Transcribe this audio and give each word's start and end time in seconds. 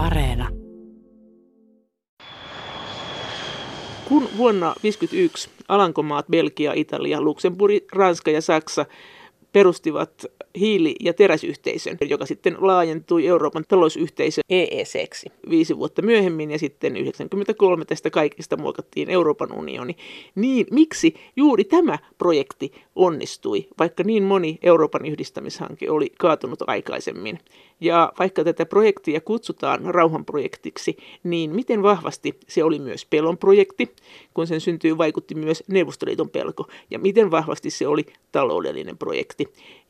Areena. 0.00 0.48
Kun 4.08 4.28
vuonna 4.36 4.66
1951 4.66 5.50
Alankomaat, 5.68 6.26
Belgia, 6.30 6.72
Italia, 6.72 7.20
Luxemburg, 7.20 7.74
Ranska 7.92 8.30
ja 8.30 8.40
Saksa 8.40 8.86
perustivat 9.52 10.24
hiili- 10.58 10.94
ja 11.00 11.14
teräsyhteisön, 11.14 11.98
joka 12.08 12.26
sitten 12.26 12.56
laajentui 12.58 13.26
Euroopan 13.26 13.64
talousyhteisö 13.68 14.40
EECksi 14.48 15.26
viisi 15.50 15.76
vuotta 15.76 16.02
myöhemmin 16.02 16.50
ja 16.50 16.58
sitten 16.58 16.96
93 16.96 17.84
tästä 17.84 18.10
kaikista 18.10 18.56
muokattiin 18.56 19.10
Euroopan 19.10 19.52
unioni. 19.52 19.96
Niin 20.34 20.66
miksi 20.70 21.14
juuri 21.36 21.64
tämä 21.64 21.98
projekti 22.18 22.72
onnistui, 22.96 23.68
vaikka 23.78 24.02
niin 24.04 24.22
moni 24.22 24.58
Euroopan 24.62 25.06
yhdistämishanke 25.06 25.90
oli 25.90 26.12
kaatunut 26.18 26.62
aikaisemmin? 26.66 27.38
Ja 27.80 28.12
vaikka 28.18 28.44
tätä 28.44 28.66
projektia 28.66 29.20
kutsutaan 29.20 29.80
rauhanprojektiksi, 29.84 30.96
niin 31.24 31.54
miten 31.54 31.82
vahvasti 31.82 32.38
se 32.48 32.64
oli 32.64 32.78
myös 32.78 33.06
pelon 33.06 33.38
projekti, 33.38 33.94
kun 34.34 34.46
sen 34.46 34.60
syntyy 34.60 34.98
vaikutti 34.98 35.34
myös 35.34 35.64
Neuvostoliiton 35.68 36.30
pelko, 36.30 36.66
ja 36.90 36.98
miten 36.98 37.30
vahvasti 37.30 37.70
se 37.70 37.86
oli 37.86 38.06
taloudellinen 38.32 38.98
projekti, 38.98 39.39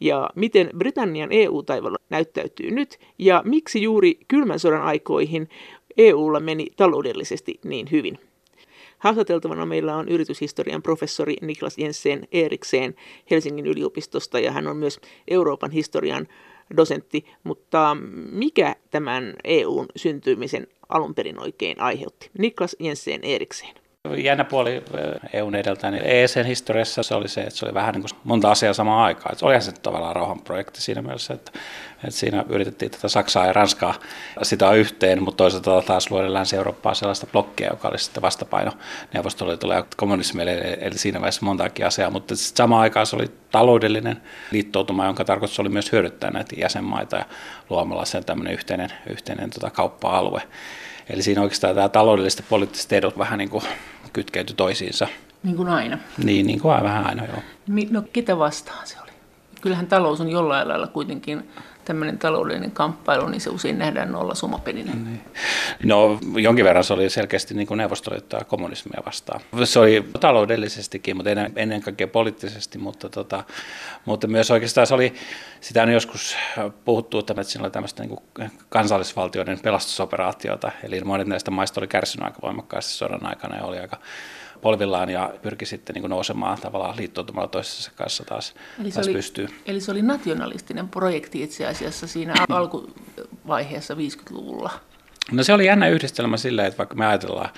ja 0.01 0.31
miten 0.37 0.71
Britannian 0.79 1.33
EU-taivaalla 1.33 1.99
näyttäytyy 2.11 2.71
nyt, 2.71 2.99
ja 3.19 3.43
miksi 3.45 3.83
juuri 3.83 4.19
kylmän 4.29 4.59
sodan 4.59 4.83
aikoihin 4.83 5.49
EUlla 5.97 6.41
meni 6.41 6.67
taloudellisesti 6.77 7.61
niin 7.65 7.89
hyvin. 7.91 8.19
Haastateltavana 8.99 9.67
meillä 9.67 9.97
on 9.97 10.09
yrityshistorian 10.09 10.83
professori 10.83 11.37
Niklas 11.43 11.79
Jensen 11.79 12.29
Erikseen 12.33 12.95
Helsingin 13.31 13.67
yliopistosta 13.67 14.41
ja 14.41 14.53
hän 14.53 14.67
on 14.67 14.77
myös 14.77 15.01
Euroopan 15.29 15.71
historian 15.71 16.29
dosentti, 16.77 17.25
mutta 17.45 17.97
mikä 18.33 18.77
tämän 18.91 19.35
EUn 19.45 19.87
syntymisen 19.97 20.67
alun 20.89 21.15
perin 21.15 21.43
oikein 21.43 21.81
aiheutti? 21.81 22.31
Niklas 22.39 22.77
Jensen 22.79 23.21
Erikseen. 23.25 23.75
Jännä 24.17 24.45
puoli 24.45 24.75
eh, 24.75 25.31
EUn 25.33 25.55
edeltä, 25.55 25.91
niin 25.91 26.03
EECn 26.07 26.45
historiassa 26.47 27.03
se 27.03 27.15
oli 27.15 27.29
se, 27.29 27.41
että 27.41 27.55
se 27.55 27.67
oli 27.67 27.75
vähän 27.75 27.95
niin 27.95 28.03
kuin 28.03 28.21
monta 28.25 28.51
asiaa 28.51 28.73
samaan 28.73 29.05
aikaan. 29.05 29.37
Se 29.37 29.47
olihan 29.47 29.63
se 29.63 29.73
tavallaan 29.73 30.17
rauhanprojekti 30.17 30.83
siinä 30.83 31.03
mielessä, 31.03 31.35
että, 31.35 31.53
että 31.95 32.11
siinä 32.11 32.45
yritettiin 32.49 32.91
tätä 32.91 33.09
Saksaa 33.09 33.47
ja 33.47 33.53
Ranskaa 33.53 33.95
sitä 34.43 34.73
yhteen, 34.73 35.23
mutta 35.23 35.37
toisaalta 35.37 35.83
taas 35.87 36.11
luoda 36.11 36.33
Länsi-Eurooppaa 36.33 36.95
sellaista 36.95 37.27
blokkia, 37.27 37.71
joka 37.71 37.89
oli 37.89 37.99
sitten 37.99 38.23
vastapaino 38.23 38.73
Neuvostoliitolle 39.15 39.75
ja 39.75 39.85
kommunismille, 39.97 40.79
eli 40.81 40.99
siinä 40.99 41.21
vaiheessa 41.21 41.47
montaakin 41.47 41.87
asiaa, 41.87 42.11
mutta 42.11 42.37
samaan 42.37 42.83
aikaan 42.83 43.07
se 43.07 43.17
oli 43.17 43.31
taloudellinen 43.51 44.23
liittoutuma, 44.51 45.07
jonka 45.07 45.25
tarkoitus 45.25 45.61
oli 45.61 45.69
myös 45.69 45.93
hyödyttää 45.93 46.31
näitä 46.31 46.55
jäsenmaita 46.59 47.17
ja 47.17 47.25
luomalla 47.71 48.05
sen 48.05 48.25
tämmöinen 48.25 48.53
yhteinen, 48.53 48.91
yhteinen 49.07 49.51
tota 49.51 49.71
kauppa-alue. 49.71 50.43
Eli 51.11 51.23
siinä 51.23 51.43
oikeastaan 51.43 51.75
tämä 51.75 51.89
taloudelliset 51.89 52.39
ja 52.39 52.47
poliittiset 52.49 52.93
edut 52.93 53.19
vähän 53.19 53.39
niin 53.39 53.51
kuin 53.51 53.65
kytkeytyi 54.13 54.57
toisiinsa. 54.57 55.09
Niin 55.43 55.57
kuin 55.57 55.69
aina. 55.69 55.99
Niin, 56.25 56.47
niin 56.47 56.61
kuin 56.61 56.83
vähän 56.83 57.07
aina, 57.07 57.25
joo. 57.25 57.43
No 57.91 58.03
ketä 58.13 58.39
vastaan 58.39 58.87
se 58.87 58.97
oli? 59.03 59.11
Kyllähän 59.61 59.87
talous 59.87 60.21
on 60.21 60.31
jollain 60.31 60.69
lailla 60.69 60.87
kuitenkin 60.87 61.51
tämmöinen 61.91 62.19
taloudellinen 62.19 62.71
kamppailu, 62.71 63.29
niin 63.29 63.41
se 63.41 63.51
usein 63.51 63.79
nähdään 63.79 64.13
nolla 64.13 64.35
sumapelinä. 64.35 64.93
Niin. 64.95 65.21
No 65.85 66.19
jonkin 66.37 66.65
verran 66.65 66.85
se 66.85 66.93
oli 66.93 67.11
selkeästi 67.11 67.55
niin 67.55 67.67
kuin 67.67 67.79
neuvostoliittoa 67.79 68.45
kommunismia 68.45 69.03
vastaan. 69.07 69.41
Se 69.65 69.79
oli 69.79 70.09
taloudellisestikin, 70.21 71.17
mutta 71.17 71.31
ennen, 71.57 71.83
kaikkea 71.83 72.09
poliittisesti, 72.09 72.79
mutta, 72.79 73.09
tota, 73.09 73.45
mutta 74.05 74.27
myös 74.27 74.51
oikeastaan 74.51 74.87
se 74.87 74.95
oli, 74.95 75.15
sitä 75.61 75.83
on 75.83 75.93
joskus 75.93 76.37
puhuttu, 76.85 77.19
että 77.19 77.43
siinä 77.43 77.65
oli 77.65 77.71
tämmöistä 77.71 78.03
niin 78.03 78.51
kansallisvaltioiden 78.69 79.61
pelastusoperaatiota, 79.61 80.73
eli 80.83 81.01
monet 81.01 81.27
näistä 81.27 81.51
maista 81.51 81.81
oli 81.81 81.89
kärsinyt 81.89 82.25
aika 82.25 82.39
voimakkaasti 82.43 82.93
sodan 82.93 83.27
aikana 83.27 83.57
ja 83.57 83.65
oli 83.65 83.79
aika 83.79 83.97
polvillaan 84.63 85.11
ja 85.11 85.35
pyrki 85.43 85.67
sitten 85.67 85.95
niin 85.95 86.03
kuin 86.03 86.11
nousemaan 86.11 86.59
tavallaan 86.61 86.97
liittoutumalla 86.97 87.49
toisessa 87.49 87.91
kanssa 87.95 88.25
taas, 88.25 88.55
eli 88.81 88.91
taas 88.91 89.07
oli, 89.07 89.15
pystyy. 89.15 89.49
Eli 89.67 89.81
se 89.81 89.91
oli 89.91 90.03
nationalistinen 90.03 90.89
projekti 90.89 91.43
itse 91.43 91.67
asiassa 91.67 92.07
siinä 92.07 92.35
alkuvaiheessa 92.49 93.95
50-luvulla. 93.95 94.71
No 95.33 95.43
se 95.43 95.53
oli 95.53 95.67
jännä 95.67 95.89
yhdistelmä 95.89 96.37
sillä, 96.37 96.67
että 96.67 96.79
vaikka 96.79 96.95
me 96.95 97.07
ajatellaan 97.07 97.51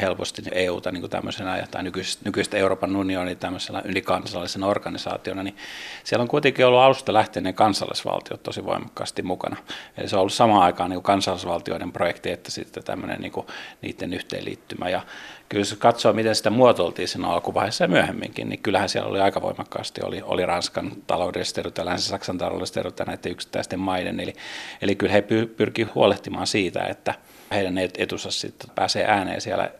helposti 0.00 0.42
EUta 0.52 0.92
niin 0.92 1.00
kuin 1.00 1.10
tämmöisenä 1.10 1.66
tai 1.70 1.82
nykyistä, 1.82 2.22
nykyistä 2.24 2.56
Euroopan 2.56 2.96
unionia 2.96 3.34
tämmöisenä 3.34 3.82
ylikansallisena 3.84 4.66
organisaationa, 4.66 5.42
niin 5.42 5.56
siellä 6.04 6.22
on 6.22 6.28
kuitenkin 6.28 6.66
ollut 6.66 6.80
alusta 6.80 7.12
lähtien 7.12 7.42
ne 7.42 7.52
kansallisvaltiot 7.52 8.42
tosi 8.42 8.64
voimakkaasti 8.64 9.22
mukana. 9.22 9.56
Eli 9.96 10.08
se 10.08 10.16
on 10.16 10.20
ollut 10.20 10.32
samaan 10.32 10.62
aikaan 10.62 10.90
niin 10.90 10.96
kuin 10.96 11.04
kansallisvaltioiden 11.04 11.92
projekti, 11.92 12.30
että 12.30 12.50
sitten 12.50 12.84
tämmöinen 12.84 13.20
niin 13.20 13.32
kuin 13.32 13.46
niiden 13.82 14.12
yhteenliittymä. 14.12 14.88
Ja 14.88 15.00
kyllä 15.50 15.60
jos 15.60 15.76
katsoo, 15.78 16.12
miten 16.12 16.34
sitä 16.34 16.50
muotoiltiin 16.50 17.08
siinä 17.08 17.28
alkuvaiheessa 17.28 17.84
ja 17.84 17.88
myöhemminkin, 17.88 18.48
niin 18.48 18.62
kyllähän 18.62 18.88
siellä 18.88 19.10
oli 19.10 19.20
aika 19.20 19.42
voimakkaasti, 19.42 20.00
oli, 20.04 20.22
oli 20.22 20.46
Ranskan 20.46 20.92
taloudelliset 21.06 21.58
edut 21.58 21.78
ja 21.78 21.84
Länsi-Saksan 21.84 22.38
taloudelliset 22.38 22.76
edut 22.76 22.98
ja 22.98 23.04
näiden 23.04 23.32
yksittäisten 23.32 23.80
maiden. 23.80 24.20
Eli, 24.20 24.34
eli 24.82 24.94
kyllä 24.94 25.12
he 25.12 25.22
pyrkivät 25.56 25.94
huolehtimaan 25.94 26.46
siitä, 26.46 26.82
että– 26.82 27.14
heidän 27.50 27.78
etunsa 27.78 28.30
sitten 28.30 28.70
pääsee 28.74 29.04
ääneen 29.04 29.40
siellä 29.40 29.70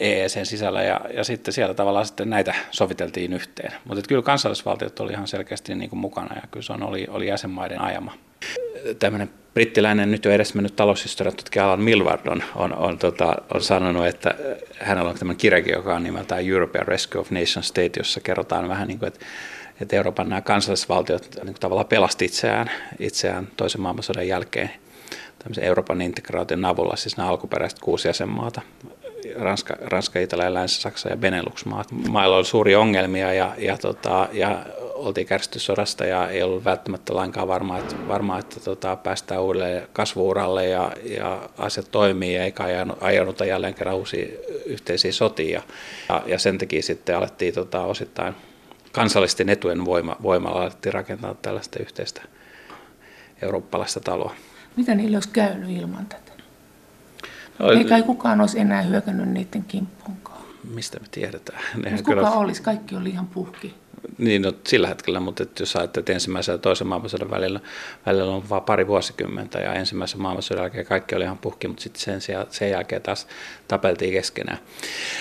EECn 0.00 0.46
sisällä 0.46 0.82
ja, 0.82 1.00
ja 1.14 1.24
sitten 1.24 1.54
siellä 1.54 1.74
tavallaan 1.74 2.06
sitten 2.06 2.30
näitä 2.30 2.54
soviteltiin 2.70 3.32
yhteen. 3.32 3.72
Mutta 3.84 4.02
kyllä 4.08 4.22
kansallisvaltiot 4.22 5.00
oli 5.00 5.12
ihan 5.12 5.28
selkeästi 5.28 5.74
niin 5.74 5.90
kuin 5.90 6.00
mukana 6.00 6.34
ja 6.34 6.42
kyllä 6.50 6.64
se 6.64 6.72
on, 6.72 6.82
oli, 6.82 7.06
oli 7.10 7.28
jäsenmaiden 7.28 7.80
ajama. 7.80 8.12
Tämmöinen 8.98 9.30
brittiläinen 9.54 10.10
nyt 10.10 10.24
jo 10.24 10.30
edes 10.30 10.54
mennyt 10.54 10.76
taloushistorian 10.76 11.36
tutkija 11.36 11.64
Alan 11.64 11.80
Milward 11.80 12.26
on, 12.26 12.42
on, 12.54 12.76
on, 12.76 12.98
tota, 12.98 13.34
on 13.54 13.62
sanonut, 13.62 14.06
että 14.06 14.34
hänellä 14.80 15.10
on 15.10 15.18
tämmöinen 15.18 15.38
kirjakin, 15.38 15.72
joka 15.72 15.94
on 15.94 16.02
nimeltään 16.02 16.46
European 16.46 16.88
Rescue 16.88 17.20
of 17.20 17.30
Nation 17.30 17.62
State, 17.62 17.90
jossa 17.96 18.20
kerrotaan 18.20 18.68
vähän 18.68 18.88
niin 18.88 18.98
kuin, 18.98 19.08
että 19.08 19.26
että 19.80 19.96
Euroopan 19.96 20.28
nämä 20.28 20.40
kansallisvaltiot 20.40 21.28
niin 21.44 21.54
tavallaan 21.54 21.86
pelasti 21.86 22.24
itseään, 22.24 22.70
itseään 22.98 23.48
toisen 23.56 23.80
maailmansodan 23.80 24.28
jälkeen 24.28 24.70
tämmöisen 25.42 25.64
Euroopan 25.64 26.02
integraation 26.02 26.64
avulla, 26.64 26.96
siis 26.96 27.16
nämä 27.16 27.28
alkuperäiset 27.28 27.78
kuusi 27.78 28.08
jäsenmaata, 28.08 28.62
Ranska, 29.38 29.76
Ranska 29.80 30.20
Italia, 30.20 30.54
Länsi-Saksa 30.54 31.08
ja 31.08 31.16
Benelux-maat. 31.16 31.92
Mailla 32.08 32.36
oli 32.36 32.44
suuria 32.44 32.80
ongelmia 32.80 33.32
ja, 33.32 33.54
ja, 33.58 33.78
tota, 33.78 34.28
ja 34.32 34.66
oltiin 34.94 35.26
kärsitty 35.26 35.58
sodasta 35.58 36.04
ja 36.04 36.28
ei 36.28 36.42
ollut 36.42 36.64
välttämättä 36.64 37.14
lainkaan 37.14 37.48
varmaa, 37.48 37.78
että, 37.78 37.96
varmaa, 38.08 38.38
että 38.38 38.60
tota, 38.60 38.96
päästään 38.96 39.42
uudelleen 39.42 39.88
kasvuuralle 39.92 40.68
ja, 40.68 40.92
ja 41.04 41.48
asiat 41.58 41.88
toimii 41.90 42.36
eikä 42.36 42.64
ajanut 43.00 43.40
jälleen 43.48 43.74
kerran 43.74 43.96
uusia 43.96 44.26
yhteisiä 44.66 45.12
sotia. 45.12 45.62
Ja, 46.08 46.22
ja 46.26 46.38
sen 46.38 46.58
takia 46.58 46.82
sitten 46.82 47.16
alettiin 47.16 47.54
tota, 47.54 47.80
osittain 47.80 48.34
kansallisten 48.92 49.48
etujen 49.48 49.84
voima, 49.84 50.16
voimalla 50.22 50.62
alettiin 50.62 50.94
rakentaa 50.94 51.34
tällaista 51.42 51.78
yhteistä 51.80 52.22
eurooppalaista 53.42 54.00
taloa. 54.00 54.34
Mitä 54.76 54.94
niille 54.94 55.16
olisi 55.16 55.28
käynyt 55.28 55.70
ilman 55.70 56.06
tätä? 56.06 56.32
No, 57.58 57.70
Eikä 57.70 57.96
ei 57.96 58.02
kukaan 58.02 58.40
olisi 58.40 58.60
enää 58.60 58.82
hyökännyt 58.82 59.28
niiden 59.28 59.64
kimppuunkaan. 59.64 60.42
Mistä 60.74 60.98
me 61.00 61.06
tiedetään? 61.10 61.62
Kuka 61.96 62.02
kyllä... 62.02 62.30
olisi? 62.30 62.62
Kaikki 62.62 62.96
oli 62.96 63.10
ihan 63.10 63.26
puhki. 63.26 63.74
Niin, 64.18 64.42
no, 64.42 64.52
sillä 64.66 64.88
hetkellä, 64.88 65.20
mutta 65.20 65.42
että 65.42 65.62
jos 65.62 65.76
ajattelet 65.76 66.10
ensimmäisen 66.10 66.52
ja 66.52 66.58
toisen 66.58 66.86
maailmansodan 66.86 67.30
välillä, 67.30 67.60
välillä 68.06 68.34
on 68.34 68.48
vain 68.48 68.62
pari 68.62 68.86
vuosikymmentä 68.86 69.58
ja 69.58 69.74
ensimmäisen 69.74 70.20
maailmansodan 70.20 70.62
jälkeen 70.62 70.86
kaikki 70.86 71.14
oli 71.14 71.24
ihan 71.24 71.38
puhki, 71.38 71.68
mutta 71.68 71.82
sitten 71.82 72.00
sen, 72.00 72.20
sen 72.50 72.70
jälkeen 72.70 73.02
taas 73.02 73.26
tapeltiin 73.68 74.12
keskenään. 74.12 74.58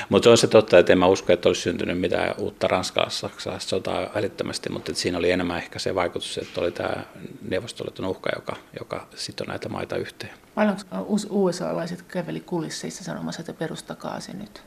Mutta 0.10 0.30
on 0.30 0.38
se 0.38 0.48
totta, 0.48 0.80
että 0.80 0.94
en 0.94 1.00
mä 1.00 1.06
usko, 1.06 1.34
että 1.34 1.50
olisi 1.50 1.62
syntynyt 1.62 2.00
mitään 2.00 2.36
uutta 2.38 2.68
ranskalaista 2.68 3.60
sotaa 3.60 4.10
välittömästi, 4.16 4.70
mutta 4.70 4.92
että 4.92 5.02
siinä 5.02 5.18
oli 5.18 5.32
enemmän 5.32 5.58
ehkä 5.58 5.80
se 5.80 5.96
vaikutus, 5.96 6.38
että 6.38 6.62
oli 6.62 6.72
tämä 6.72 7.04
Neuvostoliiton 7.50 8.06
uhka, 8.06 8.30
joka, 8.36 8.56
joka 8.80 9.08
sitoi 9.16 9.48
näitä 9.48 9.70
maita 9.70 9.96
yhteen. 9.96 10.34
Paljonko 10.56 10.84
USA-laiset 11.30 12.02
käveli 12.02 12.40
kulisseissa 12.40 13.04
sanomassa, 13.04 13.42
että 13.42 13.54
perustakaa 13.54 14.20
se 14.20 14.34
nyt? 14.34 14.64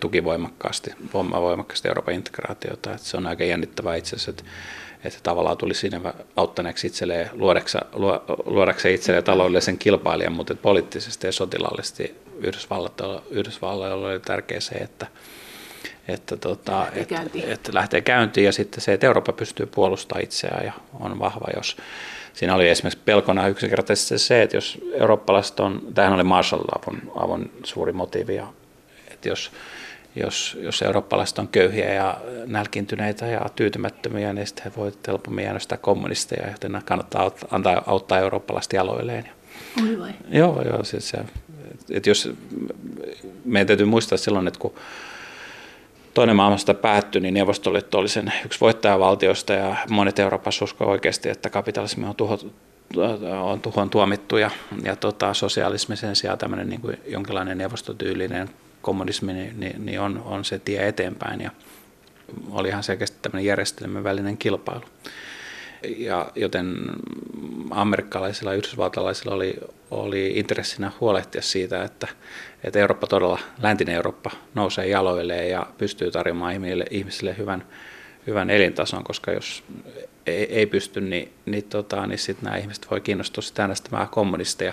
Tuki 0.00 0.24
voimakkaasti, 0.24 0.90
voimakkaasti 1.12 1.88
Euroopan 1.88 2.14
integraatiota. 2.14 2.92
Että 2.92 3.06
se 3.06 3.16
on 3.16 3.26
aika 3.26 3.44
jännittävää 3.44 3.96
itse 3.96 4.16
asiassa, 4.16 4.30
että, 4.30 4.42
että 5.04 5.18
tavallaan 5.22 5.56
tuli 5.56 5.74
siinä 5.74 6.14
auttaneeksi 6.36 6.86
itselleen, 6.86 7.30
luodakseen 8.44 8.94
itselleen 8.94 9.24
taloudellisen 9.24 9.78
kilpailijan, 9.78 10.32
mutta 10.32 10.54
poliittisesti 10.54 11.26
ja 11.26 11.32
sotilaallisesti 11.32 12.16
Yhdysvalloilla, 12.38 13.22
Yhdysvalloilla 13.30 14.08
oli 14.08 14.20
tärkeää 14.20 14.60
se, 14.60 14.74
että, 14.74 15.06
että, 16.08 16.36
tota, 16.36 16.78
lähtee 16.78 17.02
että, 17.02 17.22
että 17.52 17.74
lähtee 17.74 18.00
käyntiin 18.00 18.44
ja 18.44 18.52
sitten 18.52 18.80
se, 18.80 18.92
että 18.92 19.06
Eurooppa 19.06 19.32
pystyy 19.32 19.66
puolustamaan 19.66 20.24
itseään 20.24 20.66
ja 20.66 20.72
on 21.00 21.18
vahva, 21.18 21.46
jos 21.56 21.76
siinä 22.32 22.54
oli 22.54 22.68
esimerkiksi 22.68 23.04
pelkona 23.04 23.48
yksinkertaisesti 23.48 24.18
se, 24.18 24.42
että 24.42 24.56
jos 24.56 24.78
eurooppalaiset 24.92 25.60
on, 25.60 25.82
tämähän 25.94 26.14
oli 26.14 26.24
Marshall-avun 26.24 27.12
avun 27.16 27.50
suuri 27.64 27.92
motiivi 27.92 28.34
ja 28.34 28.46
että 29.22 29.28
jos, 29.28 29.50
jos, 30.16 30.58
jos 30.60 30.82
eurooppalaiset 30.82 31.38
on 31.38 31.48
köyhiä 31.48 31.94
ja 31.94 32.20
nälkiintyneitä 32.46 33.26
ja 33.26 33.46
tyytymättömiä, 33.56 34.32
niin 34.32 34.46
sitten 34.46 34.64
he 34.64 34.72
voivat 34.76 35.06
helpommin 35.06 35.46
äänestää 35.46 35.78
kommunisteja, 35.78 36.50
joten 36.50 36.82
kannattaa 36.84 37.30
antaa, 37.50 37.82
auttaa 37.86 38.18
eurooppalaista 38.18 38.76
jaloilleen. 38.76 39.28
Oli 39.82 39.98
vai? 39.98 40.10
Joo, 40.30 40.62
joo. 40.62 40.84
Siis 40.84 41.08
se, 41.08 41.18
että 41.90 42.10
jos, 42.10 42.30
meidän 43.44 43.66
täytyy 43.66 43.86
muistaa 43.86 44.18
silloin, 44.18 44.48
että 44.48 44.60
kun 44.60 44.74
toinen 46.14 46.36
maailmasta 46.36 46.74
päättyi, 46.74 47.20
niin 47.20 47.34
Neuvostoliitto 47.34 47.98
oli 47.98 48.08
sen 48.08 48.32
yksi 48.44 48.60
voittajavaltioista 48.60 49.52
ja 49.52 49.76
monet 49.90 50.18
Euroopassa 50.18 50.64
uskoivat 50.64 50.92
oikeasti, 50.92 51.28
että 51.28 51.50
kapitalismi 51.50 52.04
on 52.04 52.16
tuho, 52.16 52.38
on 53.42 53.60
tuhon 53.60 53.90
tuomittu 53.90 54.36
ja, 54.36 54.50
ja 54.84 54.96
tota, 54.96 55.34
sosialismi 55.34 55.96
sen 55.96 56.16
sijaan 56.16 56.38
tämmöinen 56.38 56.68
niin 56.68 56.80
kuin 56.80 56.98
jonkinlainen 57.06 57.58
neuvostotyylinen 57.58 58.50
kommunismi 58.82 59.32
niin, 59.32 59.60
niin, 59.60 59.86
niin 59.86 60.00
on, 60.00 60.22
on 60.26 60.44
se 60.44 60.58
tie 60.58 60.88
eteenpäin 60.88 61.40
ja 61.40 61.50
oli 62.50 62.68
ihan 62.68 62.82
selkeästi 62.82 63.18
tämmöinen 63.22 63.44
järjestelmän 63.44 64.04
välinen 64.04 64.38
kilpailu. 64.38 64.84
Ja 65.96 66.30
joten 66.34 66.76
amerikkalaisilla 67.70 68.52
ja 68.52 68.56
yhdysvaltalaisilla 68.56 69.34
oli, 69.34 69.54
oli 69.90 70.32
intressinä 70.34 70.92
huolehtia 71.00 71.42
siitä, 71.42 71.84
että, 71.84 72.08
että 72.64 72.78
Eurooppa 72.78 73.06
todella, 73.06 73.38
läntinen 73.62 73.94
Eurooppa 73.94 74.30
nousee 74.54 74.86
jaloilleen 74.86 75.50
ja 75.50 75.66
pystyy 75.78 76.10
tarjoamaan 76.10 76.52
ihmisille, 76.52 76.84
ihmisille 76.90 77.36
hyvän, 77.38 77.66
hyvän 78.26 78.50
elintason, 78.50 79.04
koska 79.04 79.32
jos 79.32 79.64
ei, 80.26 80.44
ei 80.44 80.66
pysty, 80.66 81.00
niin, 81.00 81.32
niin, 81.46 81.64
tota, 81.64 82.06
niin 82.06 82.18
sitten 82.18 82.44
nämä 82.44 82.56
ihmiset 82.56 82.90
voi 82.90 83.00
kiinnostua 83.00 83.42
sitä 83.42 83.62
äänestämään 83.62 84.08
kommunisteja 84.08 84.72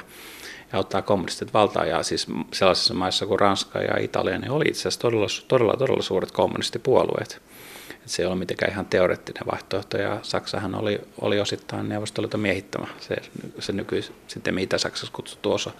ja 0.73 0.79
ottaa 0.79 1.01
kommunistit 1.01 1.53
valtaan. 1.53 1.89
Ja 1.89 2.03
siis 2.03 2.27
sellaisissa 2.53 2.93
maissa 2.93 3.25
kuin 3.25 3.39
Ranska 3.39 3.79
ja 3.79 3.99
Italia, 3.99 4.37
niin 4.37 4.51
oli 4.51 4.65
itse 4.67 4.79
asiassa 4.79 4.99
todella, 4.99 5.27
todella, 5.47 5.73
todella 5.77 6.01
suuret 6.01 6.31
kommunistipuolueet. 6.31 7.41
Et 7.89 8.09
se 8.09 8.21
ei 8.21 8.25
ole 8.25 8.35
mitenkään 8.35 8.71
ihan 8.71 8.85
teoreettinen 8.85 9.43
vaihtoehto, 9.51 9.97
ja 9.97 10.19
Saksahan 10.21 10.75
oli, 10.75 11.01
oli 11.21 11.39
osittain 11.39 11.89
Neuvostoliiton 11.89 12.39
miehittämä, 12.39 12.87
se, 12.99 13.15
se 13.59 13.71
nykyis, 13.71 14.11
sitten 14.27 14.55
mitä 14.55 14.77
Saksassa 14.77 15.13
kutsuttu 15.13 15.51
osa, 15.51 15.71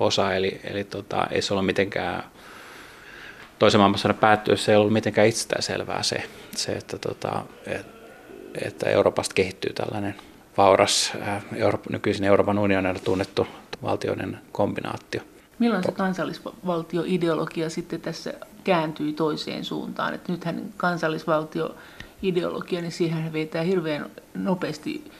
osa 0.00 0.34
eli, 0.34 0.60
eli 0.64 0.84
tota, 0.84 1.26
ei 1.30 1.42
se 1.42 1.54
ole 1.54 1.62
mitenkään 1.62 2.24
toisen 3.58 3.80
maailmansodan 3.80 4.16
päättyessä 4.16 4.72
ei 4.72 4.76
ollut 4.76 4.92
mitenkään 4.92 5.28
itsestään 5.28 5.62
selvää 5.62 6.02
se, 6.02 6.22
se 6.56 6.72
että, 6.72 6.98
tota, 6.98 7.42
et, 7.66 7.86
että 8.62 8.90
Euroopasta 8.90 9.34
kehittyy 9.34 9.72
tällainen 9.72 10.14
vauras 10.56 11.12
Euro, 11.56 11.78
nykyisin 11.90 12.24
Euroopan 12.24 12.58
unionina 12.58 13.00
tunnettu 13.00 13.46
valtioiden 13.82 14.38
kombinaatio. 14.52 15.20
Milloin 15.58 15.84
se 15.84 15.92
kansallisvaltioideologia 15.92 17.70
sitten 17.70 18.00
tässä 18.00 18.34
kääntyi 18.64 19.12
toiseen 19.12 19.64
suuntaan? 19.64 20.14
Että 20.14 20.32
nythän 20.32 20.62
kansallisvaltioideologia, 20.76 22.80
niin 22.80 22.92
siihen 22.92 23.32
vetää 23.32 23.62
hirveän 23.62 24.10
nopeasti 24.34 25.10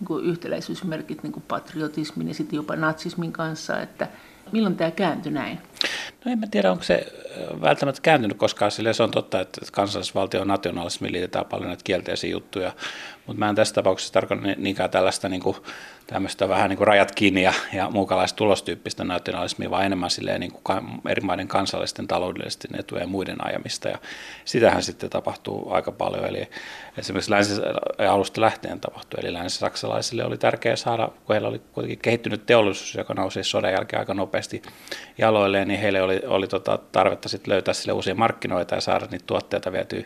niin 0.00 0.06
kuin 0.06 0.24
yhtäläisyysmerkit 0.24 1.22
niin 1.22 1.32
kuin 1.32 1.44
patriotismin 1.48 2.28
ja 2.28 2.34
sitten 2.34 2.56
jopa 2.56 2.76
natsismin 2.76 3.32
kanssa, 3.32 3.80
että 3.80 4.08
milloin 4.52 4.76
tämä 4.76 4.90
kääntyi 4.90 5.32
näin? 5.32 5.58
No 6.24 6.32
en 6.32 6.38
mä 6.38 6.46
tiedä, 6.50 6.72
onko 6.72 6.84
se 6.84 7.06
välttämättä 7.60 8.00
kääntynyt 8.00 8.36
koskaan, 8.36 8.70
sillä 8.70 8.92
se 8.92 9.02
on 9.02 9.10
totta, 9.10 9.40
että 9.40 9.60
kansallisvaltio 9.72 10.40
on 10.40 10.48
nationalismi 10.48 11.12
liitetään 11.12 11.46
paljon 11.46 11.68
näitä 11.68 11.84
kielteisiä 11.84 12.30
juttuja, 12.30 12.72
mutta 13.26 13.38
mä 13.38 13.48
en 13.48 13.54
tässä 13.54 13.74
tapauksessa 13.74 14.12
tarkoita 14.12 14.42
niinkään 14.56 14.90
tällaista 14.90 15.28
niin 15.28 15.42
kuin 15.42 15.56
tämmöistä 16.06 16.48
vähän 16.48 16.70
niin 16.70 16.76
kuin 16.76 16.86
rajat 16.86 17.12
kiinni 17.12 17.42
ja, 17.42 17.52
ja 17.72 17.90
muukalaista 17.90 18.36
tulostyyppistä 18.36 19.04
nationalismia, 19.04 19.70
vaan 19.70 19.84
enemmän 19.84 20.10
silleen 20.10 20.40
niin 20.40 20.52
kuin 20.52 20.78
eri 21.08 21.20
maiden 21.20 21.48
kansallisten 21.48 22.08
taloudellisten 22.08 22.80
etujen 22.80 23.02
ja 23.02 23.08
muiden 23.08 23.46
ajamista. 23.46 23.88
Ja 23.88 23.98
sitähän 24.44 24.82
sitten 24.82 25.10
tapahtuu 25.10 25.72
aika 25.72 25.92
paljon. 25.92 26.24
Eli 26.24 26.48
esimerkiksi 26.98 27.30
länsi 27.30 27.62
alusta 28.10 28.40
lähtien 28.40 28.80
tapahtui. 28.80 29.20
Eli 29.20 29.32
länsi-saksalaisille 29.32 30.24
oli 30.24 30.38
tärkeää 30.38 30.76
saada, 30.76 31.08
kun 31.24 31.34
heillä 31.34 31.48
oli 31.48 31.58
kuitenkin 31.72 31.98
kehittynyt 31.98 32.46
teollisuus, 32.46 32.94
joka 32.94 33.14
nousi 33.14 33.44
sodan 33.44 33.72
jälkeen 33.72 34.00
aika 34.00 34.14
nopeasti 34.14 34.62
jaloilleen, 35.18 35.68
niin 35.68 35.80
heille 35.80 36.02
oli, 36.02 36.22
oli 36.26 36.46
tota 36.48 36.78
tarvetta 36.92 37.28
sitten 37.28 37.52
löytää 37.52 37.74
sille 37.74 37.92
uusia 37.92 38.14
markkinoita 38.14 38.74
ja 38.74 38.80
saada 38.80 39.06
niitä 39.10 39.26
tuotteita 39.26 39.72
vietyä 39.72 40.04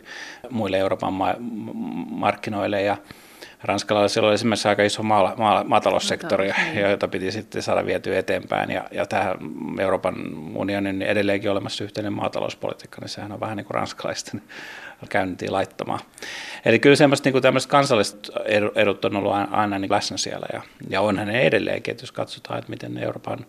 muille 0.49 0.77
Euroopan 0.77 1.13
ma- 1.13 1.35
markkinoille. 2.09 2.81
Ja 2.81 2.97
ranskalaisilla 3.63 4.27
oli 4.27 4.35
esimerkiksi 4.35 4.67
aika 4.67 4.83
iso 4.83 5.03
maa, 5.03 5.35
maa, 5.37 5.63
maataloussektori, 5.63 6.51
jota 6.89 7.07
piti 7.07 7.31
sitten 7.31 7.61
saada 7.61 7.85
vietyä 7.85 8.19
eteenpäin. 8.19 8.71
Ja, 8.71 8.85
ja 8.91 9.05
tähän 9.05 9.37
Euroopan 9.79 10.15
unionin 10.55 11.01
edelleenkin 11.01 11.51
olemassa 11.51 11.83
yhteinen 11.83 12.13
maatalouspolitiikka, 12.13 13.01
niin 13.01 13.09
sehän 13.09 13.31
on 13.31 13.39
vähän 13.39 13.57
niin 13.57 13.65
kuin 13.65 13.75
ranskalaisten 13.75 14.41
käyntiin 15.09 15.53
laittamaan. 15.53 15.99
Eli 16.65 16.79
kyllä 16.79 16.95
semmoista 16.95 17.29
niin 17.29 17.41
tämmöiset 17.41 17.71
kansalliset 17.71 18.29
edut 18.75 19.05
on 19.05 19.15
ollut 19.15 19.33
aina 19.51 19.79
niin 19.79 19.91
läsnä 19.91 20.17
siellä 20.17 20.47
ja, 20.53 20.61
ja 20.89 21.01
onhan 21.01 21.27
ne 21.27 21.41
edelleenkin, 21.41 21.91
että 21.91 22.03
jos 22.03 22.11
katsotaan, 22.11 22.59
että 22.59 22.69
miten 22.69 22.97
Euroopan 22.97 23.45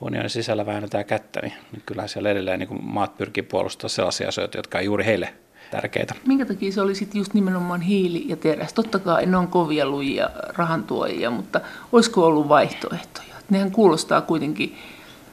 unionin 0.00 0.30
sisällä 0.30 0.66
väännetään 0.66 1.04
kättä, 1.04 1.40
niin, 1.40 1.52
niin 1.72 1.82
kyllä 1.86 2.06
siellä 2.06 2.30
edelleen 2.30 2.58
niin 2.58 2.84
maat 2.84 3.16
pyrkii 3.16 3.42
puolustamaan 3.42 3.90
sellaisia 3.90 4.28
asioita, 4.28 4.58
jotka 4.58 4.78
on 4.78 4.84
juuri 4.84 5.04
heille 5.04 5.34
tärkeitä. 5.72 6.14
Minkä 6.26 6.46
takia 6.46 6.72
se 6.72 6.80
oli 6.80 6.94
sitten 6.94 7.18
just 7.18 7.34
nimenomaan 7.34 7.80
hiili 7.80 8.24
ja 8.28 8.36
teräs? 8.36 8.72
Totta 8.72 8.98
kai 8.98 9.26
ne 9.26 9.36
on 9.36 9.48
kovia 9.48 9.86
lujia 9.86 10.30
rahantuojia, 10.56 11.30
mutta 11.30 11.60
olisiko 11.92 12.26
ollut 12.26 12.48
vaihtoehtoja? 12.48 13.34
Nehän 13.50 13.70
kuulostaa 13.70 14.20
kuitenkin 14.20 14.76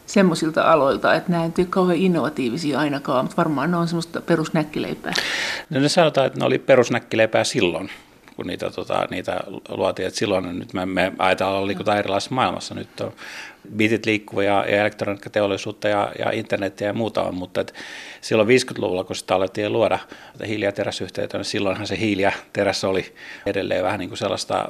semmoisilta 0.06 0.72
aloilta, 0.72 1.16
että 1.16 1.32
nämä 1.32 1.44
ei 1.44 1.52
ole 1.58 1.68
kauhean 1.70 2.00
innovatiivisia 2.00 2.80
ainakaan, 2.80 3.26
mutta 3.26 3.38
varmaan 3.38 3.72
ne 3.72 3.78
on 3.78 3.88
semmoista 3.88 4.22
perusnäkkileipää. 4.22 5.14
No 5.70 5.80
ne 5.80 5.90
sanotaan, 5.90 6.28
että 6.28 6.40
ne 6.40 6.46
oli 6.46 6.60
perusnäkkileipää 6.60 7.44
silloin, 7.44 7.90
kun 8.36 8.48
niitä, 8.48 8.70
tota, 8.70 9.08
niitä 9.12 9.40
luotiin. 9.70 10.08
Et 10.08 10.16
silloin 10.16 10.60
nyt 10.60 10.74
me, 10.74 10.86
me 10.86 11.12
ajatellaan 11.18 11.68
liikutaan 11.68 11.98
erilaisessa 11.98 12.36
maailmassa. 12.36 12.76
Nyt 12.76 13.02
on 13.02 13.14
bitit 13.76 14.06
liikkuva 14.06 14.44
ja, 14.44 14.66
ja 14.68 14.82
elektroniikkateollisuutta 14.82 15.88
ja, 15.88 16.12
ja 16.20 16.32
internetiä 16.32 16.88
ja 16.88 16.94
muuta 16.94 17.24
on, 17.24 17.36
mutta 17.36 17.62
et 17.62 17.74
silloin 18.22 18.50
50-luvulla, 18.50 19.04
kun 19.04 19.16
sitä 19.16 19.36
alettiin 19.36 19.74
luoda 19.74 20.00
hiili- 20.48 20.66
ja 20.66 20.72
teräsyhteyttä, 20.72 21.38
niin 21.38 21.46
silloinhan 21.46 21.88
se 21.88 22.00
hiili 22.00 22.22
ja 22.22 22.32
teräs 22.54 22.84
oli 22.84 23.06
edelleen 23.46 23.84
vähän 23.84 24.00
niin 24.00 24.10
kuin 24.10 24.18
sellaista 24.18 24.66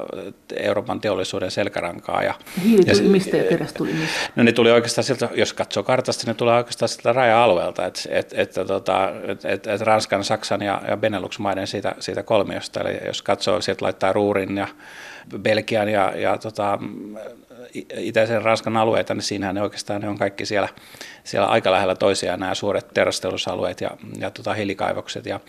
Euroopan 0.56 1.00
teollisuuden 1.00 1.50
selkärankaa. 1.50 2.22
Ja, 2.22 2.34
hiili 2.64 2.84
tuli 2.84 3.04
ja, 3.04 3.10
mistä 3.10 3.36
ja 3.36 3.44
teräs 3.44 3.72
tuli 3.72 3.92
mistä? 3.92 4.30
No 4.36 4.42
ne 4.42 4.52
tuli 4.52 4.70
oikeastaan 4.70 5.04
sieltä, 5.04 5.28
jos 5.34 5.52
katsoo 5.52 5.82
kartasta, 5.82 6.26
ne 6.26 6.34
tulee 6.34 6.56
oikeastaan 6.56 6.88
sieltä 6.88 7.12
raja-alueelta, 7.12 7.86
että 7.86 8.00
et, 8.10 8.34
et, 8.36 8.54
tota, 8.66 9.12
et, 9.28 9.44
et, 9.44 9.66
et 9.66 9.80
Ranskan, 9.80 10.24
Saksan 10.24 10.62
ja, 10.62 10.82
ja 10.88 10.96
Benelux-maiden 10.96 11.66
siitä, 11.66 11.94
siitä 11.98 12.22
kolmiosta, 12.22 12.80
eli 12.80 12.98
jos 13.06 13.22
katsoo, 13.22 13.60
sieltä 13.60 13.84
laittaa 13.84 14.12
Ruurin 14.12 14.56
ja 14.56 14.68
Belgian 15.38 15.88
ja, 15.88 16.12
ja 16.16 16.38
tota, 16.38 16.78
itäisen 17.96 18.42
Ranskan 18.42 18.76
alueita, 18.76 19.14
niin 19.14 19.22
siinähän 19.22 19.54
ne 19.54 19.62
oikeastaan 19.62 20.00
ne 20.00 20.08
on 20.08 20.18
kaikki 20.18 20.46
siellä, 20.46 20.68
siellä 21.24 21.48
aika 21.48 21.72
lähellä 21.72 21.94
toisiaan 21.94 22.40
nämä 22.40 22.54
suuret 22.54 22.88
terästeollisuusalueet 22.94 23.80
ja, 23.80 23.90
ja 24.18 24.30
tota, 24.30 24.54
hiilikaivokset. 24.54 25.26
Ja, 25.26 25.40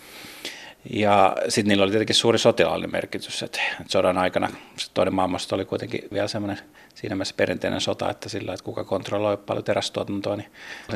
ja 0.90 1.36
sitten 1.50 1.70
niillä 1.70 1.84
oli 1.84 1.92
tietenkin 1.92 2.16
suuri 2.16 2.40
sotilaallinen 2.40 2.92
merkitys, 2.92 3.44
että, 3.44 3.62
sodan 3.88 4.18
aikana 4.18 4.50
se 4.78 4.92
toinen 4.94 5.16
maailmasta 5.16 5.56
oli 5.56 5.66
kuitenkin 5.66 6.02
vielä 6.14 6.28
semmoinen 6.28 6.58
siinä 6.96 7.16
mielessä 7.16 7.36
perinteinen 7.38 7.82
sota, 7.82 8.10
että 8.10 8.30
sillä, 8.30 8.54
että 8.54 8.64
kuka 8.64 8.84
kontrolloi 8.84 9.38
paljon 9.38 9.64
terästuotantoa, 9.64 10.36
niin 10.36 10.50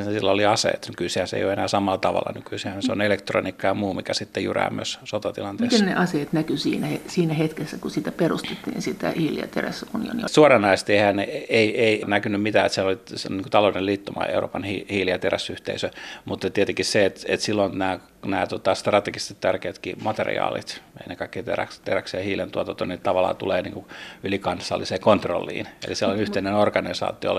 sillä 0.03 0.31
oli 0.31 0.45
aseet. 0.45 0.85
Nykyisiä 0.89 1.25
se 1.25 1.37
ei 1.37 1.43
ole 1.43 1.53
enää 1.53 1.67
samalla 1.67 1.97
tavalla. 1.97 2.31
Nykyisiä 2.35 2.73
se 2.79 2.91
on 2.91 3.01
elektroniikka 3.01 3.67
ja 3.67 3.73
muu, 3.73 3.93
mikä 3.93 4.13
sitten 4.13 4.43
jyrää 4.43 4.69
myös 4.69 4.99
sotatilanteessa. 5.03 5.79
Miten 5.79 5.95
ne 5.95 6.01
aseet 6.01 6.33
näkyy 6.33 6.57
siinä, 6.57 6.87
siinä 7.07 7.33
hetkessä, 7.33 7.77
kun 7.77 7.91
sitä 7.91 8.11
perustettiin, 8.11 8.81
sitä 8.81 9.11
hiili- 9.11 9.39
ja 9.39 9.47
teräsunionia? 9.47 10.27
Suoranaisesti 10.27 10.93
eihän 10.93 11.19
ei, 11.19 11.45
ei, 11.49 11.81
ei 11.81 12.03
näkynyt 12.07 12.41
mitään, 12.41 12.65
että 12.65 12.75
se 12.75 12.81
oli 12.81 12.99
se 13.05 13.29
niin 13.29 13.49
talouden 13.49 13.85
liittoma 13.85 14.25
Euroopan 14.25 14.63
hiili- 14.63 15.11
ja 15.11 15.19
teräsyhteisö, 15.19 15.89
mutta 16.25 16.49
tietenkin 16.49 16.85
se, 16.85 17.05
että, 17.05 17.21
että 17.27 17.45
silloin 17.45 17.77
nämä 17.77 17.99
nämä 18.32 18.48
tota, 18.48 18.75
strategisesti 18.75 19.38
tärkeätkin 19.41 19.96
materiaalit, 20.03 20.82
ennen 21.01 21.17
kaikkea 21.17 21.44
teräks, 21.44 21.79
teräksen 21.79 22.17
ja 22.17 22.24
hiilen 22.24 22.51
tuotanto, 22.51 22.86
niin 22.86 23.00
tavallaan 23.00 23.36
tulee 23.36 23.62
niin 23.62 23.74
kuin 23.74 23.86
ylikansalliseen 24.24 25.01
kontrolliin. 25.01 25.67
Eli 25.88 25.96
se 25.96 26.05
on 26.05 26.20
yhteinen 26.20 26.53
organisaatio, 26.53 27.32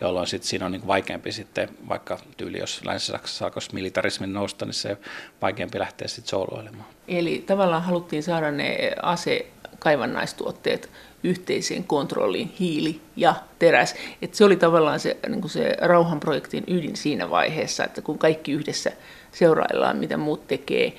jolloin 0.00 0.26
sit 0.26 0.42
siinä 0.42 0.66
on 0.66 0.72
niin 0.72 0.80
kuin 0.80 0.88
vaikeampi 0.88 1.32
sitten, 1.32 1.68
vaikka 1.88 2.18
tyyli 2.36 2.58
jos 2.58 2.84
Länsi-Saksassa 2.84 3.44
alkoisi 3.44 3.74
militarismin 3.74 4.32
nousta, 4.32 4.64
niin 4.64 4.74
se 4.74 4.96
vaikeampi 5.42 5.78
lähteä 5.78 6.08
sitten 6.08 6.30
soloilemaan. 6.30 6.84
Eli 7.08 7.44
tavallaan 7.46 7.82
haluttiin 7.82 8.22
saada 8.22 8.50
ne 8.50 8.92
ase 9.02 9.46
kaivannaistuotteet 9.78 10.90
yhteiseen 11.22 11.84
kontrolliin, 11.84 12.54
hiili 12.60 13.00
ja 13.16 13.34
teräs. 13.58 13.94
Et 14.22 14.34
se 14.34 14.44
oli 14.44 14.56
tavallaan 14.56 15.00
se, 15.00 15.16
niin 15.28 15.48
se 15.48 15.76
rauhanprojektin 15.80 16.64
ydin 16.66 16.96
siinä 16.96 17.30
vaiheessa, 17.30 17.84
että 17.84 18.02
kun 18.02 18.18
kaikki 18.18 18.52
yhdessä 18.52 18.92
seuraillaan, 19.32 19.96
mitä 19.96 20.16
muut 20.16 20.46
tekee, 20.46 20.92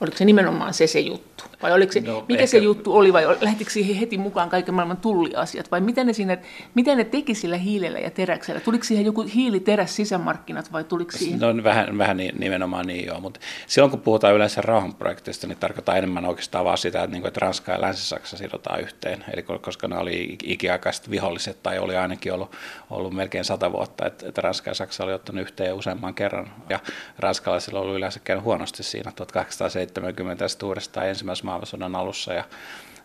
oliko 0.00 0.16
se 0.16 0.24
nimenomaan 0.24 0.74
se 0.74 0.86
se 0.86 1.00
juttu? 1.00 1.44
Vai 1.64 1.72
oliko 1.72 1.92
se, 1.92 2.00
no, 2.00 2.24
mikä 2.28 2.42
ehkä... 2.42 2.46
se 2.46 2.58
juttu 2.58 2.96
oli, 2.96 3.12
vai 3.12 3.36
lähtikö 3.40 3.70
siihen 3.70 3.96
heti 3.96 4.18
mukaan 4.18 4.50
kaiken 4.50 4.74
maailman 4.74 4.96
tulliasiat, 4.96 5.70
vai 5.70 5.80
miten 5.80 6.06
ne, 6.06 6.12
siinä, 6.12 6.38
miten 6.74 6.98
ne 6.98 7.04
teki 7.04 7.34
sillä 7.34 7.56
hiilellä 7.56 7.98
ja 7.98 8.10
teräksellä? 8.10 8.60
Tuliko 8.60 8.84
siihen 8.84 9.04
joku 9.04 9.22
hiiliteräs 9.34 9.96
sisämarkkinat, 9.96 10.72
vai 10.72 10.84
tuliko 10.84 11.12
siihen? 11.12 11.40
No 11.40 11.64
vähän, 11.64 11.98
vähän 11.98 12.16
nimenomaan 12.16 12.86
niin 12.86 13.06
joo, 13.06 13.20
mutta 13.20 13.40
silloin 13.66 13.90
kun 13.90 14.00
puhutaan 14.00 14.34
yleensä 14.34 14.60
rauhanprojektista, 14.60 15.46
niin 15.46 15.58
tarkoittaa 15.58 15.96
enemmän 15.96 16.24
oikeastaan 16.24 16.64
vaan 16.64 16.78
sitä, 16.78 17.02
että, 17.02 17.12
niin 17.12 17.22
kuin, 17.22 17.28
että 17.28 17.40
Ranska 17.40 17.72
ja 17.72 17.80
Länsi-Saksa 17.80 18.36
sidotaan 18.36 18.80
yhteen, 18.80 19.24
eli 19.32 19.42
koska 19.42 19.88
ne 19.88 19.98
oli 19.98 20.36
ikiaikaiset 20.42 21.10
viholliset, 21.10 21.62
tai 21.62 21.78
oli 21.78 21.96
ainakin 21.96 22.32
ollut, 22.32 22.52
ollut 22.90 23.12
melkein 23.12 23.44
sata 23.44 23.72
vuotta, 23.72 24.06
että, 24.06 24.28
että 24.28 24.40
Ranska 24.40 24.70
ja 24.70 24.74
Saksa 24.74 25.04
oli 25.04 25.12
ottanut 25.12 25.42
yhteen 25.42 25.74
useamman 25.74 26.14
kerran, 26.14 26.50
ja 26.68 26.78
ranskalaisilla 27.18 27.80
oli 27.80 27.96
yleensä 27.96 28.20
käynyt 28.24 28.44
huonosti 28.44 28.82
siinä 28.82 29.12
1870 29.12 30.44
uudestaan 30.64 31.08
ensimmäisen 31.08 31.46
maailmansodan 31.54 31.96
alussa, 31.96 32.32
ja 32.32 32.44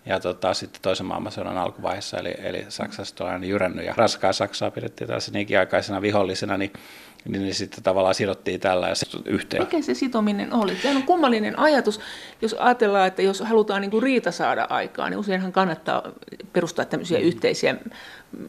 ja 0.06 0.20
tota, 0.20 0.54
sitten 0.54 0.82
toisen 0.82 1.06
maailmansodan 1.06 1.58
alkuvaiheessa, 1.58 2.18
eli, 2.18 2.34
eli 2.44 2.66
Saksasta 2.70 3.26
on 3.26 3.32
aina 3.32 3.46
jyrännyt, 3.46 3.86
ja 3.86 3.94
Ranskaa 3.98 4.34
Saksaa 4.34 4.72
pidettiin 4.72 5.08
tällaisena 5.08 5.40
ikiaikaisena 5.40 6.02
vihollisena, 6.02 6.58
niin 6.58 6.74
niin, 7.26 7.42
niin 7.42 7.54
sitten 7.54 7.84
tavallaan 7.84 8.16
sidottiin 8.16 8.62
ja 8.64 9.20
yhteen. 9.26 9.64
Mikä 9.64 9.82
se 9.82 9.94
sitominen 9.94 10.54
oli? 10.54 10.76
Se 10.76 10.90
on 10.90 11.04
kummallinen 11.04 11.60
ajatus, 11.60 12.00
jos 12.42 12.54
ajatellaan, 12.54 13.08
että 13.08 13.22
jos 13.22 13.40
halutaan 13.40 13.82
niin 13.82 13.92
kuin 13.92 14.04
riita 14.04 14.32
saada 14.32 14.68
aikaan, 14.70 15.12
niin 15.12 15.20
useinhan 15.20 15.52
kannattaa 15.52 16.04
perustaa 16.54 16.86
tämmöisiä 16.86 17.20
yhteisiä 17.20 17.76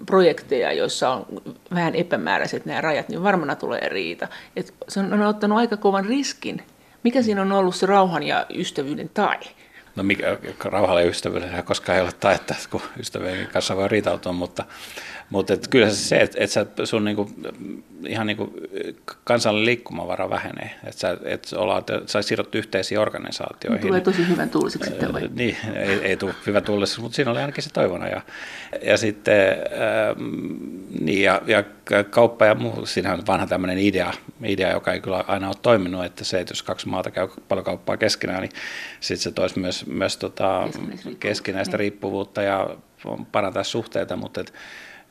projekteja, 0.07 0.73
joissa 0.73 1.11
on 1.11 1.27
vähän 1.75 1.95
epämääräiset 1.95 2.67
nämä 2.67 2.81
rajat, 2.81 3.09
niin 3.09 3.23
varmana 3.23 3.57
tulee 3.57 3.89
riita. 3.89 4.29
Et 4.57 4.75
se 4.89 5.01
on 5.01 5.23
ottanut 5.23 5.59
aika 5.59 5.77
kovan 5.77 6.05
riskin. 6.05 6.63
Mikä 7.05 7.23
siinä 7.23 7.43
on 7.43 7.53
ollut 7.53 7.75
se 7.75 7.87
rauhan 7.87 8.23
ja 8.23 8.47
ystävyyden 8.55 9.11
tai? 9.15 9.39
No 9.97 10.03
mikä, 10.03 10.39
rauhalla 10.65 11.01
ja 11.01 11.09
ystävyydellä 11.09 11.63
koskaan 11.63 11.97
ei 11.99 12.03
ole 12.03 12.13
taetta, 12.21 12.55
kun 12.71 12.83
ystävien 13.01 13.49
kanssa 13.53 13.77
voi 13.77 13.89
riitautua, 13.89 14.33
mutta, 14.33 14.65
mutta 15.31 15.53
et 15.55 15.69
kyllä 15.69 15.91
se, 15.91 16.17
että 16.17 16.39
et 16.41 16.51
sä, 16.51 16.67
sun 16.85 17.05
niinku, 17.05 17.31
ihan 18.07 18.27
niinku 18.27 18.55
kansallinen 19.25 19.67
liikkumavara 19.67 20.31
vähenee, 20.31 20.71
että 20.85 21.01
sä, 21.01 21.17
et 21.25 21.49
ollaan, 21.57 21.83
sä 22.07 22.23
sidottu 22.23 22.59
yhteisiin 22.59 23.01
organisaatioihin. 23.01 23.87
Tulee 23.87 24.01
tosi 24.01 24.29
hyvän 24.29 24.51
tuuliseksi 24.51 24.91
sitten 24.91 25.13
vai? 25.13 25.29
Niin, 25.35 25.57
ei, 25.75 25.91
ei 25.91 26.17
tule 26.17 26.35
hyvän 26.47 26.63
tuuliseksi, 26.63 27.01
mutta 27.01 27.17
siinä 27.17 27.31
oli 27.31 27.41
ainakin 27.41 27.65
se 27.65 27.71
toivona. 27.73 28.09
Ja, 28.09 28.21
ja 28.83 28.97
sitten 28.97 29.49
ähm, 29.51 30.25
niin, 31.01 31.23
ja, 31.23 31.43
ja 31.47 31.65
kauppa 32.11 32.47
ja 32.47 32.55
muu, 32.55 32.87
siinä 32.87 33.13
on 33.13 33.27
vanha 33.27 33.47
tämmöinen 33.47 33.79
idea, 33.79 34.13
idea, 34.45 34.73
joka 34.73 34.93
ei 34.93 35.01
kyllä 35.01 35.25
aina 35.27 35.49
ole 35.49 35.57
toiminut, 35.63 36.05
että 36.05 36.25
se, 36.25 36.41
että 36.41 36.53
jos 36.53 36.63
kaksi 36.63 36.89
maata 36.89 37.11
käy 37.11 37.29
paljon 37.49 37.65
kauppaa 37.65 37.97
keskenään, 37.97 38.41
niin 38.41 38.53
sitten 39.01 39.23
se 39.23 39.31
toisi 39.31 39.59
myös, 39.59 39.87
myös 39.87 40.17
tota, 40.17 40.69
keskinäistä 41.21 41.77
riippuvuutta 41.77 42.43
ja 42.43 42.77
parantaa 43.33 43.65
suhteita, 43.65 44.17
mutta 44.17 44.41
et, 44.41 44.53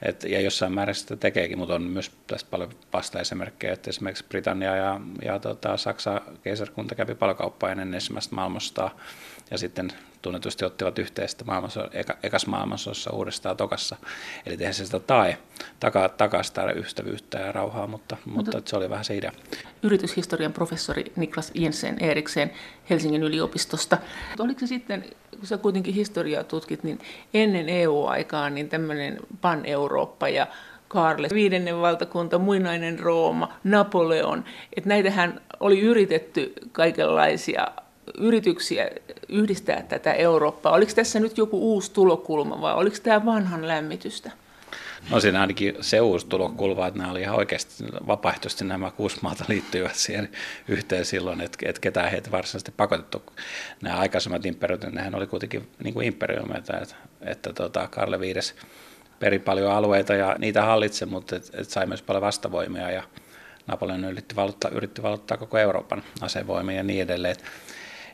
et, 0.02 0.24
ja 0.24 0.42
jossain 0.42 0.74
määrin 0.74 0.96
sitä 0.96 1.16
tekeekin, 1.16 1.58
mutta 1.58 1.76
on 1.76 1.84
myös 1.84 2.12
tästä 2.28 2.50
paljon 2.50 2.70
vastaesimerkkejä, 2.94 3.74
että 3.74 3.90
esimerkiksi 3.90 4.26
Britannia 4.30 4.76
ja, 4.76 5.00
ja 5.26 5.40
tota, 5.40 5.78
Saksa 5.78 6.22
keisarkunta 6.44 6.96
kävi 6.96 7.16
paljon 7.16 7.38
kauppaa 7.38 7.72
ennen 7.72 7.94
ensimmäistä 7.94 8.36
maailmasta 8.36 8.90
ja 9.52 9.58
sitten 9.58 9.92
tunnetusti 10.22 10.66
ottivat 10.66 11.00
yhteistä 11.00 11.46
maailmanso- 11.46 11.90
eka, 11.94 12.18
ekas 12.24 12.48
maailmansodassa 12.48 13.12
uudestaan 13.12 13.58
tokassa. 13.58 13.96
Eli 14.46 14.58
tehdään 14.58 14.74
se 14.74 14.86
sitä 14.86 15.00
tae, 15.00 15.38
takaa, 15.80 16.10
takaa 16.10 16.42
ystävyyttä 16.76 17.40
ja 17.40 17.52
rauhaa, 17.52 17.88
mutta, 17.88 18.18
mutta, 18.26 18.58
mutta 18.58 18.70
se 18.70 18.78
oli 18.78 18.90
vähän 18.90 19.06
se 19.06 19.18
idea. 19.18 19.32
Yrityshistorian 19.84 20.54
professori 20.54 21.12
Niklas 21.16 21.52
Jensen 21.54 22.00
Erikseen 22.00 22.52
Helsingin 22.90 23.24
yliopistosta. 23.24 23.98
Oliko 24.40 24.60
se 24.60 24.68
sitten, 24.68 25.06
kun 25.38 25.48
sä 25.48 25.58
kuitenkin 25.58 25.94
historiaa 25.94 26.44
tutkit, 26.44 26.84
niin 26.84 27.00
ennen 27.34 27.70
EU-aikaa 27.70 28.50
niin 28.50 28.70
tämmöinen 28.70 29.18
pan-Eurooppa 29.42 30.30
ja 30.30 30.48
Karle, 30.88 31.28
viidennen 31.34 31.82
valtakunta, 31.82 32.40
muinainen 32.40 33.00
Rooma, 33.00 33.54
Napoleon, 33.64 34.46
että 34.78 34.90
näitähän 34.90 35.42
oli 35.60 35.80
yritetty 35.80 36.54
kaikenlaisia 36.72 37.68
yrityksiä 38.18 38.90
yhdistää 39.30 39.82
tätä 39.82 40.14
Eurooppaa. 40.14 40.74
Oliko 40.74 40.92
tässä 40.96 41.20
nyt 41.20 41.38
joku 41.38 41.74
uusi 41.74 41.92
tulokulma 41.92 42.62
vai 42.62 42.74
oliko 42.74 42.96
tämä 43.04 43.26
vanhan 43.26 43.68
lämmitystä? 43.68 44.32
No 45.10 45.20
siinä 45.20 45.42
ainakin 45.42 45.76
se 45.82 46.02
uusi 46.02 46.28
tulokulma, 46.28 46.88
että 46.88 47.00
nämä 47.00 47.12
oli 47.12 47.22
ihan 47.22 47.36
oikeasti 47.36 47.84
vapaaehtoisesti 48.08 48.66
nämä 48.66 48.92
kuusi 48.92 49.18
maata 49.22 49.46
liittyivät 49.48 49.96
siihen 49.96 50.30
yhteen 50.68 51.06
silloin, 51.06 51.42
että, 51.42 51.58
että 51.70 51.82
ketään 51.82 52.12
heitä 52.12 52.32
varsinaisesti 52.32 52.74
pakotettu. 52.78 53.24
Nämä 53.82 53.98
aikaisemmat 53.98 54.46
imperiumit, 54.46 54.94
nehän 54.94 55.16
oli 55.16 55.28
kuitenkin 55.28 55.68
niin 55.84 55.94
kuin 55.94 56.08
imperiumeita, 56.08 56.80
että, 56.80 56.96
että 57.22 57.54
tota, 57.54 57.88
Karle 57.88 58.20
V 58.20 58.24
peri 59.20 59.40
paljon 59.40 59.72
alueita 59.72 60.14
ja 60.14 60.36
niitä 60.40 60.62
hallitse, 60.62 61.06
mutta 61.06 61.36
et, 61.36 61.50
et 61.54 61.70
sai 61.70 61.86
myös 61.86 62.02
paljon 62.02 62.22
vastavoimia 62.22 62.92
ja 62.92 63.04
Napoleon 63.68 64.06
yritti 64.06 64.36
valottaa, 64.36 64.72
yritti 64.72 65.04
valottaa 65.04 65.38
koko 65.38 65.58
Euroopan 65.58 66.04
asevoimia 66.22 66.76
ja 66.76 66.84
niin 66.84 67.02
edelleen. 67.02 67.36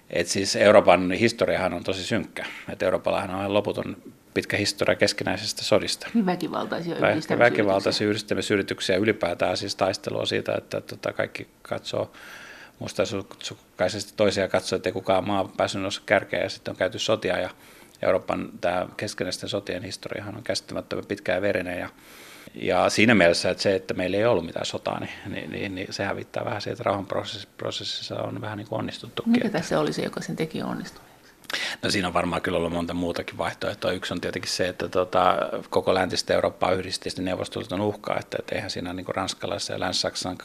Et 0.09 0.27
siis 0.27 0.55
Euroopan 0.55 1.11
historiahan 1.11 1.73
on 1.73 1.83
tosi 1.83 2.03
synkkä. 2.03 2.45
Et 2.69 2.83
Euroopallahan 2.83 3.29
on 3.29 3.53
loputon 3.53 3.97
pitkä 4.33 4.57
historia 4.57 4.95
keskinäisistä 4.95 5.63
sodista. 5.63 6.07
Väkivaltaisia 6.25 6.91
yhdistämisyrityksiä. 6.93 7.39
Väkivaltaisia 7.39 8.07
yhdistämisyrityksiä 8.07 8.97
ylipäätään 8.97 9.57
siis 9.57 9.75
taistelua 9.75 10.25
siitä, 10.25 10.55
että 10.55 10.81
tota, 10.81 11.13
kaikki 11.13 11.47
katsoo 11.61 12.11
mustasukkaisesti 12.79 14.13
toisia 14.17 14.47
katsoo, 14.47 14.77
että 14.77 14.89
ei 14.89 14.93
kukaan 14.93 15.27
maa 15.27 15.51
päässyt 15.57 15.81
noussa 15.81 16.01
kärkeä 16.05 16.43
ja 16.43 16.49
sitten 16.49 16.71
on 16.71 16.77
käyty 16.77 16.99
sotia 16.99 17.39
ja 17.39 17.49
Euroopan 18.01 18.49
tämä 18.61 18.87
keskinäisten 18.97 19.49
sotien 19.49 19.83
historiahan 19.83 20.35
on 20.35 20.43
käsittämättömän 20.43 21.05
pitkä 21.05 21.35
ja 21.35 21.41
verinen 21.41 21.79
ja 21.79 21.89
ja 22.61 22.89
siinä 22.89 23.15
mielessä, 23.15 23.49
että 23.49 23.63
se, 23.63 23.75
että 23.75 23.93
meillä 23.93 24.17
ei 24.17 24.25
ollut 24.25 24.45
mitään 24.45 24.65
sotaa, 24.65 24.99
niin, 24.99 25.11
niin, 25.25 25.51
niin, 25.51 25.75
niin 25.75 25.93
se 25.93 26.05
hävittää 26.05 26.45
vähän 26.45 26.61
siitä, 26.61 26.73
että 26.73 26.83
rauhanprosessissa 26.83 28.15
on 28.15 28.41
vähän 28.41 28.57
niin 28.57 28.67
kuin 28.67 28.79
onnistuttu. 28.79 29.23
Mikä 29.25 29.49
tässä 29.49 29.79
oli 29.79 29.93
se, 29.93 30.01
joka 30.01 30.21
sen 30.21 30.35
teki 30.35 30.63
onnistuneeksi? 30.63 31.14
No 31.83 31.89
siinä 31.89 32.07
on 32.07 32.13
varmaan 32.13 32.41
kyllä 32.41 32.57
ollut 32.57 32.73
monta 32.73 32.93
muutakin 32.93 33.37
vaihtoehtoa. 33.37 33.91
Yksi 33.91 34.13
on 34.13 34.21
tietenkin 34.21 34.51
se, 34.51 34.67
että 34.67 34.89
tota, 34.89 35.37
koko 35.69 35.93
läntistä 35.93 36.33
Eurooppaa 36.33 36.71
yhdisti 36.71 37.09
neuvostoliiton 37.19 37.81
uhkaa, 37.81 38.17
että, 38.19 38.37
että 38.39 38.55
eihän 38.55 38.69
siinä 38.69 38.93
niin 38.93 39.05
ranskalaisessa 39.15 39.73
ja 39.73 39.79
länsi-saksan 39.79 40.37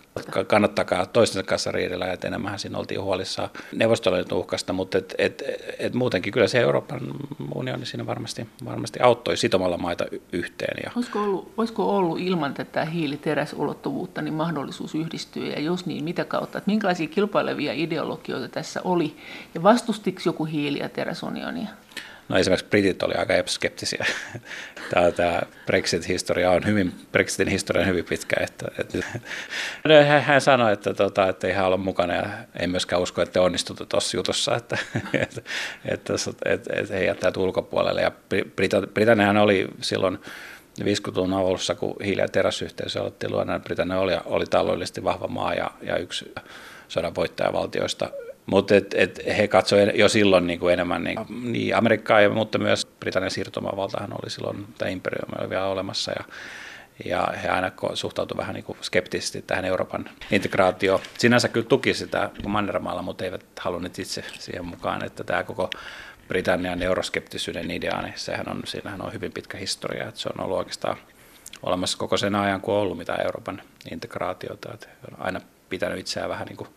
kannattakaan 0.47 1.09
toistensa 1.09 1.49
kanssa 1.49 1.73
riidellä, 1.73 2.13
että 2.13 2.29
enemmän 2.29 2.59
siinä 2.59 2.79
oltiin 2.79 3.03
huolissaan 3.03 3.51
neuvostoliiton 3.73 4.39
uhkasta, 4.39 4.73
mutta 4.73 4.99
et, 4.99 5.15
et, 5.19 5.43
et 5.79 5.95
muutenkin 5.95 6.33
kyllä 6.33 6.49
se 6.49 6.61
Euroopan 6.61 7.01
unioni 7.55 7.87
siinä 7.87 8.07
varmasti, 8.07 8.49
varmasti 8.65 9.01
auttoi 9.01 9.37
sitomalla 9.37 9.79
maita 9.79 10.05
yhteen. 10.33 10.77
Ja... 10.85 10.91
Olisiko, 10.97 11.23
ollut, 11.23 11.53
olisiko 11.57 11.97
ollut 11.97 12.21
ilman 12.21 12.55
tätä 12.55 12.85
hiiliteräsulottuvuutta 12.85 14.23
niin 14.23 14.35
mahdollisuus 14.35 14.95
yhdistyä 14.95 15.47
ja 15.47 15.61
jos 15.61 15.87
niin, 15.87 16.05
mitä 16.05 16.25
kautta, 16.25 16.59
että 16.59 16.71
minkälaisia 16.71 17.09
kilpailevia 17.09 17.73
ideologioita 17.73 18.49
tässä 18.49 18.81
oli 18.85 19.17
ja 19.55 19.63
vastustiko 19.63 20.21
joku 20.25 20.45
hiili 20.45 20.79
ja 20.79 20.89
teräsunionia? 20.91 21.69
No 22.31 22.39
esimerkiksi 22.39 22.67
britit 22.71 23.03
oli 23.03 23.15
aika 23.15 23.35
skeptisiä. 23.47 24.07
Tämä, 24.91 25.11
tämä 25.11 25.41
Brexit-historia 25.67 26.51
on 26.51 26.67
hyvin, 26.67 26.93
Brexitin 27.13 27.49
historia 27.49 27.83
on 27.83 27.89
hyvin 27.89 28.05
pitkä. 28.05 28.37
Että, 28.41 28.67
että, 28.79 28.99
hän 30.21 30.41
sanoi, 30.41 30.73
että, 30.73 30.95
tota, 30.95 31.29
että 31.29 31.47
ei 31.47 31.53
hän 31.53 31.67
ole 31.67 31.77
mukana 31.77 32.15
ja 32.15 32.27
ei 32.59 32.67
myöskään 32.67 33.03
usko, 33.03 33.23
että 33.23 33.33
te 33.33 33.41
onnistutte 33.41 33.87
tuossa 33.87 34.17
jutussa, 34.17 34.57
että, 34.57 34.79
että, 35.15 35.43
että, 35.85 36.13
että, 36.45 36.71
että 36.77 36.95
he 36.95 37.05
jättävät 37.05 37.37
ulkopuolelle. 37.37 38.03
Ja 38.03 38.13
Britanniahan 38.95 39.37
oli 39.37 39.69
silloin 39.81 40.19
50-luvun 40.81 41.33
alussa, 41.33 41.75
kun 41.75 41.97
hiili- 42.05 42.21
ja 42.21 42.29
teräsyhteisö 42.29 43.01
aloitti 43.01 43.29
luonnon, 43.29 43.63
Britannia 43.63 43.99
oli, 43.99 44.13
oli 44.25 44.47
taloudellisesti 44.47 45.05
vahva 45.05 45.29
maa 45.29 45.55
ja, 45.55 45.71
ja 45.83 45.97
yksi 45.97 46.35
sodan 46.89 47.15
voittajavaltioista 47.15 48.11
mutta 48.51 48.77
et, 48.77 48.95
et 48.95 49.21
he 49.39 49.49
katsoivat 49.49 49.97
jo 49.97 50.09
silloin 50.09 50.47
niin 50.47 50.61
kuin 50.61 50.73
enemmän 50.73 51.05
niin, 51.05 51.19
niin 51.43 51.77
Amerikkaa, 51.77 52.21
ja, 52.21 52.31
mutta 52.31 52.59
myös 52.59 52.87
Britannian 53.01 53.31
siirtomavaltahan 53.31 54.13
oli 54.13 54.31
silloin, 54.31 54.67
tämä 54.79 54.91
imperiumi 54.91 55.33
oli 55.41 55.51
vielä 55.51 55.67
olemassa. 55.67 56.13
Ja, 56.13 56.25
ja 57.05 57.29
he 57.43 57.49
aina 57.49 57.73
suhtautuivat 57.95 58.41
vähän 58.41 58.55
niin 58.55 58.65
kuin 58.65 58.79
skeptisesti 58.83 59.43
tähän 59.43 59.65
Euroopan 59.65 60.11
integraatioon. 60.31 61.01
Sinänsä 61.19 61.49
kyllä 61.49 61.67
tuki 61.67 61.95
sitä 61.95 62.31
Mannermaalla, 62.47 63.03
mutta 63.03 63.25
eivät 63.25 63.45
halunneet 63.61 63.99
itse 63.99 64.25
siihen 64.39 64.65
mukaan, 64.65 65.05
että 65.05 65.25
tämä 65.25 65.43
koko 65.43 65.71
Britannian 66.29 66.83
euroskeptisyyden 66.83 67.71
idea, 67.71 68.03
niin 68.03 68.15
sehän 68.17 68.49
on, 68.49 68.63
siinähän 68.65 69.03
on 69.03 69.13
hyvin 69.13 69.33
pitkä 69.33 69.59
historia, 69.59 70.09
että 70.09 70.21
se 70.21 70.29
on 70.29 70.45
ollut 70.45 70.59
oikeastaan 70.59 70.97
olemassa 71.63 71.99
koko 71.99 72.17
sen 72.17 72.35
ajan, 72.35 72.61
kun 72.61 72.75
on 72.75 72.81
ollut 72.81 72.99
mitään 72.99 73.21
Euroopan 73.25 73.63
integraatiota, 73.91 74.75
että 74.75 74.89
on 75.11 75.27
aina 75.27 75.41
pitänyt 75.69 75.99
itseään 75.99 76.29
vähän 76.29 76.47
niin 76.47 76.57
kuin 76.57 76.71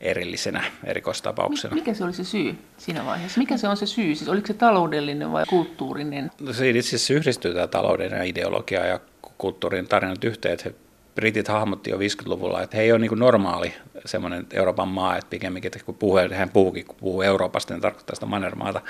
erillisenä 0.00 0.64
erikoistapauksena. 0.84 1.74
Mikä 1.74 1.94
se 1.94 2.04
oli 2.04 2.12
se 2.12 2.24
syy 2.24 2.58
siinä 2.76 3.04
vaiheessa? 3.04 3.38
Mikä 3.38 3.56
se 3.56 3.68
on 3.68 3.76
se 3.76 3.86
syy? 3.86 4.14
Siis 4.14 4.28
oliko 4.28 4.46
se 4.46 4.54
taloudellinen 4.54 5.32
vai 5.32 5.44
kulttuurinen? 5.48 6.30
No, 6.40 6.52
siinä 6.52 6.78
itse 6.78 6.96
asiassa 6.96 7.14
yhdistyy 7.14 7.54
tämä 7.54 7.66
taloudellinen 7.66 8.26
ideologia 8.26 8.86
ja 8.86 9.00
kulttuurin 9.38 9.88
tarinat 9.88 10.24
yhteen, 10.24 10.52
että 10.52 10.68
he 10.68 10.74
britit 11.14 11.48
hahmotti 11.48 11.90
jo 11.90 11.96
50-luvulla, 11.96 12.62
että 12.62 12.76
he 12.76 12.82
ei 12.82 12.92
ole 12.92 12.98
niin 12.98 13.18
normaali 13.18 13.74
semmoinen 14.04 14.46
Euroopan 14.52 14.88
maa, 14.88 15.16
että 15.16 15.30
pikemminkin, 15.30 15.68
että 15.68 15.84
kun 15.84 15.94
puhuu, 15.94 16.18
hän 16.34 16.50
puhukin, 16.50 16.86
kun 16.86 16.96
puhuu 17.00 17.22
Euroopasta, 17.22 17.74
niin 17.74 17.82
tarkoittaa 17.82 18.14
sitä 18.14 18.26
Mannermaata. 18.26 18.80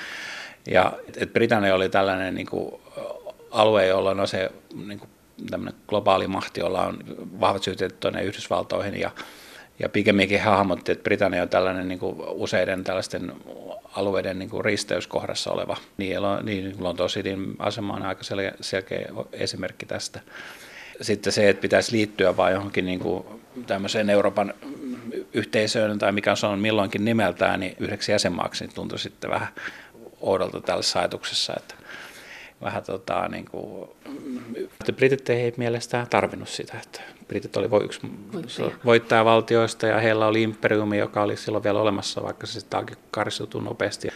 Ja 0.70 0.92
että 1.06 1.32
Britannia 1.32 1.74
oli 1.74 1.88
tällainen 1.88 2.34
niin 2.34 2.46
kuin, 2.46 2.74
alue, 3.50 3.86
jolla 3.86 4.10
on 4.10 4.28
se 4.28 4.50
niin 4.86 4.98
kuin, 4.98 5.10
globaali 5.88 6.26
mahti, 6.26 6.60
jolla 6.60 6.86
on 6.86 6.98
vahvat 7.40 7.62
syyteet 7.62 8.00
tuonne 8.00 8.22
Yhdysvaltoihin 8.22 9.00
ja 9.00 9.10
ja 9.78 9.88
pikemminkin 9.88 10.42
hahmotti, 10.42 10.92
että 10.92 11.02
Britannia 11.02 11.42
on 11.42 11.48
tällainen 11.48 11.88
niin 11.88 11.98
kuin 11.98 12.16
useiden 12.18 12.84
tällaisten 12.84 13.32
alueiden 13.96 14.38
niin 14.38 14.50
kuin 14.50 14.64
risteyskohdassa 14.64 15.52
oleva. 15.52 15.76
Niin, 15.96 16.18
niin 16.42 16.74
Lontoon 16.78 17.08
Cityn 17.08 17.54
asema 17.58 17.94
on 17.94 18.02
aika 18.02 18.24
selkeä, 18.24 18.52
selkeä 18.60 19.08
esimerkki 19.32 19.86
tästä. 19.86 20.20
Sitten 21.00 21.32
se, 21.32 21.48
että 21.48 21.60
pitäisi 21.60 21.92
liittyä 21.92 22.36
vain 22.36 22.54
johonkin 22.54 22.86
niin 22.86 23.00
kuin 23.00 23.24
tämmöiseen 23.66 24.10
Euroopan 24.10 24.54
yhteisöön 25.34 25.98
tai 25.98 26.12
mikä 26.12 26.34
on 26.42 26.58
milloinkin 26.58 27.04
nimeltään, 27.04 27.60
niin 27.60 27.76
yhdeksi 27.78 28.12
jäsenmaaksi 28.12 28.64
niin 28.64 28.74
tuntui 28.74 28.98
sitten 28.98 29.30
vähän 29.30 29.48
oudolta 30.20 30.60
tällaisessa 30.60 30.98
ajatuksessa, 30.98 31.54
että 31.56 31.74
vähän 32.60 32.82
tota, 32.82 33.28
niin 33.28 33.44
kuin, 33.44 33.88
britit 34.96 35.30
ei 35.30 35.54
mielestään 35.56 36.06
tarvinnut 36.10 36.48
sitä, 36.48 36.78
että 36.82 37.00
britit 37.28 37.56
oli 37.56 37.68
yksi 37.84 38.00
voittajavaltioista 38.84 39.86
ja 39.86 40.00
heillä 40.00 40.26
oli 40.26 40.42
imperiumi, 40.42 40.98
joka 40.98 41.22
oli 41.22 41.36
silloin 41.36 41.64
vielä 41.64 41.80
olemassa, 41.80 42.22
vaikka 42.22 42.46
se 42.46 42.60
sitten 42.60 42.86
karsiutui 43.10 43.62
nopeasti. 43.62 44.08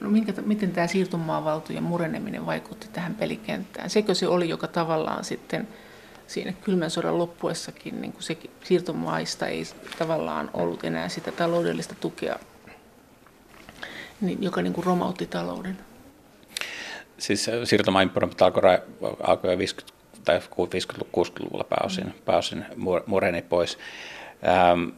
No 0.00 0.10
minkä, 0.10 0.32
miten 0.46 0.72
tämä 0.72 0.86
siirtomaavaltojen 0.86 1.82
mureneminen 1.82 2.46
vaikutti 2.46 2.88
tähän 2.92 3.14
pelikenttään? 3.14 3.90
Sekö 3.90 4.14
se 4.14 4.28
oli, 4.28 4.48
joka 4.48 4.66
tavallaan 4.66 5.24
sitten 5.24 5.68
siinä 6.26 6.52
kylmän 6.52 6.90
sodan 6.90 7.18
loppuessakin 7.18 8.00
niin 8.00 8.12
kuin 8.12 8.22
se 8.22 8.36
siirtomaista 8.64 9.46
ei 9.46 9.62
tavallaan 9.98 10.50
ollut 10.54 10.84
enää 10.84 11.08
sitä 11.08 11.32
taloudellista 11.32 11.94
tukea, 12.00 12.38
niin, 14.20 14.42
joka 14.42 14.62
niin 14.62 14.72
kuin 14.72 14.84
romautti 14.84 15.26
talouden? 15.26 15.78
Siis 17.18 17.50
siirtomaimperiumit 17.64 18.42
alkoi, 18.42 18.62
alkoi 19.22 19.52
jo 19.52 19.58
50 19.58 19.94
tai 20.24 20.38
50-60-luvulla 20.38 21.64
pääosin, 21.64 22.04
mm. 22.04 22.12
pääosin 22.24 22.64
mureni 23.06 23.42
pois. 23.42 23.78
Ähm, 24.46 24.88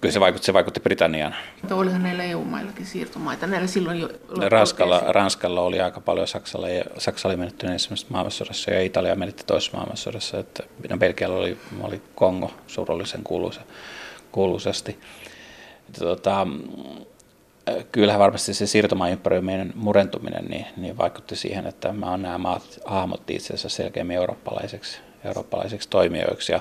kyllä 0.00 0.12
se 0.12 0.20
vaikutti, 0.20 0.46
se 0.46 0.52
vaikutti 0.52 0.80
Britanniaan. 0.80 1.34
Mutta 1.62 1.74
olihan 1.74 2.02
näillä 2.02 2.24
EU-maillakin 2.24 2.86
siirtomaita. 2.86 3.46
Näillä 3.46 3.66
silloin 3.66 4.00
jo 4.00 4.08
Ranskalla, 4.48 5.02
Ranskalla 5.06 5.60
oli 5.60 5.80
aika 5.80 6.00
paljon, 6.00 6.28
Saksalla, 6.28 6.68
ja 6.68 6.84
Saksa 6.98 7.28
oli 7.28 7.36
menetty 7.36 7.66
ensimmäisessä 7.66 8.12
maailmansodassa 8.12 8.70
ja 8.70 8.82
Italia 8.82 9.14
menetti 9.14 9.44
toisessa 9.46 9.76
maailmansodassa. 9.76 10.38
Että 10.38 10.62
Belgialla 10.98 11.36
oli, 11.36 11.58
oli 11.80 12.02
Kongo 12.14 12.54
surullisen 12.66 13.22
kuuluisa, 13.24 13.60
kuuluisasti. 14.32 14.98
Tota, 15.98 16.46
kyllähän 17.92 18.20
varmasti 18.20 18.54
se 18.54 18.66
siirtomaimperiumin 18.66 19.72
murentuminen 19.74 20.44
niin, 20.44 20.66
niin 20.76 20.98
vaikutti 20.98 21.36
siihen, 21.36 21.66
että 21.66 21.94
nämä 22.16 22.38
maat 22.38 22.80
hahmotti 22.84 23.34
itse 23.34 23.54
asiassa 23.54 23.68
selkeämmin 23.68 24.16
eurooppalaiseksi, 24.16 24.98
eurooppalaiseksi 25.24 25.88
toimijoiksi. 25.88 26.52
Ja 26.52 26.60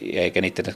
eikä 0.00 0.40
niiden, 0.40 0.74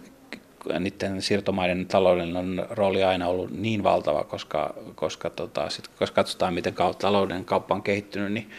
niiden 0.78 1.22
siirtomaiden 1.22 1.86
taloudellinen 1.86 2.66
rooli 2.70 3.04
aina 3.04 3.28
ollut 3.28 3.50
niin 3.50 3.82
valtava, 3.82 4.24
koska, 4.24 4.74
koska 4.94 5.30
tota, 5.30 5.70
sit, 5.70 5.88
koska 5.88 6.14
katsotaan, 6.14 6.54
miten 6.54 6.74
talouden 6.98 7.44
kauppa 7.44 7.74
on 7.74 7.82
kehittynyt, 7.82 8.32
niin 8.32 8.50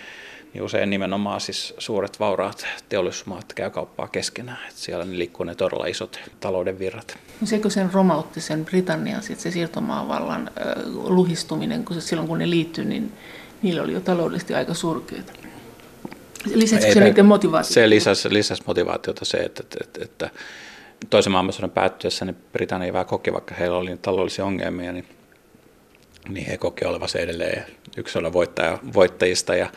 niin 0.53 0.63
usein 0.63 0.89
nimenomaan 0.89 1.41
siis 1.41 1.74
suuret 1.77 2.19
vauraat 2.19 2.65
teollisuusmaat 2.89 3.53
käy 3.53 3.69
kauppaa 3.69 4.07
keskenään. 4.07 4.67
Että 4.67 4.81
siellä 4.81 5.05
ne 5.05 5.17
liikkuu 5.17 5.43
ne 5.43 5.55
todella 5.55 5.86
isot 5.86 6.19
talouden 6.39 6.79
virrat. 6.79 7.17
No 7.41 7.48
sekö 7.48 7.69
sen 7.69 7.93
romautti 7.93 8.41
sen 8.41 8.65
Britannian 8.65 9.24
sit 9.24 9.39
se 9.39 9.51
siirtomaavallan 9.51 10.48
äh, 10.48 10.83
luhistuminen, 10.93 11.86
kun 11.86 11.95
se, 11.95 12.01
silloin 12.01 12.27
kun 12.27 12.39
ne 12.39 12.50
liittyi, 12.50 12.86
niin 12.86 13.13
niillä 13.62 13.81
oli 13.81 13.93
jo 13.93 14.00
taloudellisesti 14.00 14.53
aika 14.53 14.74
surkeita. 14.74 15.33
Lisäsikö 16.53 16.93
se 16.93 17.00
niiden 17.00 17.25
motivaatiota? 17.25 17.74
Se 17.74 17.89
lisäsi, 17.89 18.33
lisäsi 18.33 18.63
motivaatiota 18.67 19.25
se, 19.25 19.38
että, 19.38 19.63
että, 19.63 19.77
että, 19.83 20.03
että 20.03 20.29
toisen 21.10 21.31
maailmansodan 21.31 21.69
päättyessä 21.69 22.25
niin 22.25 22.38
Britannia 22.51 22.93
vähän 22.93 23.05
koki, 23.05 23.33
vaikka 23.33 23.55
heillä 23.55 23.77
oli 23.77 23.98
taloudellisia 24.01 24.45
ongelmia, 24.45 24.91
niin, 24.91 25.05
niin 26.29 26.45
he 26.45 26.57
koki 26.57 26.86
olevansa 26.86 27.19
edelleen 27.19 27.65
yksi 27.98 28.19
voittaja, 28.33 28.79
voittajista 28.93 29.55
ja, 29.55 29.69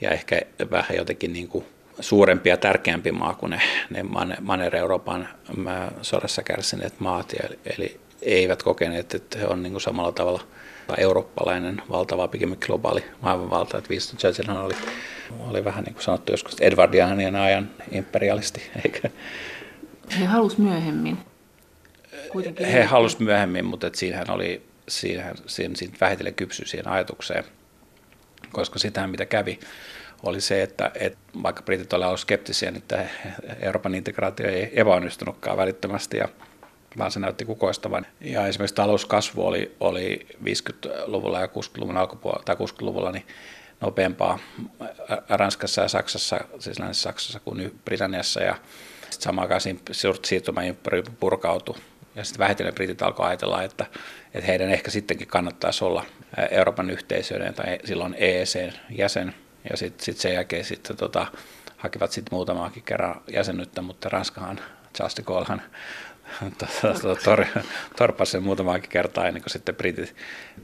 ja 0.00 0.10
ehkä 0.10 0.40
vähän 0.70 0.96
jotenkin 0.96 1.32
niin 1.32 1.48
kuin 1.48 1.64
suurempi 2.00 2.48
ja 2.48 2.56
tärkeämpi 2.56 3.12
maa 3.12 3.34
kuin 3.34 3.50
ne, 3.50 3.60
ne 3.90 4.04
Manner-Euroopan 4.40 5.28
sodassa 6.02 6.42
kärsineet 6.42 7.00
maat, 7.00 7.32
eli, 7.32 7.58
eli 7.76 8.00
eivät 8.22 8.62
kokeneet, 8.62 9.14
että 9.14 9.38
he 9.38 9.46
on 9.46 9.62
niin 9.62 9.72
kuin 9.72 9.80
samalla 9.80 10.12
tavalla 10.12 10.42
eurooppalainen 10.98 11.82
valtava, 11.90 12.28
pikemminkin 12.28 12.66
globaali 12.66 13.04
maailmanvalta, 13.20 13.78
että 13.78 13.90
Winston 13.90 14.18
Churchill 14.18 14.56
oli, 14.56 14.74
oli 15.40 15.64
vähän 15.64 15.84
niin 15.84 15.94
kuin 15.94 16.02
sanottu 16.02 16.32
joskus 16.32 16.60
Edwardianien 16.60 17.36
ajan 17.36 17.70
imperialisti, 17.92 18.70
eikö? 18.84 19.08
He 20.20 20.24
halusivat 20.24 20.64
myöhemmin. 20.64 21.18
Kuitenkin 22.32 22.66
he 22.66 22.84
halusivat 22.84 23.24
myöhemmin, 23.24 23.64
mutta 23.64 23.90
siinähän 23.92 24.30
oli, 24.30 24.62
siinähän, 24.88 25.34
siinä, 25.46 25.74
siinä 25.74 25.96
vähitellen 26.00 26.34
kypsy 26.34 26.66
siihen 26.66 26.88
ajatukseen, 26.88 27.44
koska 28.52 28.78
sitä 28.78 29.06
mitä 29.06 29.26
kävi, 29.26 29.58
oli 30.22 30.40
se, 30.40 30.62
että, 30.62 30.90
että 30.94 31.18
vaikka 31.42 31.62
britit 31.62 31.92
olivat 31.92 32.20
skeptisiä, 32.20 32.70
niin 32.70 32.82
että 32.82 33.06
Euroopan 33.60 33.94
integraatio 33.94 34.48
ei 34.48 34.80
epäonnistunutkaan 34.80 35.56
välittömästi 35.56 36.16
ja 36.16 36.28
vaan 36.98 37.10
se 37.10 37.20
näytti 37.20 37.44
kukoistavan. 37.44 38.06
Ja 38.20 38.46
esimerkiksi 38.46 38.74
talouskasvu 38.74 39.46
oli, 39.46 39.76
oli 39.80 40.26
50-luvulla 40.44 41.40
ja 41.40 41.46
60-luvun 41.46 41.96
alkupuolella 41.96 42.44
tai 42.44 42.56
60-luvulla 42.56 43.12
niin 43.12 43.26
nopeampaa 43.80 44.38
Ranskassa 45.28 45.82
ja 45.82 45.88
Saksassa, 45.88 46.40
siis 46.58 46.78
Länsi-Saksassa 46.78 47.40
kuin 47.40 47.80
Britanniassa 47.84 48.40
ja 48.40 48.54
sitten 49.00 49.22
samaan 49.22 49.44
aikaan 49.44 49.60
siirtymäympäristö 50.22 51.10
purkautui 51.20 51.76
ja 52.14 52.24
sitten 52.24 52.38
vähitellen 52.38 52.74
britit 52.74 53.02
alkoi 53.02 53.26
ajatella, 53.26 53.62
että, 53.62 53.86
että 54.34 54.46
heidän 54.46 54.70
ehkä 54.70 54.90
sittenkin 54.90 55.26
kannattaisi 55.26 55.84
olla 55.84 56.04
Euroopan 56.50 56.90
yhteisöiden 56.90 57.54
tai 57.54 57.78
silloin 57.84 58.14
EEC-jäsen. 58.18 59.34
Ja 59.70 59.76
sitten 59.76 60.04
sit 60.04 60.16
sen 60.16 60.34
jälkeen 60.34 60.64
sitten 60.64 60.96
tota, 60.96 61.26
hakivat 61.76 62.12
sitten 62.12 62.34
muutamaakin 62.34 62.82
kerran 62.82 63.20
jäsenyyttä, 63.32 63.82
mutta 63.82 64.08
Ranskahan, 64.08 64.60
Charles 64.94 65.16
de 65.16 65.22
Gaullehan 65.22 65.62
tor, 67.24 67.44
torppasi 67.96 68.32
sen 68.32 68.42
muutamaakin 68.42 68.90
kertaa 68.90 69.26
ennen 69.26 69.42
kuin 69.42 69.50
sitten 69.50 69.74
britit 69.74 70.14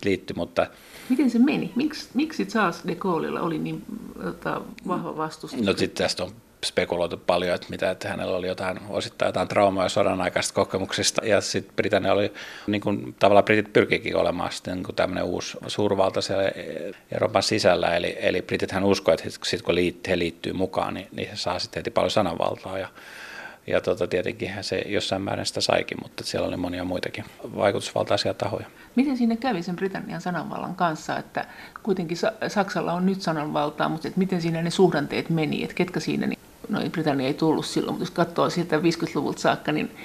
liittyi. 0.04 0.34
Mutta, 0.36 0.66
Miten 1.08 1.30
se 1.30 1.38
meni? 1.38 1.72
Miksi, 1.76 2.08
miksi 2.14 2.46
Charles 2.46 2.80
de 2.86 2.94
Gaulleilla 2.94 3.40
oli 3.40 3.58
niin 3.58 3.84
tota, 4.22 4.60
vahva 4.88 5.16
vastustus? 5.16 5.62
No 5.62 5.72
sitten 5.72 6.04
tästä 6.04 6.24
on 6.24 6.32
spekuloitu 6.64 7.16
paljon, 7.16 7.54
että, 7.54 7.66
mitä, 7.70 7.90
että 7.90 8.08
hänellä 8.08 8.36
oli 8.36 8.46
jotain, 8.46 8.78
osittain 8.88 9.28
jotain 9.28 9.48
traumaa 9.48 9.88
sodan 9.88 10.20
aikaisista 10.20 10.54
kokemuksista. 10.54 11.26
Ja 11.26 11.40
sitten 11.40 11.76
Britannia 11.76 12.12
oli, 12.12 12.32
niin 12.66 12.80
kuin 12.80 13.14
tavallaan 13.18 13.44
Britit 13.44 13.72
pyrkiikin 13.72 14.16
olemaan 14.16 14.52
sitten 14.52 14.76
niin 14.76 14.96
tämmöinen 14.96 15.24
uusi 15.24 15.58
suurvalta 15.66 16.20
siellä 16.20 16.50
Euroopan 17.12 17.42
sisällä. 17.42 17.96
Eli, 17.96 18.16
eli 18.20 18.42
Britithän 18.42 18.84
uskoivat, 18.84 19.20
että 19.20 19.30
sitten 19.42 19.64
kun 19.64 19.74
he 20.08 20.18
liittyy 20.18 20.52
mukaan, 20.52 20.94
niin, 20.94 21.08
niin 21.12 21.28
he 21.28 21.36
saa 21.36 21.58
sitten 21.58 21.80
heti 21.80 21.90
paljon 21.90 22.10
sananvaltaa. 22.10 22.78
Ja, 22.78 22.88
ja 23.66 23.80
tota, 23.80 24.06
tietenkin 24.06 24.52
se 24.60 24.82
jossain 24.86 25.22
määrin 25.22 25.46
sitä 25.46 25.60
saikin, 25.60 25.98
mutta 26.02 26.24
siellä 26.24 26.48
oli 26.48 26.56
monia 26.56 26.84
muitakin 26.84 27.24
vaikutusvaltaisia 27.56 28.34
tahoja. 28.34 28.66
Miten 28.96 29.16
siinä 29.16 29.36
kävi 29.36 29.62
sen 29.62 29.76
Britannian 29.76 30.20
sananvallan 30.20 30.74
kanssa, 30.74 31.18
että 31.18 31.46
kuitenkin 31.82 32.16
Saksalla 32.48 32.92
on 32.92 33.06
nyt 33.06 33.22
sananvaltaa, 33.22 33.88
mutta 33.88 34.08
että 34.08 34.18
miten 34.18 34.42
siinä 34.42 34.62
ne 34.62 34.70
suhdanteet 34.70 35.30
meni, 35.30 35.62
että 35.62 35.74
ketkä 35.74 36.00
siinä 36.00 36.26
niin 36.26 36.38
no 36.70 36.80
Britannia 36.90 37.26
ei 37.26 37.34
tullut 37.34 37.66
silloin, 37.66 37.92
mutta 37.92 38.02
jos 38.02 38.10
katsoo 38.10 38.50
siitä 38.50 38.76
50-luvulta 38.76 39.40
saakka, 39.40 39.72
niin 39.72 39.96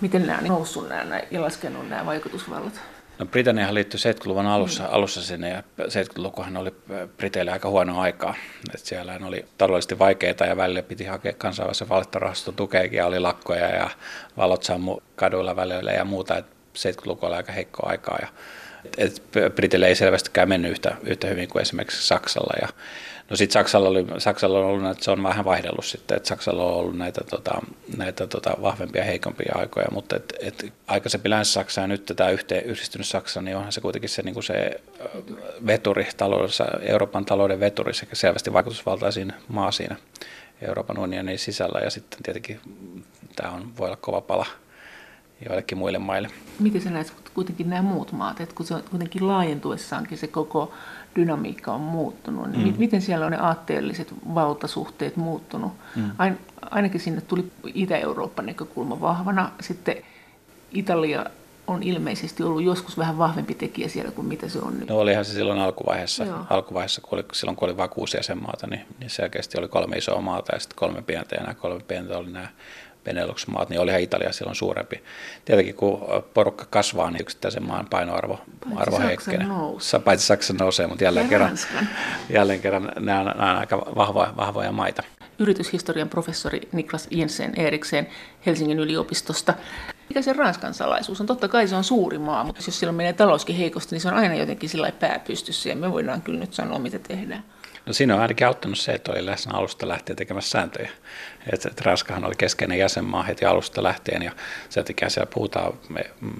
miten 0.00 0.26
nämä 0.26 0.38
on 0.38 0.48
noussut 0.48 0.88
nämä 0.88 1.20
ja 1.30 1.42
laskenut 1.42 1.88
nämä 1.88 2.06
vaikutusvallat? 2.06 2.80
No 3.18 3.26
Britanniahan 3.26 3.74
liittyi 3.74 4.00
70-luvun 4.00 4.46
alussa, 4.46 4.82
mm. 4.82 4.88
alussa 4.92 5.22
sinne 5.22 5.48
ja 5.48 5.62
70-lukuhan 5.80 6.56
oli 6.56 6.74
Briteille 7.16 7.52
aika 7.52 7.68
huono 7.68 8.00
aikaa. 8.00 8.34
Että 8.74 8.88
siellä 8.88 9.18
oli 9.26 9.44
taloudellisesti 9.58 9.98
vaikeita 9.98 10.44
ja 10.44 10.56
välillä 10.56 10.82
piti 10.82 11.04
hakea 11.04 11.32
kansainvälisen 11.32 11.88
valuuttarahaston 11.88 12.54
tukeakin 12.54 12.96
ja 12.96 13.06
oli 13.06 13.20
lakkoja 13.20 13.68
ja 13.68 13.90
valot 14.36 14.62
sammu 14.62 14.98
kaduilla 15.16 15.56
välillä 15.56 15.92
ja 15.92 16.04
muuta. 16.04 16.36
Et 16.36 16.46
70-luku 16.78 17.26
oli 17.26 17.34
aika 17.34 17.52
heikkoa 17.52 17.90
aikaa 17.90 18.18
ja 18.20 18.28
et 18.98 19.22
Briteille 19.54 19.86
ei 19.86 19.94
selvästikään 19.94 20.48
mennyt 20.48 20.70
yhtä, 20.70 20.96
yhtä 21.02 21.26
hyvin 21.26 21.48
kuin 21.48 21.62
esimerkiksi 21.62 22.06
Saksalla. 22.06 22.54
Ja 22.62 22.68
No 23.32 23.36
sitten 23.36 23.52
Saksalla, 23.52 23.88
oli, 23.88 24.06
Saksalla 24.18 24.58
on 24.58 24.64
ollut, 24.64 24.90
että 24.90 25.04
se 25.04 25.10
on 25.10 25.22
vähän 25.22 25.44
vaihdellut 25.44 25.84
sitten, 25.84 26.16
että 26.16 26.28
Saksalla 26.28 26.64
on 26.64 26.74
ollut 26.74 26.96
näitä, 26.98 27.20
tota, 27.30 27.50
näitä 27.96 28.26
tota, 28.26 28.56
vahvempia 28.62 29.00
ja 29.00 29.06
heikompia 29.06 29.52
aikoja, 29.54 29.86
mutta 29.90 30.16
et, 30.16 30.34
et 30.40 30.72
aikaisempi 30.86 31.30
Länsi-Saksa 31.30 31.80
ja 31.80 31.86
nyt 31.86 32.12
tämä 32.16 32.30
yhteen 32.30 32.64
yhdistynyt 32.64 33.06
Saksa, 33.06 33.42
niin 33.42 33.56
onhan 33.56 33.72
se 33.72 33.80
kuitenkin 33.80 34.10
se, 34.10 34.22
niin 34.22 34.34
kuin 34.34 34.44
se 34.44 34.80
veturi 35.66 36.06
taloudessa, 36.16 36.64
Euroopan 36.80 37.24
talouden 37.24 37.60
veturi 37.60 37.94
sekä 37.94 38.16
selvästi 38.16 38.52
vaikutusvaltaisin 38.52 39.32
maa 39.48 39.72
siinä 39.72 39.96
Euroopan 40.62 40.98
unionin 40.98 41.38
sisällä 41.38 41.80
ja 41.84 41.90
sitten 41.90 42.22
tietenkin 42.22 42.60
tämä 43.36 43.50
on, 43.50 43.76
voi 43.78 43.86
olla 43.86 43.98
kova 44.00 44.20
pala 44.20 44.46
joillekin 45.48 45.78
muille 45.78 45.98
maille. 45.98 46.28
Miten 46.58 46.80
sä 46.80 46.90
näet 46.90 47.12
kuitenkin 47.34 47.70
nämä 47.70 47.82
muut 47.82 48.12
maat, 48.12 48.40
että 48.40 48.54
kun 48.54 48.66
se 48.66 48.74
on 48.74 48.82
kuitenkin 48.90 49.28
laajentuessaankin 49.28 50.18
se 50.18 50.26
koko 50.26 50.72
dynamiikka 51.16 51.72
on 51.72 51.80
muuttunut, 51.80 52.50
niin 52.50 52.68
mm. 52.68 52.78
miten 52.78 53.02
siellä 53.02 53.26
on 53.26 53.32
ne 53.32 53.38
aatteelliset 53.38 54.14
valtasuhteet 54.34 55.16
muuttunut? 55.16 55.72
Mm. 55.96 56.10
Ain, 56.18 56.38
ainakin 56.70 57.00
sinne 57.00 57.20
tuli 57.20 57.52
Itä-Euroopan 57.74 58.46
näkökulma 58.46 59.00
vahvana, 59.00 59.50
sitten 59.60 59.96
Italia 60.72 61.24
on 61.66 61.82
ilmeisesti 61.82 62.42
ollut 62.42 62.62
joskus 62.62 62.98
vähän 62.98 63.18
vahvempi 63.18 63.54
tekijä 63.54 63.88
siellä 63.88 64.10
kuin 64.10 64.26
mitä 64.26 64.48
se 64.48 64.58
on 64.58 64.78
nyt. 64.80 64.88
No 64.88 64.98
olihan 64.98 65.24
se 65.24 65.32
silloin 65.32 65.58
alkuvaiheessa, 65.58 66.24
Joo. 66.24 66.38
alkuvaiheessa 66.50 67.00
kun 67.00 67.18
oli, 67.18 67.24
silloin 67.32 67.56
kun 67.56 67.68
oli 67.68 67.76
vain 67.76 67.90
kuusi 67.90 68.16
jäsenmaata, 68.16 68.66
niin, 68.66 68.86
niin 69.00 69.10
selkeästi 69.10 69.58
oli 69.58 69.68
kolme 69.68 69.96
isoa 69.96 70.20
maata 70.20 70.54
ja 70.54 70.60
sitten 70.60 70.76
kolme 70.76 71.02
pientä 71.02 71.34
ja 71.34 71.40
nämä 71.40 71.54
kolme 71.54 71.80
pientä 71.88 72.18
oli 72.18 72.30
nämä 72.30 72.48
Benelux-maat, 73.04 73.68
niin 73.68 73.80
olihan 73.80 74.00
Italia 74.00 74.32
silloin 74.32 74.56
suurempi. 74.56 75.02
Tietenkin 75.44 75.74
kun 75.74 76.00
porukka 76.34 76.66
kasvaa, 76.70 77.10
niin 77.10 77.22
yksittäisen 77.22 77.66
maan 77.66 77.86
painoarvo 77.90 78.40
arvo 78.76 78.98
heikkenee. 78.98 79.46
Paitsi 80.04 80.26
Saksa 80.26 80.54
nousee, 80.58 80.86
mutta 80.86 81.04
jälleen 81.04 81.28
kerran, 81.28 81.58
jälleen 82.30 82.60
kerran 82.60 82.92
nämä 82.98 83.20
on, 83.20 83.26
nämä 83.26 83.50
on 83.50 83.58
aika 83.58 83.78
vahvoja, 83.78 84.36
vahvoja 84.36 84.72
maita. 84.72 85.02
Yrityshistorian 85.38 86.08
professori 86.08 86.60
Niklas 86.72 87.08
Jensen 87.10 87.52
Eriksen 87.56 88.06
Helsingin 88.46 88.78
yliopistosta. 88.78 89.54
Mikä 90.08 90.22
se 90.22 90.32
Ranskan 90.32 90.74
salaisuus 90.74 91.20
on? 91.20 91.26
Totta 91.26 91.48
kai 91.48 91.68
se 91.68 91.76
on 91.76 91.84
suuri 91.84 92.18
maa, 92.18 92.44
mutta 92.44 92.62
jos 92.66 92.80
silloin 92.80 92.96
menee 92.96 93.12
talouskin 93.12 93.56
heikosti, 93.56 93.94
niin 93.94 94.00
se 94.00 94.08
on 94.08 94.14
aina 94.14 94.34
jotenkin 94.34 94.68
sillä 94.68 94.92
pääpystyssä 94.92 95.68
ja 95.68 95.76
me 95.76 95.92
voidaan 95.92 96.22
kyllä 96.22 96.40
nyt 96.40 96.54
sanoa, 96.54 96.78
mitä 96.78 96.98
tehdään. 96.98 97.44
No 97.86 97.92
siinä 97.92 98.14
on 98.14 98.20
ainakin 98.20 98.46
auttanut 98.46 98.78
se, 98.78 98.92
että 98.92 99.12
oli 99.12 99.26
läsnä 99.26 99.54
alusta 99.54 99.88
lähtien 99.88 100.16
tekemässä 100.16 100.50
sääntöjä. 100.50 100.90
Että, 101.52 101.68
että 101.68 101.82
Ranskahan 101.84 102.24
oli 102.24 102.34
keskeinen 102.38 102.78
jäsenmaa 102.78 103.22
heti 103.22 103.44
alusta 103.44 103.82
lähtien 103.82 104.22
ja 104.22 104.32
sen 104.68 104.84
takia 104.84 105.10
siellä 105.10 105.30
puhutaan, 105.34 105.72
me, 105.88 106.10
mm, 106.20 106.30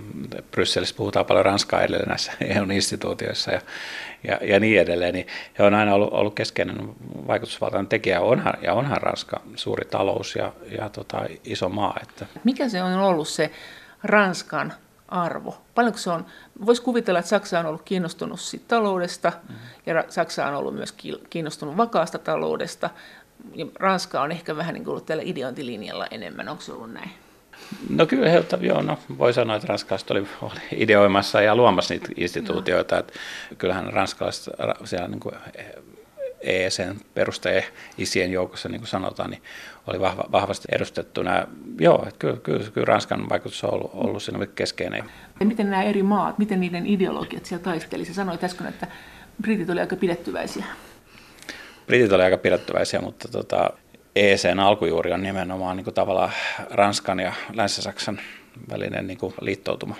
Brysselissä 0.51 0.95
puhutaan 0.97 1.27
paljon 1.27 1.45
Ranskaa 1.45 1.81
edelleen 1.81 2.09
näissä 2.09 2.33
EU-instituutioissa 2.57 3.53
ja, 3.53 3.61
ja, 4.29 4.39
ja 4.43 4.61
niin 4.61 4.81
edelleen. 4.81 5.15
Niin 5.15 5.27
he 5.59 5.65
on 5.65 5.75
aina 5.75 5.95
ollut, 5.95 6.13
ollut 6.13 6.35
keskeinen 6.35 6.89
vaikutusvaltainen 7.27 7.89
tekijä 7.89 8.21
onhan, 8.21 8.55
ja 8.63 8.75
onhan 8.75 9.03
Ranska 9.03 9.41
suuri 9.57 9.85
talous 9.85 10.37
ja, 10.37 10.53
ja 10.79 10.89
tota, 10.89 11.23
iso 11.45 11.69
maa. 11.69 11.99
Että. 12.03 12.27
Mikä 12.45 12.69
se 12.69 12.83
on 12.83 12.93
ollut 12.93 13.29
se 13.29 13.51
Ranskan 14.05 14.73
arvo? 15.13 15.63
Paljonko 15.75 15.99
se 15.99 16.11
on, 16.11 16.27
voisi 16.67 16.83
kuvitella, 16.83 17.19
että 17.19 17.29
Saksa 17.29 17.61
on 17.61 17.67
ollut 17.67 17.83
kiinnostunut 17.83 18.41
siitä 18.41 18.65
taloudesta 18.69 19.33
mm. 19.49 19.55
ja 19.87 20.05
Saksa 20.09 20.47
on 20.47 20.55
ollut 20.55 20.75
myös 20.75 20.95
kiinnostunut 21.31 21.77
vakaasta 21.77 22.19
taloudesta. 22.19 22.91
Ja 23.55 23.67
Ranska 23.79 24.23
on 24.23 24.33
ehkä 24.33 24.57
vähän 24.57 24.75
niin 24.75 24.85
kuin 24.85 24.93
ollut 24.93 25.07
tällä 25.07 25.23
ideointilinjalla 25.27 26.07
enemmän. 26.11 26.49
Onko 26.49 26.63
se 26.63 26.73
ollut 26.73 26.93
näin? 26.93 27.11
No 27.89 28.07
kyllä, 28.07 28.29
he, 28.29 28.45
joo, 28.61 28.83
no, 28.83 28.99
voi 29.19 29.33
sanoa, 29.33 29.57
että 29.57 29.69
ranskalaiset 29.69 30.11
oli, 30.11 30.27
oli 30.43 30.61
ideoimassa 30.73 31.43
ja 31.43 31.57
luomassa 31.57 31.95
niitä 31.95 32.09
instituutioita. 32.17 32.95
No. 32.95 33.01
Että 33.01 33.13
kyllähän 33.59 33.93
ranskalaiset 33.93 34.55
siellä 34.85 35.09
niin 35.09 35.21
kuin 35.21 35.35
EECn 36.43 37.01
perustajien 37.15 37.65
isien 37.99 38.33
joukossa, 38.33 38.69
niin 38.69 38.81
kuin 38.81 38.89
sanotaan, 38.89 39.31
niin 39.31 39.43
oli 39.87 40.01
vahva, 40.01 40.25
vahvasti 40.33 40.69
edustettuna. 40.73 41.47
Joo, 41.81 42.05
että 42.09 42.19
kyllä, 42.19 42.37
kyllä, 42.37 42.71
kyllä 42.75 42.85
Ranskan 42.85 43.29
vaikutus 43.29 43.65
on 43.65 43.75
ollut, 43.75 43.91
ollut 43.95 44.23
siinä 44.23 44.47
keskeinen. 44.47 45.05
Ja 45.41 45.47
miten 45.47 45.71
nämä 45.71 45.83
eri 45.83 46.03
maat, 46.03 46.39
miten 46.39 46.61
niiden 46.61 46.87
ideologiat 46.87 47.45
siellä 47.45 47.65
taisteli? 47.65 48.05
Sä 48.05 48.15
sanoit 48.15 48.45
äsken, 48.45 48.67
että 48.67 48.87
britit 49.43 49.71
oli 49.71 49.81
aika 49.81 49.97
pidettyväisiä. 49.97 50.65
Britit 51.87 52.13
oli 52.13 52.23
aika 52.23 52.39
pidettyväisiä, 52.39 53.01
mutta 53.01 53.29
tota, 53.29 53.71
EECn 54.17 54.59
alkujuuri 54.61 55.13
on 55.13 55.23
nimenomaan 55.23 55.77
niin 55.77 55.85
kuin 55.85 55.95
tavallaan 55.95 56.33
Ranskan 56.71 57.21
ja 57.21 57.33
Länsi-Saksan 57.53 58.21
välinen 58.71 59.07
niin 59.07 59.19
kuin 59.19 59.35
liittoutuma. 59.41 59.97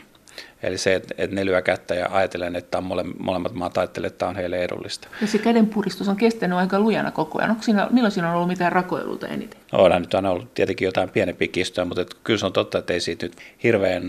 Eli 0.63 0.79
se, 0.79 0.95
että, 0.95 1.15
että 1.19 1.37
ne 1.37 1.45
lyö 1.45 1.63
kättä 1.63 1.95
ja 1.95 2.09
ajatellen, 2.11 2.57
että 2.57 2.79
on 2.79 2.85
mole, 2.85 3.05
molemmat 3.19 3.53
maat 3.53 3.79
ajattelee, 3.79 4.07
että 4.07 4.19
tämä 4.19 4.31
on 4.31 4.37
heille 4.37 4.65
edullista. 4.65 5.09
Ja 5.21 5.27
se 5.27 5.39
kädenpuristus 5.39 6.09
on 6.09 6.17
kestänyt 6.17 6.59
aika 6.59 6.81
lujana 6.81 7.11
koko 7.11 7.39
ajan. 7.39 7.51
Onko 7.51 7.63
siinä, 7.63 7.89
milloin 7.91 8.13
siinä 8.13 8.29
on 8.29 8.35
ollut 8.35 8.49
mitään 8.49 8.73
rakoiluita 8.73 9.29
eniten? 9.29 9.61
No, 9.73 9.79
onhan 9.79 10.03
nyt 10.03 10.15
on 10.15 10.27
ollut 10.27 10.55
tietenkin 10.55 10.87
jotain 10.87 11.11
pienempiä 11.11 11.49
kistoja, 11.49 11.85
mutta 11.85 12.03
että 12.03 12.17
kyllä 12.25 12.39
se 12.39 12.47
on 12.47 12.53
totta, 12.53 12.79
että 12.79 12.93
ei 12.93 13.01
siitä 13.01 13.27
nyt 13.27 13.37
hirveän 13.63 14.03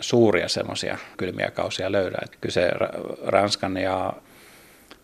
suuria 0.00 0.48
semmoisia 0.48 0.98
kylmiä 1.16 1.50
kausia 1.50 1.92
löydä. 1.92 2.18
Että 2.24 2.36
kyllä 2.40 2.52
se 2.52 2.70
Ranskan 3.26 3.76
ja 3.76 4.12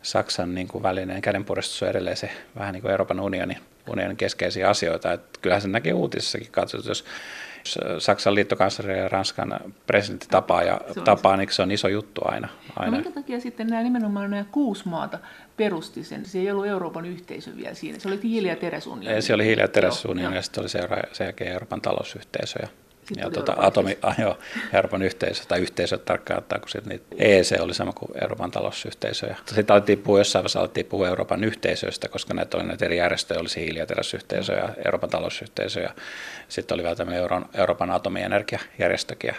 Saksan 0.03 0.55
niin 0.55 0.69
kuin 0.69 0.83
välinen 0.83 1.23
kädenpuristus 1.23 1.83
on 1.83 1.89
edelleen 1.89 2.17
se 2.17 2.31
vähän 2.59 2.73
niin 2.73 2.83
kuin 2.83 2.91
Euroopan 2.91 3.21
unionin, 3.21 3.59
unionin 3.91 4.17
keskeisiä 4.17 4.69
asioita. 4.69 5.13
Että 5.13 5.39
kyllähän 5.43 5.63
se 5.63 5.69
näkee 5.69 5.93
uutisissakin 5.93 6.49
katsottu, 6.51 6.89
jos 6.89 7.05
Saksan 7.99 8.35
liittokansleri 8.35 8.99
ja 8.99 9.09
Ranskan 9.09 9.61
presidentti 9.87 10.27
tapaa, 10.31 10.63
ja 10.63 10.81
se 10.93 11.01
on, 11.01 11.05
tapaa, 11.05 11.37
niin 11.37 11.53
se 11.53 11.63
on 11.63 11.71
iso 11.71 11.89
juttu 11.89 12.21
aina. 12.25 12.49
aina. 12.77 12.91
No 12.91 12.97
minkä 12.97 13.11
takia 13.11 13.41
sitten 13.41 13.67
nämä 13.67 13.83
nimenomaan 13.83 14.31
nämä 14.31 14.45
kuusi 14.53 14.89
maata 14.89 15.19
perusti 15.57 16.05
sen? 16.05 16.27
Se 16.27 16.39
ei 16.39 16.51
ollut 16.51 16.67
Euroopan 16.67 17.07
yhteisö 17.07 17.57
vielä 17.57 17.75
siinä, 17.75 17.99
se 17.99 18.09
oli 18.09 18.21
hiili- 18.23 18.49
ja 18.49 18.57
teräsunioni. 18.57 19.23
Se 19.23 19.35
oli 19.35 19.45
hiili- 19.45 19.61
ja 19.61 19.69
teräsunioni 19.69 20.37
ja 20.37 20.43
sitten 20.43 20.63
oli 20.63 20.69
sen 20.69 21.25
jälkeen 21.25 21.53
Euroopan 21.53 21.81
talousyhteisö. 21.81 22.59
Ja 22.63 22.69
sitten 23.09 23.25
ja 23.25 23.31
tuota, 23.31 23.55
atomi, 23.57 23.99
ah, 24.03 24.21
joo, 24.25 24.39
Euroopan 24.73 25.03
yhteisö, 25.03 25.45
tai 25.49 25.61
yhteisö 25.61 25.99
tarkkaan 25.99 26.39
ottaa, 26.39 26.59
kun 26.59 26.69
sitten 26.69 26.91
niitä 26.91 27.05
EEC 27.19 27.61
oli 27.61 27.75
sama 27.75 27.93
kuin 27.93 28.11
Euroopan 28.23 28.51
talousyhteisö. 28.51 29.27
Ja 29.27 29.37
sitten 29.47 29.75
alettiin 29.75 29.99
puhua, 29.99 30.21
jossain 30.21 30.43
vaiheessa 30.43 30.61
alettiin 30.61 30.87
puhua 30.87 31.09
Euroopan 31.09 31.45
yhteisöistä, 31.45 32.09
koska 32.09 32.35
näitä 32.35 32.57
oli 32.57 32.67
näitä 32.67 32.85
eri 32.85 32.97
järjestöjä, 32.97 33.41
olisi 33.41 33.61
hiili- 33.61 33.79
ja 33.79 33.87
teräsyhteisö 33.87 34.53
ja 34.53 34.69
Euroopan 34.85 35.11
talousyhteisö, 35.11 35.81
ja 35.81 35.95
sitten 36.49 36.75
oli 36.75 36.83
vielä 36.83 36.97
tämmöinen 36.97 37.23
Euroopan, 37.23 37.49
Euroopan 37.55 37.91
atomienergiajärjestökin. 37.91 39.29
Ja, 39.29 39.35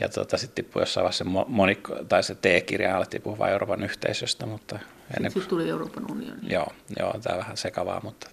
ja 0.00 0.08
tuota, 0.08 0.36
sitten 0.36 0.64
tippui 0.64 0.82
jossain 0.82 1.02
vaiheessa 1.02 1.24
se, 1.24 1.30
monik- 1.30 2.04
tai 2.08 2.22
se 2.22 2.34
T-kirja, 2.34 2.96
alettiin 2.96 3.22
puhua 3.22 3.48
Euroopan 3.48 3.82
yhteisöstä. 3.82 4.46
Mutta 4.46 4.78
ennen 5.16 5.32
kuin... 5.32 5.42
Sitten 5.42 5.48
tuli 5.48 5.70
Euroopan 5.70 6.10
unioni. 6.10 6.40
Joo, 6.48 6.66
joo 6.98 7.14
tämä 7.22 7.38
vähän 7.38 7.56
sekavaa, 7.56 8.00
mutta 8.04 8.30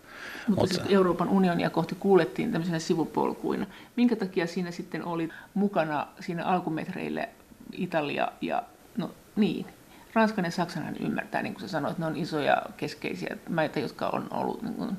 mutta, 0.47 0.61
Mutta 0.61 0.75
sitten 0.75 0.93
Euroopan 0.93 1.29
unionia 1.29 1.69
kohti 1.69 1.95
kuulettiin 1.95 2.51
tämmöisenä 2.51 2.79
sivupolkuina. 2.79 3.65
Minkä 3.95 4.15
takia 4.15 4.47
siinä 4.47 4.71
sitten 4.71 5.05
oli 5.05 5.29
mukana 5.53 6.07
siinä 6.19 6.45
alkumetreille 6.45 7.29
Italia 7.71 8.31
ja 8.41 8.63
no 8.97 9.11
niin, 9.35 9.65
Ranskan 10.13 10.45
ja 10.45 10.51
Saksan 10.51 10.95
ymmärtää, 10.99 11.41
niin 11.41 11.53
kuin 11.53 11.61
sä 11.61 11.67
sanoit, 11.67 11.97
ne 11.97 12.05
on 12.05 12.17
isoja 12.17 12.61
keskeisiä 12.77 13.37
maita, 13.49 13.79
jotka 13.79 14.09
on 14.09 14.27
ollut 14.31 14.61
niin 14.61 14.73
kuin, 14.73 14.97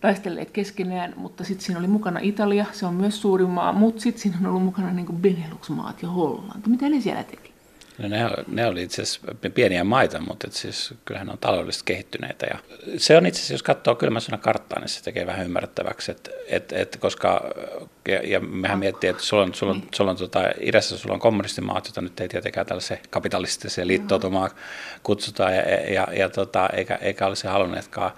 taistelleet 0.00 0.50
keskenään, 0.50 1.14
mutta 1.16 1.44
sitten 1.44 1.66
siinä 1.66 1.78
oli 1.78 1.86
mukana 1.86 2.20
Italia, 2.22 2.66
se 2.72 2.86
on 2.86 2.94
myös 2.94 3.20
suuri 3.20 3.46
maa, 3.46 3.72
mutta 3.72 4.02
sitten 4.02 4.22
siinä 4.22 4.38
on 4.40 4.46
ollut 4.46 4.62
mukana 4.62 4.90
niin 4.90 5.06
Benelux-maat 5.06 6.02
ja 6.02 6.08
Hollanti. 6.08 6.70
Mitä 6.70 6.88
ne 6.88 7.00
siellä 7.00 7.24
teki? 7.24 7.53
No 7.98 8.08
ne, 8.08 8.30
ne 8.48 8.66
oli 8.66 8.82
itse 8.82 9.02
asiassa 9.02 9.20
pieniä 9.54 9.84
maita, 9.84 10.20
mutta 10.20 10.46
et 10.46 10.52
siis, 10.52 10.94
kyllähän 11.04 11.26
ne 11.26 11.32
on 11.32 11.38
taloudellisesti 11.38 11.84
kehittyneitä. 11.84 12.46
Ja 12.46 12.58
se 12.96 13.16
on 13.16 13.26
itse 13.26 13.38
asiassa, 13.38 13.54
jos 13.54 13.62
katsoo 13.62 13.94
kylmän 13.94 14.22
sodan 14.22 14.40
karttaa, 14.40 14.80
niin 14.80 14.88
se 14.88 15.02
tekee 15.02 15.26
vähän 15.26 15.44
ymmärrettäväksi, 15.44 16.10
että 16.10 16.30
et, 16.48 16.72
et, 16.72 16.96
koska, 16.96 17.50
ja, 18.08 18.20
ja 18.24 18.40
mehän 18.40 18.78
miettii, 18.78 19.10
että 19.10 19.22
sulla 19.22 19.42
on, 19.42 19.54
sulla 19.54 19.72
on, 19.72 19.82
sulla 19.94 20.10
on 20.10 20.16
tota, 20.16 20.40
idässä 20.60 20.98
sulla 20.98 21.14
on 21.14 21.20
kommunistimaat, 21.20 21.86
joita 21.86 22.00
nyt 22.00 22.20
ei 22.20 22.28
tietenkään 22.28 22.66
tällaisia 22.66 22.96
kapitalistisia 23.10 23.86
liittoutumaa 23.86 24.50
kutsutaan, 25.02 25.54
ja, 25.56 25.62
ja, 25.92 26.08
ja 26.16 26.28
tota, 26.28 26.68
eikä, 26.72 26.94
eikä 26.94 27.26
olisi 27.26 27.46
halunneetkaan. 27.46 28.12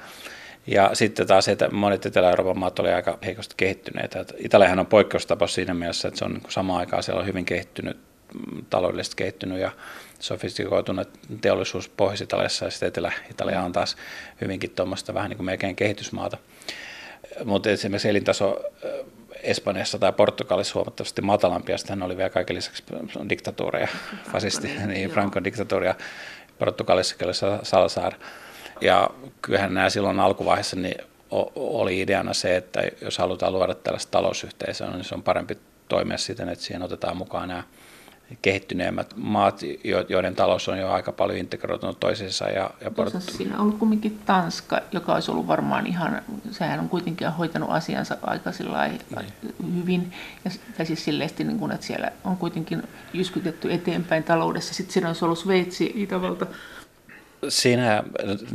Ja 0.66 0.90
sitten 0.92 1.26
taas 1.26 1.48
että 1.48 1.68
monet 1.70 2.06
Etelä-Euroopan 2.06 2.58
maat 2.58 2.78
oli 2.78 2.92
aika 2.92 3.18
heikosti 3.24 3.54
kehittyneitä. 3.56 4.24
Italiahan 4.38 4.78
on 4.78 4.86
poikkeustapaus 4.86 5.54
siinä 5.54 5.74
mielessä, 5.74 6.08
että 6.08 6.18
se 6.18 6.24
on 6.24 6.32
niin 6.32 6.42
samaan 6.48 6.80
aikaan 6.80 7.02
siellä 7.02 7.20
on 7.20 7.26
hyvin 7.26 7.44
kehittynyt 7.44 8.05
taloudellisesti 8.70 9.16
kehittynyt 9.16 9.58
ja 9.58 9.70
sofistikoitunut 10.20 11.08
teollisuus 11.40 11.88
Pohjois-Italiassa 11.88 12.64
ja 12.64 12.70
sitten 12.70 12.88
Etelä-Italia 12.88 13.62
on 13.62 13.72
taas 13.72 13.96
hyvinkin 14.40 14.70
tuommoista 14.70 15.14
vähän 15.14 15.30
niin 15.30 15.36
kuin 15.36 15.46
melkein 15.46 15.76
kehitysmaata. 15.76 16.38
Mutta 17.44 17.70
esimerkiksi 17.70 18.08
elintaso 18.08 18.62
Espanjassa 19.42 19.98
tai 19.98 20.12
Portugalissa 20.12 20.74
huomattavasti 20.74 21.22
matalampi, 21.22 21.72
ja 21.72 21.78
sitten 21.78 22.02
oli 22.02 22.16
vielä 22.16 22.30
kaiken 22.30 22.56
lisäksi 22.56 22.84
diktatuureja, 23.28 23.88
fasisti, 24.32 24.70
niin 24.86 25.10
Frankon 25.10 25.44
diktatuuria, 25.44 25.94
Portugalissa 26.58 27.16
oli 27.24 27.60
Salazar. 27.62 28.12
Ja 28.80 29.10
kyllähän 29.42 29.74
nämä 29.74 29.90
silloin 29.90 30.20
alkuvaiheessa 30.20 30.76
niin 30.76 30.96
oli 31.54 32.00
ideana 32.00 32.34
se, 32.34 32.56
että 32.56 32.82
jos 33.00 33.18
halutaan 33.18 33.52
luoda 33.52 33.74
tällaista 33.74 34.10
talousyhteisöä, 34.10 34.90
niin 34.90 35.04
se 35.04 35.14
on 35.14 35.22
parempi 35.22 35.58
toimia 35.88 36.18
siten, 36.18 36.48
että 36.48 36.64
siihen 36.64 36.82
otetaan 36.82 37.16
mukaan 37.16 37.48
nämä 37.48 37.62
kehittyneemmät 38.42 39.14
maat, 39.16 39.60
joiden 40.08 40.34
talous 40.34 40.68
on 40.68 40.78
jo 40.78 40.90
aika 40.90 41.12
paljon 41.12 41.38
integroitunut 41.38 42.00
toisiinsa. 42.00 42.44
Ja, 42.44 42.70
ja 42.80 42.90
port... 42.90 43.14
Siinä 43.18 43.54
on 43.54 43.60
ollut 43.60 43.78
kuitenkin 43.78 44.18
Tanska, 44.26 44.80
joka 44.92 45.14
olisi 45.14 45.30
ollut 45.30 45.46
varmaan 45.46 45.86
ihan, 45.86 46.22
sehän 46.50 46.80
on 46.80 46.88
kuitenkin 46.88 47.32
hoitanut 47.32 47.70
asiansa 47.70 48.16
aika 48.22 48.50
niin. 49.16 49.76
hyvin, 49.76 50.12
ja, 50.44 50.50
tai 50.76 50.86
siis 50.86 51.04
silleesti, 51.04 51.44
niin 51.44 51.58
kuin, 51.58 51.72
että 51.72 51.86
siellä 51.86 52.12
on 52.24 52.36
kuitenkin 52.36 52.82
jyskytetty 53.12 53.72
eteenpäin 53.72 54.24
taloudessa. 54.24 54.74
Sitten 54.74 54.92
siinä 54.92 55.08
olisi 55.08 55.24
ollut 55.24 55.38
Sveitsi, 55.38 55.92
Itävalta, 55.94 56.46
Siinä, 57.48 58.02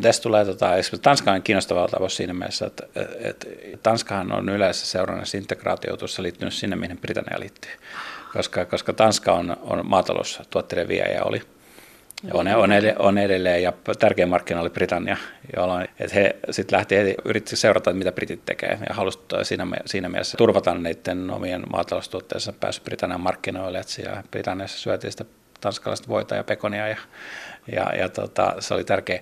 tässä 0.01 0.21
tulee, 0.21 0.45
tota, 0.45 0.69
Tanska 1.01 1.31
on 1.31 1.41
kiinnostava 1.41 1.87
tapaus 1.87 2.15
siinä 2.15 2.33
mielessä, 2.33 2.65
että, 2.65 2.83
että 3.19 3.47
Tanskahan 3.83 4.31
on 4.31 4.49
yleisessä 4.49 4.87
seurannassa 4.87 5.37
integraatioitussa 5.37 6.23
liittynyt 6.23 6.53
sinne, 6.53 6.75
mihin 6.75 6.97
Britannia 6.97 7.39
liittyy. 7.39 7.71
Koska, 8.33 8.65
koska 8.65 8.93
Tanska 8.93 9.33
on, 9.33 9.57
on 9.61 9.85
maataloustuotteiden 9.85 10.87
viejä 10.87 11.23
oli. 11.23 11.41
Ja 12.23 12.33
on, 12.33 12.47
on, 12.47 12.69
on 12.99 13.17
edelleen, 13.17 13.63
ja 13.63 13.73
tärkein 13.99 14.29
markkina 14.29 14.61
oli 14.61 14.69
Britannia, 14.69 15.17
jolloin 15.55 15.87
että 15.99 16.15
he 16.15 16.35
sitten 16.51 16.77
lähti 16.77 16.95
heti, 16.95 17.15
yritti 17.25 17.55
seurata, 17.55 17.93
mitä 17.93 18.11
britit 18.11 18.45
tekee, 18.45 18.79
ja 18.89 18.95
halusivat 18.95 19.25
siinä, 19.43 19.67
siinä 19.85 20.09
mielessä 20.09 20.37
turvata 20.37 20.73
niiden 20.73 21.29
omien 21.29 21.63
maataloustuotteensa 21.71 22.53
pääsy 22.53 22.81
Britannian 22.81 23.21
markkinoille, 23.21 23.79
että 23.79 23.93
siellä 23.93 24.23
Britanniassa 24.31 24.79
syötiin 24.79 25.11
sitä 25.11 25.25
tanskalaista 25.61 26.07
voita 26.07 26.35
ja 26.35 26.43
pekonia, 26.43 26.87
ja, 26.87 26.97
ja, 27.71 27.95
ja 27.95 28.09
tota, 28.09 28.55
se 28.59 28.73
oli 28.73 28.83
tärkeä. 28.83 29.21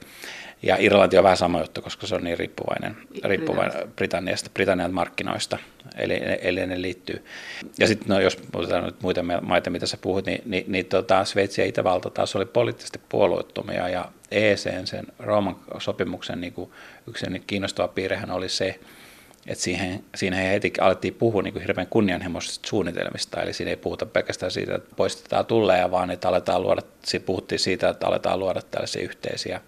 Ja 0.64 0.78
Irlanti 0.80 1.18
on 1.18 1.24
vähän 1.24 1.38
sama 1.38 1.60
juttu, 1.60 1.82
koska 1.82 2.08
se 2.08 2.16
on 2.16 2.24
niin 2.24 2.38
riippuvainen, 2.38 2.98
riippuvainen 3.24 3.92
Britanniasta, 3.96 4.50
Britannian 4.54 4.94
markkinoista, 4.94 5.58
eli, 5.98 6.22
eli 6.42 6.68
ne 6.68 6.82
liittyy. 6.82 7.26
Ja 7.80 7.88
sitten 7.88 8.08
no, 8.08 8.20
jos 8.20 8.38
otetaan 8.54 8.84
nyt 8.84 9.02
muita 9.02 9.24
maita, 9.42 9.70
mitä 9.70 9.86
sä 9.86 9.98
puhut, 10.02 10.26
niin, 10.26 10.42
niin, 10.46 10.66
niin 10.68 10.86
tota, 10.86 11.26
Sveitsi 11.26 11.62
ja 11.62 11.68
Itävalta 11.68 12.10
taas 12.10 12.36
oli 12.36 12.46
poliittisesti 12.46 13.00
puolueettomia, 13.10 13.90
ja 13.90 14.12
EEC, 14.32 14.70
sen 14.86 15.08
Rooman 15.20 15.56
sopimuksen 15.78 16.42
niin 16.42 16.54
kuin 16.54 16.72
yksi 17.08 17.26
kiinnostava 17.48 17.88
piirrehän 17.88 18.32
oli 18.32 18.50
se, 18.50 18.80
että 19.48 19.64
siihen, 19.64 20.04
siinä 20.16 20.36
heti 20.36 20.74
alettiin 20.82 21.14
puhua 21.14 21.42
niin 21.42 21.54
kuin 21.54 21.64
hirveän 21.64 21.88
kunnianhimoisista 21.88 22.68
suunnitelmista, 22.68 23.42
eli 23.42 23.54
siinä 23.54 23.70
ei 23.70 23.78
puhuta 23.78 24.06
pelkästään 24.06 24.52
siitä, 24.52 24.76
että 24.76 24.96
poistetaan 24.96 25.46
tulleja, 25.46 25.92
vaan 25.92 26.12
että 26.12 26.30
aletaan 26.30 26.62
luoda, 26.62 26.82
puhuttiin 27.26 27.60
siitä, 27.60 27.90
että 27.90 28.08
aletaan 28.08 28.40
luoda 28.40 28.62
tällaisia 28.62 29.04
yhteisiä 29.04 29.62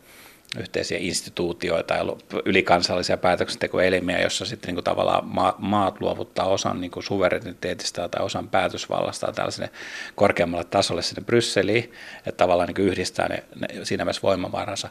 yhteisiä 0.59 0.97
instituutioita 1.01 1.93
ja 1.93 2.05
ylikansallisia 2.45 3.17
päätöksentekoelimiä, 3.17 4.21
jossa 4.21 4.45
sitten 4.45 4.67
niin 4.67 4.75
kuin 4.75 4.83
tavallaan 4.83 5.23
maat 5.57 6.01
luovuttaa 6.01 6.45
osan 6.45 6.81
niin 6.81 6.91
kuin 6.91 7.03
suvereniteetista 7.03 8.09
tai 8.09 8.25
osan 8.25 8.49
päätösvallasta 8.49 9.31
tällaiselle 9.31 9.71
korkeammalle 10.15 10.63
tasolle 10.63 11.01
sinne 11.01 11.23
Brysseliin, 11.25 11.91
että 12.17 12.31
tavallaan 12.31 12.67
niin 12.67 12.75
kuin 12.75 12.87
yhdistää 12.87 13.27
ne, 13.27 13.43
ne 13.55 13.85
siinä 13.85 14.05
mielessä 14.05 14.21
voimavaransa. 14.23 14.89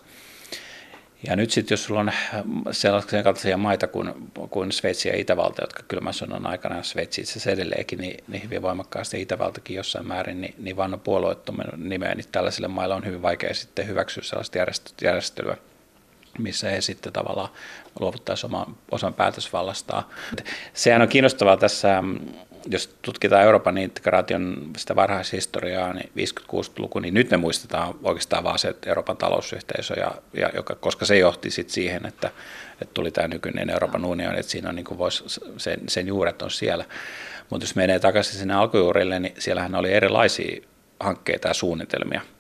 Ja 1.27 1.37
nyt 1.37 1.51
sitten, 1.51 1.73
jos 1.73 1.85
sulla 1.85 2.01
on 2.01 2.13
sellaisia 2.71 3.23
kaltaisia 3.23 3.57
maita 3.57 3.87
kuin, 3.87 4.33
kuin 4.51 4.73
Sveitsi 4.73 5.09
ja 5.09 5.17
Itävalta, 5.17 5.63
jotka 5.63 5.83
kylmän 5.89 6.15
sodan 6.15 6.47
aikana, 6.47 6.83
Sveitsi 6.83 7.21
itse 7.21 7.33
asiassa 7.33 7.51
edelleenkin, 7.51 7.99
niin, 7.99 8.25
niin 8.29 8.43
hyvin 8.43 8.63
voimakkaasti 8.63 9.23
Itävaltakin 9.23 9.77
jossain 9.77 10.07
määrin, 10.07 10.41
niin, 10.41 10.55
niin 10.59 10.77
vanno 10.77 10.99
puolueettoman 10.99 11.67
nimeä, 11.77 12.15
niin 12.15 12.27
tällaisille 12.33 12.69
maille 12.69 12.95
on 12.95 13.07
hyvin 13.07 13.23
vaikea 13.23 13.55
sitten 13.55 13.89
hyväksyä 13.89 14.23
sellaista 14.23 14.59
järjestelyä, 15.03 15.57
missä 16.39 16.71
he 16.71 16.81
sitten 16.81 17.13
tavallaan 17.13 17.49
luovuttaisiin 18.01 18.55
oman 18.55 18.77
osan 18.91 19.15
päätösvallastaan. 19.15 20.05
Sehän 20.75 21.03
on 21.03 21.09
kiinnostavaa 21.09 21.57
tässä 21.57 22.03
jos 22.67 22.97
tutkitaan 23.03 23.43
Euroopan 23.43 23.79
integraation 23.79 24.71
sitä 24.77 24.97
varhaishistoriaa, 24.97 25.93
niin 25.93 26.11
56-luku, 26.19 26.99
niin 26.99 27.15
nyt 27.15 27.31
me 27.31 27.37
muistetaan 27.37 27.95
oikeastaan 28.03 28.45
vaan 28.45 28.59
se 28.59 28.69
että 28.69 28.89
Euroopan 28.89 29.17
talousyhteisö, 29.17 29.95
ja, 29.95 30.15
ja 30.33 30.51
joka, 30.55 30.75
koska 30.75 31.05
se 31.05 31.19
johti 31.19 31.51
sitten 31.51 31.75
siihen, 31.75 32.07
että, 32.07 32.31
että 32.73 32.95
tuli 32.95 33.11
tämä 33.11 33.29
nykyinen 33.29 33.71
Euroopan 33.71 34.05
unioni, 34.05 34.41
että 34.41 34.53
siinä 34.53 34.69
on 34.69 34.75
niin 34.75 34.99
vois, 34.99 35.41
sen, 35.57 35.81
sen 35.89 36.07
juuret 36.07 36.43
on 36.43 36.51
siellä. 36.51 36.85
Mutta 37.51 37.65
jos 37.65 37.75
menee 37.75 37.99
takaisin 37.99 38.39
sinne 38.39 38.55
alkujuurille, 38.55 39.21
niin 39.21 39.35
siellähän 39.39 39.75
oli 39.75 39.93
erilaisia 39.93 40.63
hankkeita 41.01 41.49
ja 41.49 41.55
suunnitelmia– 41.55 42.21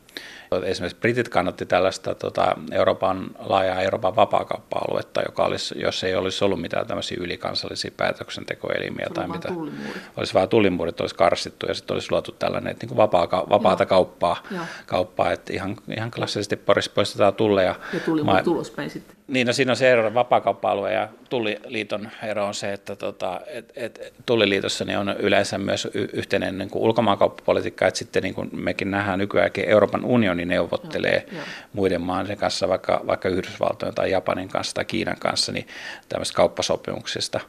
Esimerkiksi 0.64 1.00
britit 1.00 1.28
kannatti 1.28 1.66
tällaista 1.66 2.14
tota, 2.14 2.56
Euroopan 2.72 3.30
laajaa 3.38 3.80
Euroopan 3.80 4.16
vapaakauppa-aluetta, 4.16 5.22
joka 5.26 5.44
olisi, 5.44 5.74
jos 5.78 6.04
ei 6.04 6.14
olisi 6.14 6.44
ollut 6.44 6.60
mitään 6.60 6.86
tämmöisiä 6.86 7.18
ylikansallisia 7.20 7.90
päätöksentekoelimiä 7.96 9.06
tai 9.14 9.28
mitä. 9.28 9.48
Tullimuurit. 9.48 10.02
Olisi 10.16 10.34
vaan 10.34 10.48
tullimuurit 10.48 11.00
olisi 11.00 11.14
karsittu 11.14 11.66
ja 11.66 11.74
sitten 11.74 11.94
olisi 11.94 12.12
luotu 12.12 12.32
tällainen 12.32 12.70
että 12.70 12.82
niin 12.82 12.88
kuin 12.88 12.96
vapaa, 12.96 13.46
vapaata 13.50 13.82
Joo. 13.82 13.88
kauppaa, 13.88 14.42
Joo. 14.50 14.64
kauppaa, 14.86 15.32
että 15.32 15.52
ihan, 15.52 15.76
ihan 15.96 16.10
klassisesti 16.10 16.56
poistetaan 16.94 17.34
tulleja. 17.34 17.74
Ja 17.92 18.00
tullimuurit 18.00 18.46
ma- 18.46 18.52
ulospäin 18.52 18.90
sitten. 18.90 19.19
Niin, 19.30 19.46
no 19.46 19.52
siinä 19.52 19.72
on 19.72 19.76
se 19.76 19.90
ero, 19.90 20.14
vapaakauppa-alue 20.14 20.92
ja 20.92 21.08
Tulliliiton 21.28 22.08
ero 22.22 22.46
on 22.46 22.54
se, 22.54 22.72
että 22.72 22.96
tota, 22.96 23.40
et, 23.46 23.72
et, 23.76 24.12
Tulliliitossa 24.26 24.84
niin 24.84 24.98
on 24.98 25.16
yleensä 25.18 25.58
myös 25.58 25.88
yhteinen 25.94 26.58
niin 26.58 26.70
kuin 26.70 26.82
ulkomaankauppapolitiikka, 26.82 27.86
että 27.86 27.98
sitten 27.98 28.22
niin 28.22 28.34
kuin 28.34 28.50
mekin 28.52 28.90
nähdään 28.90 29.18
nykyäänkin 29.18 29.68
Euroopan 29.68 30.04
unioni 30.04 30.44
neuvottelee 30.44 31.26
no, 31.32 31.38
muiden 31.72 32.00
maiden 32.00 32.36
kanssa, 32.36 32.68
vaikka, 32.68 33.00
vaikka 33.06 33.28
Yhdysvaltojen 33.28 33.94
tai 33.94 34.10
Japanin 34.10 34.48
kanssa 34.48 34.74
tai 34.74 34.84
Kiinan 34.84 35.16
kanssa, 35.18 35.52
niin 35.52 35.66
tämmöistä 36.08 36.36
kauppasopimuksista. 36.36 37.40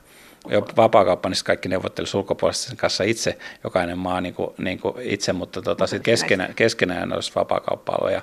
Vapaakauppa, 0.78 1.30
niin 1.30 1.38
kaikki 1.46 1.70
neuvottelisi 1.70 2.18
ulkopuolisten 2.18 2.78
kanssa 2.78 3.04
itse, 3.04 3.38
jokainen 3.64 3.98
maa 3.98 4.22
niin 4.22 4.34
kuin, 4.34 4.50
niin 4.58 4.80
kuin 4.80 4.96
itse, 5.00 5.34
mutta 5.34 5.62
tota, 5.62 5.88
sit 5.88 6.04
keskenään, 6.04 6.54
keskenään 6.54 7.14
olisi 7.14 7.32
vapaakauppa-alue. 7.36 8.22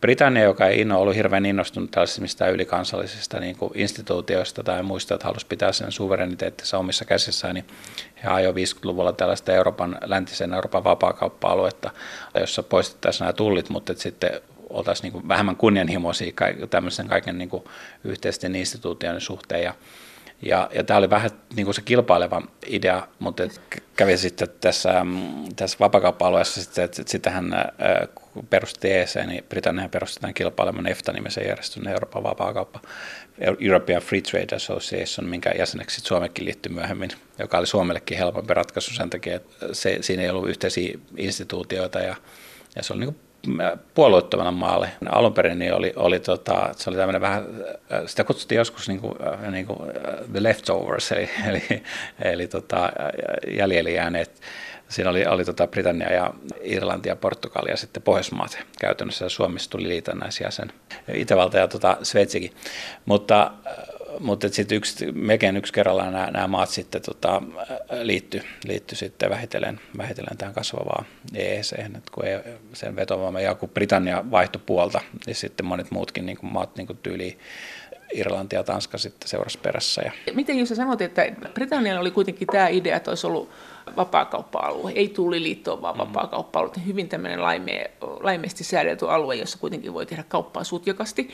Britannia, 0.00 0.42
joka 0.42 0.66
ei 0.66 0.84
ole 0.84 0.94
ollut 0.94 1.14
hirveän 1.14 1.46
innostunut 1.46 1.90
tällaisista 1.90 2.48
ylikansallisista 2.48 3.40
niin 3.40 3.56
kuin 3.56 3.72
instituutioista 3.74 4.62
tai 4.62 4.82
muista, 4.82 5.14
että 5.14 5.26
halusi 5.26 5.46
pitää 5.46 5.72
sen 5.72 5.92
suvereniteettinsa 5.92 6.78
omissa 6.78 7.04
käsissään, 7.04 7.54
niin 7.54 7.66
he 8.24 8.28
ajoi 8.28 8.52
50-luvulla 8.52 9.12
tällaista 9.12 9.52
Euroopan, 9.52 9.98
läntisen 10.04 10.54
Euroopan 10.54 10.84
vapaakauppa-aluetta, 10.84 11.90
jossa 12.40 12.62
poistettaisiin 12.62 13.20
nämä 13.20 13.32
tullit, 13.32 13.68
mutta 13.68 13.94
sitten 13.96 14.40
oltaisiin 14.70 15.12
niin 15.12 15.28
vähemmän 15.28 15.56
kunnianhimoisia 15.56 16.32
tämmöisen 16.70 17.08
kaiken 17.08 17.38
niin 17.38 17.48
kuin 17.48 17.64
yhteisten 18.04 18.54
instituutioiden 18.54 19.20
suhteen. 19.20 19.62
Ja, 19.62 19.74
ja, 20.42 20.70
ja 20.74 20.84
tämä 20.84 20.98
oli 20.98 21.10
vähän 21.10 21.30
niin 21.56 21.64
kuin 21.64 21.74
se 21.74 21.82
kilpaileva 21.82 22.42
idea, 22.66 23.08
mutta 23.18 23.42
kävi 23.96 24.16
sitten 24.16 24.48
tässä, 24.60 25.04
mm, 25.04 25.54
tässä 25.56 25.76
vapakauppa-alueessa, 25.80 26.62
sitten, 26.62 26.84
että 26.84 27.02
sitähän 27.06 27.54
perusti 28.50 28.90
EEC, 28.90 29.26
niin 29.26 29.44
Britannia 29.48 29.88
perusti 29.88 30.20
tämän 30.20 30.34
kilpaileman 30.34 30.86
EFTA-nimisen 30.86 31.46
järjestön 31.48 31.88
Euroopan 31.88 32.22
vapaakauppa, 32.22 32.80
European 33.60 34.02
Free 34.02 34.20
Trade 34.20 34.56
Association, 34.56 35.30
minkä 35.30 35.50
jäseneksi 35.58 36.00
Suomekin 36.00 36.44
liittyi 36.44 36.72
myöhemmin, 36.72 37.10
joka 37.38 37.58
oli 37.58 37.66
Suomellekin 37.66 38.18
helpompi 38.18 38.54
ratkaisu 38.54 38.94
sen 38.94 39.10
takia, 39.10 39.36
että 39.36 39.66
se, 39.72 39.98
siinä 40.00 40.22
ei 40.22 40.30
ollut 40.30 40.48
yhteisiä 40.48 40.98
instituutioita 41.16 41.98
ja, 41.98 42.16
ja 42.76 42.82
se 42.82 42.92
oli 42.92 43.00
niin 43.00 43.16
puolueettomana 43.94 44.50
maalle. 44.50 44.88
Alun 45.10 45.34
perin 45.34 45.58
niin 45.58 45.74
oli, 45.74 45.92
oli 45.96 46.20
tota, 46.20 46.68
se 46.76 46.90
oli 46.90 46.96
tämmöinen 46.96 47.20
vähän, 47.20 47.46
sitä 48.06 48.24
kutsuttiin 48.24 48.56
joskus 48.56 48.88
niin 48.88 49.00
kuin, 49.00 49.14
niin 49.50 49.66
kuin 49.66 49.78
the 50.32 50.42
leftovers, 50.42 51.12
eli, 51.12 51.30
eli, 51.48 51.82
eli 52.22 52.46
tota, 52.46 52.92
jäljellä 53.56 53.90
jääneet 53.90 54.40
Siinä 54.88 55.10
oli, 55.10 55.26
oli 55.26 55.44
tota 55.44 55.66
Britannia 55.66 56.12
ja 56.12 56.34
Irlanti 56.62 57.08
ja 57.08 57.16
Portugali 57.16 57.70
ja 57.70 57.76
sitten 57.76 58.02
Pohjoismaat 58.02 58.58
käytännössä 58.80 59.28
Suomessa 59.28 59.70
tuli 59.70 59.88
liitännäisjäsen. 59.88 60.72
Itävalta 61.14 61.58
ja 61.58 61.68
tota 61.68 61.96
Sveitsikin. 62.02 62.52
Mutta, 63.04 63.52
mutta 64.20 64.48
sitten 64.48 64.76
yksi, 64.76 65.12
melkein 65.12 65.56
yksi 65.56 65.72
kerrallaan 65.72 66.12
nämä, 66.12 66.30
nämä 66.30 66.46
maat 66.46 66.68
sitten 66.68 67.02
tota, 67.02 67.42
liitty, 68.00 68.42
liitty 68.64 68.96
sitten 68.96 69.30
vähitellen, 69.30 69.80
vähitellen 69.98 70.36
tähän 70.36 70.54
kasvavaan 70.54 71.06
EEC, 71.34 71.72
että 71.72 72.12
kun 72.12 72.24
ei, 72.24 72.38
sen 72.72 72.96
vetovoima 72.96 73.40
ja 73.40 73.54
kun 73.54 73.68
Britannia 73.68 74.24
vaihtoi 74.30 74.62
puolta, 74.66 75.00
niin 75.26 75.36
sitten 75.36 75.66
monet 75.66 75.90
muutkin 75.90 76.26
niin 76.26 76.38
kuin 76.38 76.52
maat 76.52 76.76
niin 76.76 76.86
kuin 76.86 76.98
tyyliin 77.02 77.38
Irlanti 78.12 78.56
ja 78.56 78.62
Tanska 78.62 78.98
sitten 78.98 79.28
seurasi 79.28 79.58
perässä. 79.58 80.02
Ja... 80.02 80.12
Miten 80.34 80.58
jos 80.58 80.68
sä 80.68 80.74
sanot, 80.74 81.00
että 81.00 81.22
Britannialla 81.54 82.00
oli 82.00 82.10
kuitenkin 82.10 82.48
tämä 82.52 82.68
idea, 82.68 82.96
että 82.96 83.10
olisi 83.10 83.26
ollut 83.26 83.48
vapaakauppa-alue, 83.96 84.92
ei 84.92 85.14
liittoon, 85.38 85.82
vaan 85.82 85.94
mm. 85.94 85.98
vapaakauppa-alue, 85.98 86.72
hyvin 86.86 87.08
tämmöinen 87.08 87.42
laime, 87.42 87.90
laimeesti 88.20 88.64
säädelty 88.64 89.10
alue, 89.10 89.34
jossa 89.34 89.58
kuitenkin 89.58 89.94
voi 89.94 90.06
tehdä 90.06 90.24
kauppaa 90.28 90.64
sutjakasti. 90.64 91.30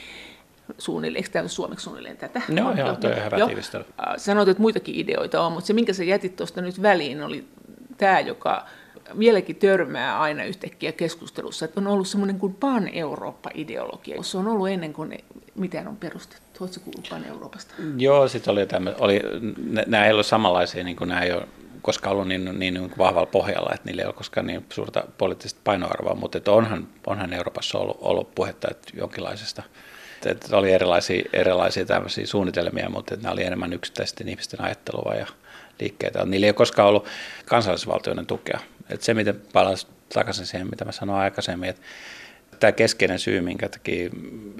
Suunnilleen, 0.78 1.24
eikö 1.24 1.30
tämä 1.32 1.48
suomeksi 1.48 1.84
suunnilleen 1.84 2.16
tätä? 2.16 2.42
No, 2.48 2.72
joo, 2.72 2.88
on 2.88 2.96
hyvä 3.24 3.46
tiivistely. 3.46 3.84
Sanoit, 4.16 4.48
että 4.48 4.60
muitakin 4.60 4.94
ideoita 4.94 5.42
on, 5.42 5.52
mutta 5.52 5.66
se, 5.66 5.72
minkä 5.72 5.92
sä 5.92 6.04
jätit 6.04 6.36
tuosta 6.36 6.60
nyt 6.60 6.82
väliin, 6.82 7.22
oli 7.22 7.44
tämä, 7.98 8.20
joka 8.20 8.66
vieläkin 9.18 9.56
törmää 9.56 10.20
aina 10.20 10.44
yhtäkkiä 10.44 10.92
keskustelussa, 10.92 11.64
että 11.64 11.80
on 11.80 11.86
ollut 11.86 12.08
semmoinen 12.08 12.38
kuin 12.38 12.54
pan-Eurooppa-ideologia. 12.54 14.22
Se 14.22 14.38
on 14.38 14.48
ollut 14.48 14.68
ennen 14.68 14.92
kuin 14.92 15.24
mitään 15.54 15.88
on 15.88 15.96
perustettu. 15.96 16.41
Oletko 16.60 16.80
kuullut 16.84 17.08
pan-Euroopasta? 17.10 17.74
Joo, 17.96 18.28
sitten 18.28 18.52
oli, 18.52 18.66
tämmö, 18.66 18.94
oli 18.98 19.20
nämä 19.86 20.06
ei 20.06 20.12
ole 20.12 20.22
samanlaisia, 20.22 20.84
niin 20.84 20.96
kuin 20.96 21.08
nämä 21.08 21.20
ei 21.20 21.32
ole 21.32 21.48
koskaan 21.82 22.12
ollut 22.12 22.28
niin, 22.28 22.44
niin, 22.44 22.74
niin 22.74 22.92
vahvalla 22.98 23.26
pohjalla, 23.26 23.70
että 23.74 23.86
niillä 23.86 24.02
ei 24.02 24.06
ole 24.06 24.14
koskaan 24.14 24.46
niin 24.46 24.66
suurta 24.70 25.04
poliittista 25.18 25.60
painoarvoa, 25.64 26.14
mutta 26.14 26.38
että 26.38 26.52
onhan, 26.52 26.88
onhan 27.06 27.32
Euroopassa 27.32 27.78
ollut, 27.78 27.98
ollut 28.00 28.34
puhetta 28.34 28.68
että 28.70 28.92
jonkinlaisesta 28.94 29.62
että 30.26 30.56
oli 30.56 30.72
erilaisia, 30.72 31.24
erilaisia 31.32 31.84
tämmöisiä 31.84 32.26
suunnitelmia, 32.26 32.88
mutta 32.88 33.14
että 33.14 33.22
nämä 33.22 33.32
oli 33.32 33.44
enemmän 33.44 33.72
yksittäisten 33.72 34.28
ihmisten 34.28 34.60
ajattelua 34.60 35.14
ja 35.14 35.26
liikkeitä. 35.80 36.24
Niillä 36.24 36.44
ei 36.44 36.48
ole 36.48 36.54
koskaan 36.54 36.88
ollut 36.88 37.06
kansallisvaltioiden 37.46 38.26
tukea. 38.26 38.60
Että 38.90 39.06
se, 39.06 39.14
miten 39.14 39.42
palaan 39.52 39.76
takaisin 40.14 40.46
siihen, 40.46 40.70
mitä 40.70 40.84
mä 40.84 40.92
sanoin 40.92 41.20
aikaisemmin, 41.20 41.70
että 41.70 41.82
tämä 42.62 42.72
keskeinen 42.72 43.18
syy, 43.18 43.40
minkä 43.40 43.68
takia 43.68 44.10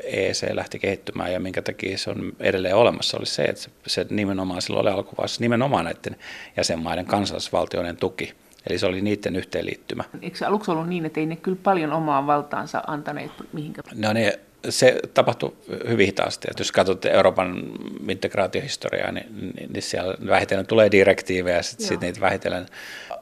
EEC 0.04 0.54
lähti 0.54 0.78
kehittymään 0.78 1.32
ja 1.32 1.40
minkä 1.40 1.62
takia 1.62 1.98
se 1.98 2.10
on 2.10 2.32
edelleen 2.40 2.76
olemassa, 2.76 3.16
oli 3.16 3.26
se, 3.26 3.42
että 3.42 3.68
se 3.86 4.06
nimenomaan 4.10 4.62
silloin 4.62 4.86
oli 4.86 4.94
alkuvaiheessa 4.94 5.40
nimenomaan 5.40 5.84
näiden 5.84 6.16
jäsenmaiden 6.56 7.06
kansallisvaltioiden 7.06 7.96
tuki. 7.96 8.34
Eli 8.66 8.78
se 8.78 8.86
oli 8.86 9.00
niiden 9.00 9.36
yhteenliittymä. 9.36 10.04
Eikö 10.22 10.38
se 10.38 10.46
aluksi 10.46 10.70
ollut 10.70 10.88
niin, 10.88 11.06
että 11.06 11.20
ei 11.20 11.26
ne 11.26 11.36
kyllä 11.36 11.58
paljon 11.62 11.92
omaa 11.92 12.26
valtaansa 12.26 12.82
antaneet 12.86 13.30
mihinkä? 13.52 13.82
No 13.94 14.12
ne, 14.12 14.38
se 14.68 15.00
tapahtui 15.14 15.56
hyvin 15.88 16.06
hitaasti. 16.06 16.48
Että 16.50 16.60
jos 16.60 16.72
katsot 16.72 17.04
Euroopan 17.04 17.62
integraatiohistoriaa, 18.08 19.12
niin, 19.12 19.26
niin, 19.40 19.72
niin 19.72 19.82
siellä 19.82 20.14
vähitellen 20.26 20.66
tulee 20.66 20.90
direktiivejä 20.90 21.56
ja 21.56 21.62
sitten 21.62 21.86
sit 21.86 22.00
niitä 22.00 22.20
vähitellen 22.20 22.66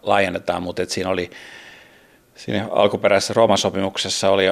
laajennetaan, 0.03 0.63
mutta 0.63 0.83
siinä 0.87 1.11
oli 1.11 1.31
siinä 2.45 2.69
alkuperäisessä 2.71 3.35
Rooman 3.35 3.59
sopimuksessa 3.59 4.31
oli 4.31 4.45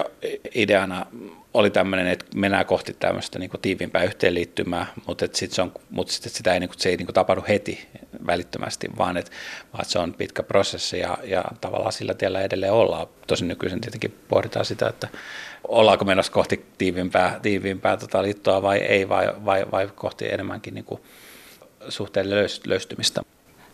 ideana 0.55 1.07
oli 1.55 1.71
tämmöinen, 1.71 2.07
että 2.07 2.25
mennään 2.35 2.67
kohti 2.67 2.97
tämmöistä 2.99 3.39
niin 3.39 3.51
tiiviimpää 3.63 4.05
yhteenliittymää, 4.05 4.87
mutta, 5.07 5.25
että 5.25 5.39
sit 5.39 5.53
se, 5.53 5.63
on, 5.63 5.73
mutta 5.91 6.13
sit, 6.13 6.33
sitä 6.33 6.55
ei, 6.55 6.61
niin 6.61 6.69
kuin, 6.69 6.81
se 6.81 6.89
ei 6.89 6.97
niin 6.97 7.07
kuin 7.07 7.15
tapahdu 7.15 7.45
heti 7.49 7.89
välittömästi, 8.27 8.89
vaan 8.99 9.17
että, 9.17 9.31
vaan 9.73 9.83
että 9.83 9.93
se 9.93 9.99
on 9.99 10.15
pitkä 10.15 10.43
prosessi 10.43 10.99
ja, 10.99 11.19
ja 11.25 11.45
tavallaan 11.61 11.93
sillä 11.93 12.15
tiellä 12.15 12.41
edelleen 12.41 12.73
ollaan. 12.73 13.07
Tosin 13.27 13.49
nykyisin 13.49 13.81
tietenkin 13.81 14.19
pohditaan 14.29 14.65
sitä, 14.65 14.89
että 14.89 15.09
ollaanko 15.69 16.05
menossa 16.05 16.33
kohti 16.33 16.67
tiiviimpää, 16.79 17.41
tiiviimpää 17.43 17.97
tota 17.97 18.23
liittoa 18.23 18.63
vai 18.63 18.79
ei, 18.79 19.09
vai, 19.09 19.29
vai, 19.45 19.67
vai 19.71 19.89
kohti 19.95 20.33
enemmänkin 20.33 20.75
niin 20.75 20.85
kuin 20.85 21.01
suhteiden 21.89 22.49
löystymistä. 22.67 23.23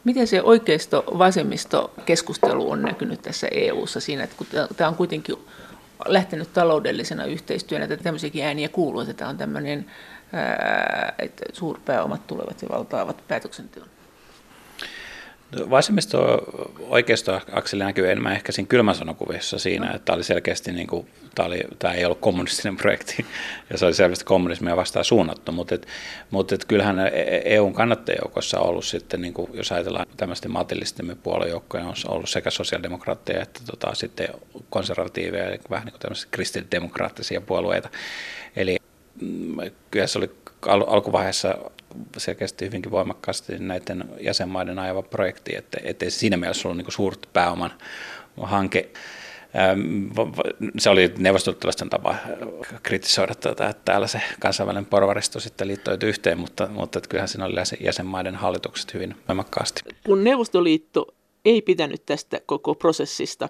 Miten 0.04 0.26
se 0.26 0.42
oikeisto-vasemmisto 0.42 1.94
keskustelu 2.04 2.70
on 2.70 2.82
näkynyt 2.82 3.22
tässä 3.22 3.48
EU-ssa 3.50 4.00
siinä, 4.00 4.24
että 4.24 4.36
kun 4.36 4.46
tämä 4.76 4.88
on 4.88 4.96
kuitenkin 4.96 5.36
lähtenyt 6.06 6.52
taloudellisena 6.52 7.24
yhteistyönä, 7.24 7.84
että 7.84 7.96
tämmöisiäkin 7.96 8.44
ääniä 8.44 8.68
kuuluu, 8.68 9.00
että 9.00 9.14
tämä 9.14 9.30
on 9.30 9.36
tämmöinen, 9.36 9.86
että 11.18 11.44
suurpääomat 11.52 12.26
tulevat 12.26 12.62
ja 12.62 12.68
valtaavat 12.68 13.24
päätöksenteon. 13.28 13.88
Vasemmisto 15.70 16.44
oikeisto 16.88 17.40
akseli 17.52 17.84
näkyy 17.84 18.10
enemmän 18.10 18.32
ehkä 18.32 18.52
siinä 18.52 18.68
kylmän 18.68 18.94
sanokuvissa 18.94 19.58
siinä, 19.58 19.86
että 19.86 20.04
tämä 20.04 20.16
oli 20.16 20.24
selkeästi, 20.24 20.72
niin 20.72 20.86
kuin, 20.86 21.06
tämä, 21.34 21.46
oli, 21.46 21.60
tämä 21.78 21.94
ei 21.94 22.04
ollut 22.04 22.20
kommunistinen 22.20 22.76
projekti 22.76 23.26
ja 23.70 23.78
se 23.78 23.86
oli 23.86 23.94
selvästi 23.94 24.24
kommunismia 24.24 24.76
vastaan 24.76 25.04
suunnattu, 25.04 25.52
mutta, 25.52 25.74
et, 25.74 25.86
mutta 26.30 26.54
et 26.54 26.64
kyllähän 26.64 26.96
EUn 27.44 27.70
e 27.70 27.74
kannattajajoukossa 27.74 28.60
on 28.60 28.68
ollut 28.68 28.84
sitten, 28.84 29.20
niin 29.20 29.34
kuin, 29.34 29.50
jos 29.54 29.72
ajatellaan 29.72 30.06
tämmöisten 30.16 30.50
matillisten 30.50 31.16
puoluejoukkoja, 31.22 31.84
on 31.84 31.94
ollut 32.08 32.28
sekä 32.28 32.50
sosiaalidemokraatteja 32.50 33.42
että 33.42 33.60
tota, 33.66 33.94
sitten 33.94 34.28
konservatiiveja, 34.70 35.46
eli 35.46 35.58
vähän 35.70 35.84
niin 35.84 35.92
kuin 35.92 36.00
tämmöisiä 36.00 36.28
kristillisdemokraattisia 36.30 37.40
puolueita. 37.40 37.88
Eli 38.56 38.76
mm, 39.20 39.56
kyllä 39.90 40.06
se 40.06 40.18
oli 40.18 40.30
al- 40.66 40.84
alkuvaiheessa 40.86 41.54
selkeästi 42.16 42.64
hyvinkin 42.64 42.90
voimakkaasti 42.90 43.58
näiden 43.58 44.04
jäsenmaiden 44.20 44.78
ajava 44.78 45.02
projekti, 45.02 45.56
että 45.56 45.78
ettei 45.84 46.10
siinä 46.10 46.36
mielessä 46.36 46.68
ollut 46.68 46.84
niin 46.84 46.92
suurta 46.92 47.28
pääoman 47.32 47.70
hanke. 48.42 48.88
Ähm, 49.56 50.06
se 50.78 50.90
oli 50.90 51.14
neuvostoliittolaisten 51.18 51.90
tapa 51.90 52.14
kritisoida 52.82 53.34
tätä, 53.34 53.68
että 53.68 53.82
täällä 53.84 54.06
se 54.06 54.20
kansainvälinen 54.40 54.86
porvaristo 54.86 55.40
sitten 55.40 55.68
liittoitui 55.68 56.08
yhteen, 56.08 56.38
mutta, 56.38 56.66
mutta 56.66 56.98
että 56.98 57.08
kyllähän 57.08 57.28
siinä 57.28 57.44
oli 57.44 57.54
jäsenmaiden 57.80 58.34
hallitukset 58.34 58.94
hyvin 58.94 59.16
voimakkaasti. 59.28 59.82
Kun 60.06 60.24
Neuvostoliitto 60.24 61.14
ei 61.44 61.62
pitänyt 61.62 62.06
tästä 62.06 62.40
koko 62.46 62.74
prosessista, 62.74 63.48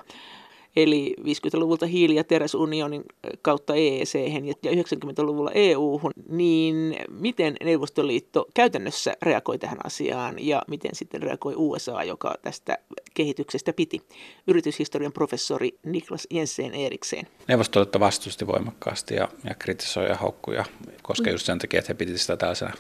eli 0.77 1.15
50-luvulta 1.21 1.87
hiili- 1.87 2.15
ja 2.15 2.25
teräsunionin 2.25 3.03
kautta 3.43 3.75
EEC 3.75 4.15
ja 4.63 4.73
90-luvulla 4.73 5.51
EU-hun, 5.55 6.11
niin 6.29 6.97
miten 7.09 7.57
Neuvostoliitto 7.65 8.47
käytännössä 8.55 9.17
reagoi 9.23 9.59
tähän 9.59 9.79
asiaan 9.85 10.35
ja 10.39 10.63
miten 10.69 10.95
sitten 10.95 11.23
reagoi 11.23 11.55
USA, 11.57 12.05
joka 12.05 12.35
tästä 12.43 12.79
kehityksestä 13.15 13.73
piti? 13.73 14.01
Yrityshistorian 14.47 15.13
professori 15.13 15.79
Niklas 15.85 16.27
Jensen 16.31 16.75
Erikseen. 16.75 17.27
Neuvostoliitto 17.49 18.01
vastusti 18.01 18.47
voimakkaasti 18.47 19.15
ja, 19.15 19.29
ja 19.45 19.55
kritisoi 19.55 20.09
ja 20.09 20.15
haukkuja, 20.15 20.65
koska 21.03 21.31
just 21.31 21.47
sen 21.47 21.59
takia, 21.59 21.79
että 21.79 21.91
he 21.91 21.95
piti 21.95 22.19
sitä 22.19 22.37
tällaisena 22.37 22.73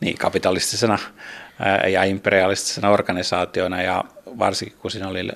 niin, 0.00 0.18
kapitalistisena 0.18 0.98
ja 1.88 2.04
imperialistisena 2.04 2.90
organisaationa 2.90 3.82
ja 3.82 4.04
varsinkin 4.38 4.78
kun 4.78 4.90
siinä 4.90 5.08
oli 5.08 5.28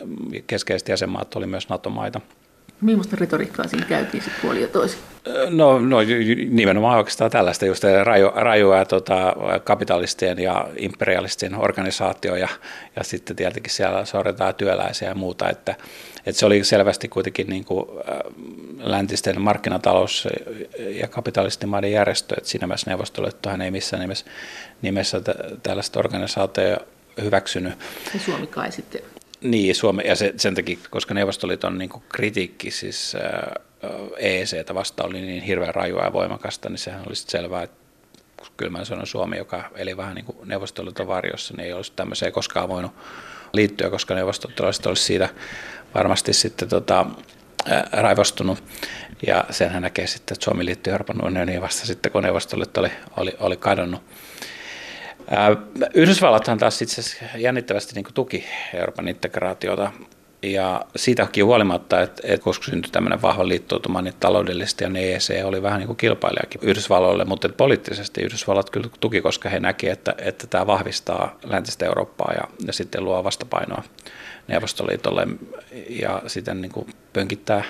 keskeiset 0.47 0.88
jäsenmaat, 0.88 1.37
oli 1.37 1.47
myös 1.47 1.68
NATO-maita. 1.68 2.21
Millaista 2.81 3.16
retoriikkaa 3.21 3.68
siinä 3.68 3.87
käytiin 3.87 4.23
sitten 4.23 4.42
puoli 4.42 4.62
ja 4.62 4.68
toisin? 4.68 4.99
No, 5.51 5.79
no 5.79 5.97
nimenomaan 6.51 6.99
oikeastaan 6.99 7.31
tällaista 7.31 7.66
just 7.66 7.85
raju, 8.03 8.31
rajua 8.35 8.85
tota, 8.85 9.37
kapitalistien 9.64 10.38
ja 10.38 10.68
imperialistien 10.77 11.55
organisaatio 11.55 12.37
ja, 12.37 12.49
ja 12.97 13.05
sitten 13.05 13.37
tietenkin 13.37 13.73
siellä 13.73 14.05
sorretaan 14.05 14.55
työläisiä 14.55 15.09
ja 15.09 15.14
muuta, 15.14 15.51
että, 15.51 15.75
että 16.29 16.38
se 16.38 16.47
oli 16.47 16.64
selvästi 16.64 17.09
kuitenkin 17.09 17.47
niin 17.47 17.64
kuin, 17.64 17.87
läntisten 18.79 19.37
markkinatalous- 19.37 20.29
ja 20.79 21.09
kapitalistimaiden 21.09 21.93
järjestö, 21.93 22.35
että 22.38 22.51
siinä 22.51 22.67
mielessä 22.67 22.91
Neuvostoliittohan 22.91 23.62
ei 23.62 23.71
missään 23.71 24.01
nimessä, 24.01 24.27
nimessä 24.83 25.21
tällaista 25.62 25.99
organisaatiota 25.99 26.85
hyväksynyt. 27.23 27.75
Ja 28.14 28.21
Suomi 28.21 28.47
kai 28.47 28.73
sitten. 28.73 29.01
Niin, 29.41 29.75
Suomi, 29.75 30.03
ja 30.07 30.17
se, 30.17 30.35
sen 30.37 30.55
takia, 30.55 30.79
koska 30.91 31.14
Neuvostoliiton 31.14 31.79
niin 31.79 31.91
kritiikki 32.09 32.71
siis 32.71 33.17
EECtä 34.17 34.75
vastaan 34.75 35.11
oli 35.11 35.21
niin 35.21 35.43
hirveän 35.43 35.75
rajua 35.75 36.03
ja 36.03 36.12
voimakasta, 36.12 36.69
niin 36.69 36.79
sehän 36.79 37.05
olisi 37.07 37.25
selvää, 37.29 37.62
että 37.62 37.77
kyllä 38.57 38.73
mä 38.73 38.85
sanon 38.85 39.07
Suomi, 39.07 39.37
joka 39.37 39.71
eli 39.77 39.97
vähän 39.97 40.14
niin 40.14 40.25
kuin 40.25 40.38
Neuvostoliiton 40.45 41.07
varjossa, 41.07 41.55
niin 41.57 41.67
ei 41.67 41.73
olisi 41.73 41.93
tämmöiseen 41.97 42.33
koskaan 42.33 42.69
voinut 42.69 42.93
liittyä, 43.53 43.91
koska 43.91 44.14
neuvostoliittolaiset 44.14 44.87
olisi 44.87 45.03
siitä 45.03 45.29
varmasti 45.94 46.33
sitten 46.33 46.68
tota, 46.68 47.07
raivostunut. 47.92 48.64
Ja 49.27 49.44
senhän 49.51 49.83
näkee 49.83 50.07
sitten, 50.07 50.35
että 50.35 50.44
Suomi 50.44 50.64
liittyi 50.64 50.90
Euroopan 50.90 51.24
unioniin 51.24 51.62
vasta 51.62 51.87
sitten, 51.87 52.12
kun 52.12 52.22
Neuvostoliitto 52.22 52.81
oli, 52.81 52.90
oli, 53.16 53.37
oli 53.40 53.57
kadonnut. 53.57 54.03
Yhdysvallathan 55.94 56.59
taas 56.59 56.83
itse 56.83 57.01
asiassa 57.01 57.38
jännittävästi 57.38 57.94
niin 57.94 58.14
tuki 58.14 58.44
Euroopan 58.74 59.09
integraatiota 59.09 59.92
ja 60.42 60.85
siitäkin 60.96 61.44
huolimatta, 61.44 62.01
että, 62.01 62.22
että 62.24 62.44
koska 62.44 62.64
syntyi 62.64 62.92
tämmöinen 62.92 63.22
vahva 63.22 63.48
liittoutuma, 63.48 64.03
niin 64.03 64.14
taloudellisesti 64.20 64.85
ja 64.85 64.90
EEC 64.94 65.44
oli 65.44 65.62
vähän 65.62 65.79
niin 65.79 65.87
kuin 65.87 65.96
kilpailijakin 65.96 66.61
Yhdysvalloille, 66.64 67.24
mutta 67.24 67.48
poliittisesti 67.48 68.20
Yhdysvallat 68.22 68.70
kyllä 68.70 68.88
tuki, 69.01 69.20
koska 69.20 69.48
he 69.48 69.61
näki, 69.61 69.88
että, 69.88 70.14
että 70.18 70.46
tämä 70.46 70.66
vahvistaa 70.66 71.38
läntistä 71.44 71.87
Eurooppaa 71.87 72.33
ja, 72.35 72.48
ja 72.66 72.72
sitten 72.72 73.05
luo 73.05 73.24
vastapainoa 73.24 73.83
Neuvostoliitolle 74.48 75.26
ja 75.88 76.22
sitten 76.26 76.61
niin 76.61 76.72
kuin 76.72 76.87
pönkittää 77.12 77.64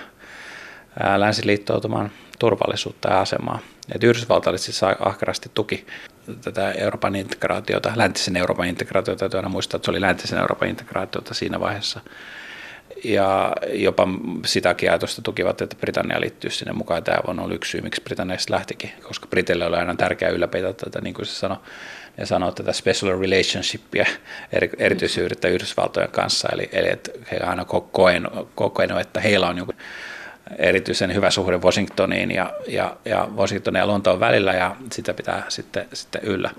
länsiliittoutuman 1.16 2.10
turvallisuutta 2.38 3.10
ja 3.10 3.20
asemaa. 3.20 3.58
Et 3.94 4.04
Yhdysvaltalaiset 4.04 4.64
siis 4.64 4.82
ahkerasti 5.00 5.50
tuki 5.54 5.86
tätä 6.44 6.72
Euroopan 6.72 7.16
integraatiota, 7.16 7.92
läntisen 7.96 8.36
Euroopan 8.36 8.66
integraatiota, 8.66 9.18
täytyy 9.18 9.38
aina 9.38 9.48
muistaa, 9.48 9.76
että 9.76 9.84
se 9.86 9.90
oli 9.90 10.00
läntisen 10.00 10.38
Euroopan 10.38 10.68
integraatiota 10.68 11.34
siinä 11.34 11.60
vaiheessa. 11.60 12.00
Ja 13.04 13.52
jopa 13.72 14.08
sitäkin 14.44 14.90
ajatusta 14.90 15.22
tukivat, 15.22 15.60
että 15.60 15.76
Britannia 15.76 16.20
liittyy 16.20 16.50
sinne 16.50 16.72
mukaan. 16.72 17.04
Tämä 17.04 17.18
on 17.26 17.40
ollut 17.40 17.56
yksi 17.56 17.70
syy, 17.70 17.80
miksi 17.80 18.02
Britanniasta 18.02 18.54
lähtikin, 18.54 18.90
koska 19.02 19.26
Briteille 19.26 19.66
oli 19.66 19.76
aina 19.76 19.94
tärkeää 19.94 20.30
ylläpitää 20.30 20.72
tätä, 20.72 21.00
niin 21.00 21.14
kuin 21.14 21.26
se 21.26 21.34
sanoi, 21.34 21.58
ja 22.18 22.26
sanoi 22.26 22.52
tätä 22.52 22.72
special 22.72 23.20
relationshipia, 23.20 24.06
erityisyyttä 24.78 25.48
Yhdysvaltojen 25.48 26.10
kanssa. 26.10 26.48
Eli, 26.52 26.68
eli 26.72 26.88
että 26.88 27.10
he 27.32 27.36
aina 27.36 27.64
kokenut, 28.54 29.00
että 29.00 29.20
heillä 29.20 29.48
on 29.48 29.58
joku 29.58 29.72
erityisen 30.58 31.14
hyvä 31.14 31.30
suhde 31.30 31.58
Washingtoniin 31.58 32.30
ja, 32.30 32.52
ja, 32.68 32.96
ja 33.04 33.28
Washingtonin 33.36 33.80
ja 33.80 33.86
Lontoon 33.86 34.20
välillä 34.20 34.52
ja 34.52 34.76
sitä 34.92 35.14
pitää 35.14 35.42
sitten, 35.48 35.88
sitten 35.92 36.22
yllä. 36.24 36.50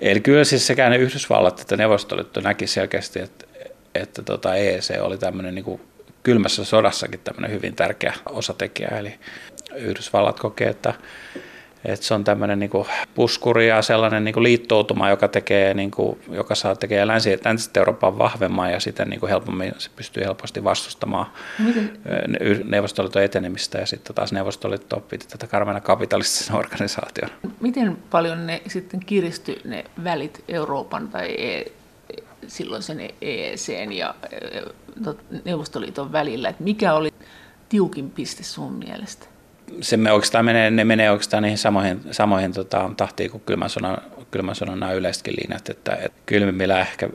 Eli 0.00 0.20
kyllä 0.20 0.44
siis 0.44 0.66
sekä 0.66 0.88
ne 0.88 0.96
Yhdysvallat 0.96 1.60
että 1.60 1.76
Neuvostoliitto 1.76 2.40
näki 2.40 2.66
selkeästi, 2.66 3.20
että, 3.20 3.46
että 3.94 4.22
tota 4.22 4.54
EEC 4.54 5.00
oli 5.00 5.18
tämmöinen 5.18 5.54
niin 5.54 5.64
kuin 5.64 5.80
kylmässä 6.22 6.64
sodassakin 6.64 7.20
tämmöinen 7.24 7.50
hyvin 7.50 7.76
tärkeä 7.76 8.14
osatekijä. 8.26 8.88
Eli 8.88 9.14
Yhdysvallat 9.74 10.40
kokee, 10.40 10.68
että 10.68 10.94
että 11.84 12.06
se 12.06 12.14
on 12.14 12.24
tämmöinen 12.24 12.58
niin 12.58 12.70
puskuri 13.14 13.68
ja 13.68 13.82
sellainen 13.82 14.24
niin 14.24 14.42
liittoutuma, 14.42 15.10
joka, 15.10 15.28
tekee, 15.28 15.74
niin 15.74 15.90
kuin, 15.90 16.18
joka 16.28 16.54
saa 16.54 16.76
tekee 16.76 17.06
länsi, 17.06 17.38
läntistä 17.44 17.80
Euroopan 17.80 18.18
vahvemman 18.18 18.72
ja 18.72 18.80
sitten 18.80 19.08
niin 19.08 19.20
kuin 19.20 19.30
helpommin 19.30 19.72
se 19.78 19.90
pystyy 19.96 20.24
helposti 20.24 20.64
vastustamaan 20.64 21.26
Miten? 21.58 21.98
Neuvostoliiton 22.64 23.22
etenemistä 23.22 23.78
ja 23.78 23.86
sitten 23.86 24.14
taas 24.14 24.32
Neuvostoliitto 24.32 25.00
piti 25.00 25.26
tätä 25.28 25.46
karmena 25.46 25.80
kapitalistisen 25.80 26.56
organisaation. 26.64 27.30
Miten 27.60 27.96
paljon 28.10 28.46
ne 28.46 28.62
sitten 28.68 29.00
kiristy 29.00 29.60
ne 29.64 29.84
välit 30.04 30.44
Euroopan 30.48 31.08
tai 31.08 31.34
e- 31.38 31.72
silloin 32.46 32.82
sen 32.82 33.00
EEC 33.20 33.68
ja 33.90 34.14
Neuvostoliiton 35.44 36.12
välillä, 36.12 36.48
että 36.48 36.64
mikä 36.64 36.94
oli 36.94 37.14
tiukin 37.68 38.10
piste 38.10 38.42
sun 38.42 38.72
mielestä? 38.72 39.33
Se 39.80 39.96
me 39.96 40.12
oikeastaan 40.12 40.44
menee, 40.44 40.70
ne 40.70 40.84
menee 40.84 41.10
oikeastaan 41.10 41.42
niihin 41.42 41.58
samoihin, 41.58 42.00
samoihin 42.10 42.52
tota, 42.52 42.90
tahtiin 42.96 43.30
kuin 43.30 43.42
kylmän 43.46 43.70
sodan, 43.70 43.98
kylmän 44.30 44.54
sodan 44.54 44.80
nämä 44.80 44.92
yleisetkin 44.92 45.34
linjat, 45.42 45.68
että 45.68 45.98
et 46.02 46.12
kylmimmillä 46.26 46.80
ehkä 46.80 47.06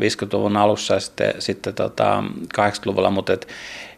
50-luvun 0.00 0.56
alussa 0.56 0.94
ja 0.94 1.00
sitten, 1.00 1.34
sitten 1.38 1.74
tota, 1.74 2.24
80-luvulla, 2.58 3.10
mutta 3.10 3.32
et 3.32 3.48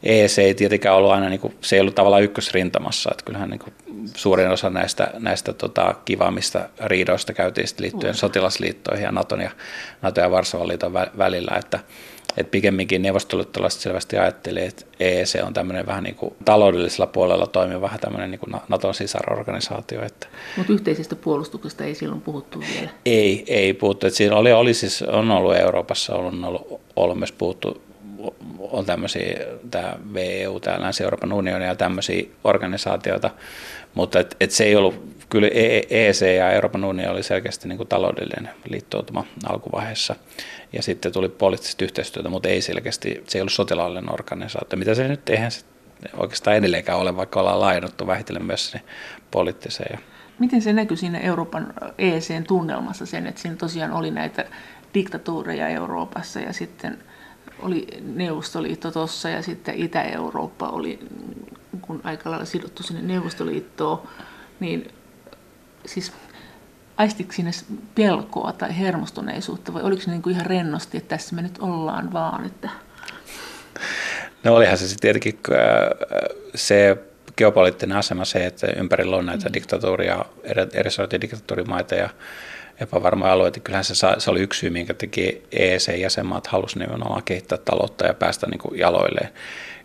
EEC 0.03 0.39
ei 0.39 0.55
tietenkään 0.55 0.97
ollut 0.97 1.11
aina, 1.11 1.29
niin 1.29 1.41
kuin, 1.41 1.55
se 1.61 1.77
ei 1.77 1.81
ollut 1.81 1.95
tavallaan 1.95 2.23
ykkösrintamassa, 2.23 3.11
että 3.13 3.25
kyllähän 3.25 3.51
niin 3.51 3.59
kuin, 3.59 3.75
suurin 4.15 4.49
osa 4.49 4.71
näistä, 4.71 5.11
näistä 5.19 5.53
tota, 5.53 5.95
kivaamista 6.05 6.69
riidoista 6.85 7.33
käytiin 7.33 7.67
liittyen 7.79 8.15
mm. 8.15 8.19
sotilasliittoihin 8.19 9.05
ja 9.05 9.13
Naton 9.13 9.41
ja, 9.41 9.51
Naton 10.03 10.25
ja 10.25 10.31
Varsovan 10.31 10.69
liiton 10.69 10.95
välillä, 10.95 11.57
että 11.59 11.81
että 12.37 12.51
pikemminkin 12.51 13.03
neuvostoliittolaiset 13.03 13.81
selvästi 13.81 14.19
ajatteli, 14.19 14.65
että 14.65 14.85
EEC 15.01 15.43
on 15.43 15.55
tämmöinen 15.55 15.87
vähän 15.87 16.05
niin 16.05 16.15
kuin 16.15 16.35
taloudellisella 16.45 17.07
puolella 17.07 17.47
toimiva 17.47 17.81
vähän 17.81 18.01
tämmöinen 18.01 18.31
niin 18.31 18.39
kuin 18.39 18.57
Naton 18.69 18.95
sisarorganisaatio. 18.95 20.05
Että 20.05 20.27
Mutta 20.57 20.73
yhteisestä 20.73 21.17
puolustuksesta 21.17 21.85
ei 21.85 21.95
silloin 21.95 22.21
puhuttu 22.21 22.61
vielä? 22.61 22.91
Ei, 23.07 23.45
ei 23.47 23.75
puhuttu. 23.75 24.07
Että 24.07 24.17
siinä 24.17 24.37
oli, 24.37 24.53
oli 24.53 24.75
siis, 24.75 25.03
on 25.03 25.31
ollut 25.31 25.57
Euroopassa, 25.57 26.15
on 26.15 26.45
ollut, 26.45 26.81
ollut 26.97 27.19
myös 27.19 27.33
puhuttu 27.33 27.87
on 28.59 28.87
tämmöisiä, 28.87 29.39
tämä 29.71 29.97
VEU, 30.15 30.61
tämä 30.61 30.81
Länsi-Euroopan 30.81 31.33
unioni 31.33 31.65
ja 31.65 31.75
tämmöisiä 31.75 32.25
organisaatioita, 32.45 33.31
mutta 33.95 34.21
et, 34.21 34.37
et 34.41 34.51
se 34.51 34.65
ei 34.65 34.77
ollut, 34.77 35.17
kyllä 35.29 35.49
EEC 35.91 36.23
ja 36.37 36.51
Euroopan 36.51 36.85
unioni 36.85 37.13
oli 37.13 37.23
selkeästi 37.23 37.69
niin 37.69 37.77
kuin 37.77 37.89
taloudellinen 37.89 38.51
liittoutuma 38.71 39.25
alkuvaiheessa 39.49 40.17
ja 40.73 40.83
sitten 40.83 41.13
tuli 41.13 41.29
poliittista 41.29 41.85
yhteistyötä, 41.85 42.29
mutta 42.29 42.49
ei 42.49 42.63
selkeästi, 42.63 43.25
se 43.29 43.39
ei 43.39 43.43
ollut 43.43 43.53
sotilaallinen 43.53 44.13
organisaatio, 44.13 44.79
mitä 44.79 44.95
se 44.95 45.09
nyt 45.09 45.29
eihän 45.29 45.51
se 45.51 45.65
oikeastaan 46.17 46.57
edelleenkään 46.57 46.99
ole, 46.99 47.17
vaikka 47.17 47.41
ollaan 47.41 47.61
laajennuttu 47.61 48.07
vähitellen 48.07 48.45
myös 48.45 48.71
sinne 48.71 48.87
poliittiseen. 49.31 49.99
Miten 50.39 50.63
se 50.63 50.73
näkyy 50.73 50.97
siinä 50.97 51.19
Euroopan 51.19 51.75
EECn 51.99 52.45
tunnelmassa 52.49 53.07
sen, 53.07 53.27
että 53.27 53.41
siinä 53.41 53.57
tosiaan 53.57 53.93
oli 53.93 54.11
näitä 54.11 54.45
diktatuureja 54.95 55.69
Euroopassa 55.69 56.41
ja 56.41 56.53
sitten 56.53 56.99
oli 57.59 57.87
Neuvostoliitto 58.03 58.91
tuossa 58.91 59.29
ja 59.29 59.43
sitten 59.43 59.75
Itä-Eurooppa 59.75 60.69
oli 60.69 60.99
kun 61.81 62.01
aika 62.05 62.31
lailla 62.31 62.45
sidottu 62.45 62.83
sinne 62.83 63.03
Neuvostoliittoon, 63.03 64.09
niin 64.61 64.89
siis 65.87 66.13
aistiko 66.97 67.33
sinne 67.33 67.51
pelkoa 67.95 68.53
tai 68.53 68.79
hermostuneisuutta 68.79 69.75
vai 69.75 69.83
oliko 69.83 70.03
se 70.03 70.11
niin 70.11 70.23
kuin 70.23 70.35
ihan 70.35 70.47
rennosti, 70.47 70.97
että 70.97 71.09
tässä 71.09 71.37
me 71.37 71.43
nyt 71.43 71.59
ollaan 71.59 72.13
vaan? 72.13 72.47
Että... 72.47 72.71
No 74.45 74.55
olihan 74.55 74.79
se 74.79 74.97
tietenkin 75.01 75.39
äh, 75.53 75.59
se 76.55 76.99
geopoliittinen 77.37 77.97
asema 77.97 78.25
se, 78.25 78.47
että 78.47 78.67
ympärillä 78.77 79.17
on 79.17 79.27
näitä 79.27 79.49
mm. 79.49 79.53
diktatuuria, 79.53 80.25
eri 80.45 81.21
diktatuurimaita 81.21 81.95
ja 81.95 82.11
epävarmoja 82.81 83.33
alueita. 83.33 83.61
Kyllähän 83.61 83.85
se, 83.85 83.95
se 84.19 84.31
oli 84.31 84.41
yksi 84.41 84.61
syy, 84.61 84.71
minkä 84.71 84.95
teki 84.95 85.43
EEC-jäsenmaat 85.53 86.47
halusi 86.47 86.79
nimenomaan 86.79 87.23
kehittää 87.23 87.59
taloutta 87.59 88.07
ja 88.07 88.15
päästä 88.15 88.47
niin 88.47 88.59
kuin 88.59 88.79
jaloilleen. 88.79 89.29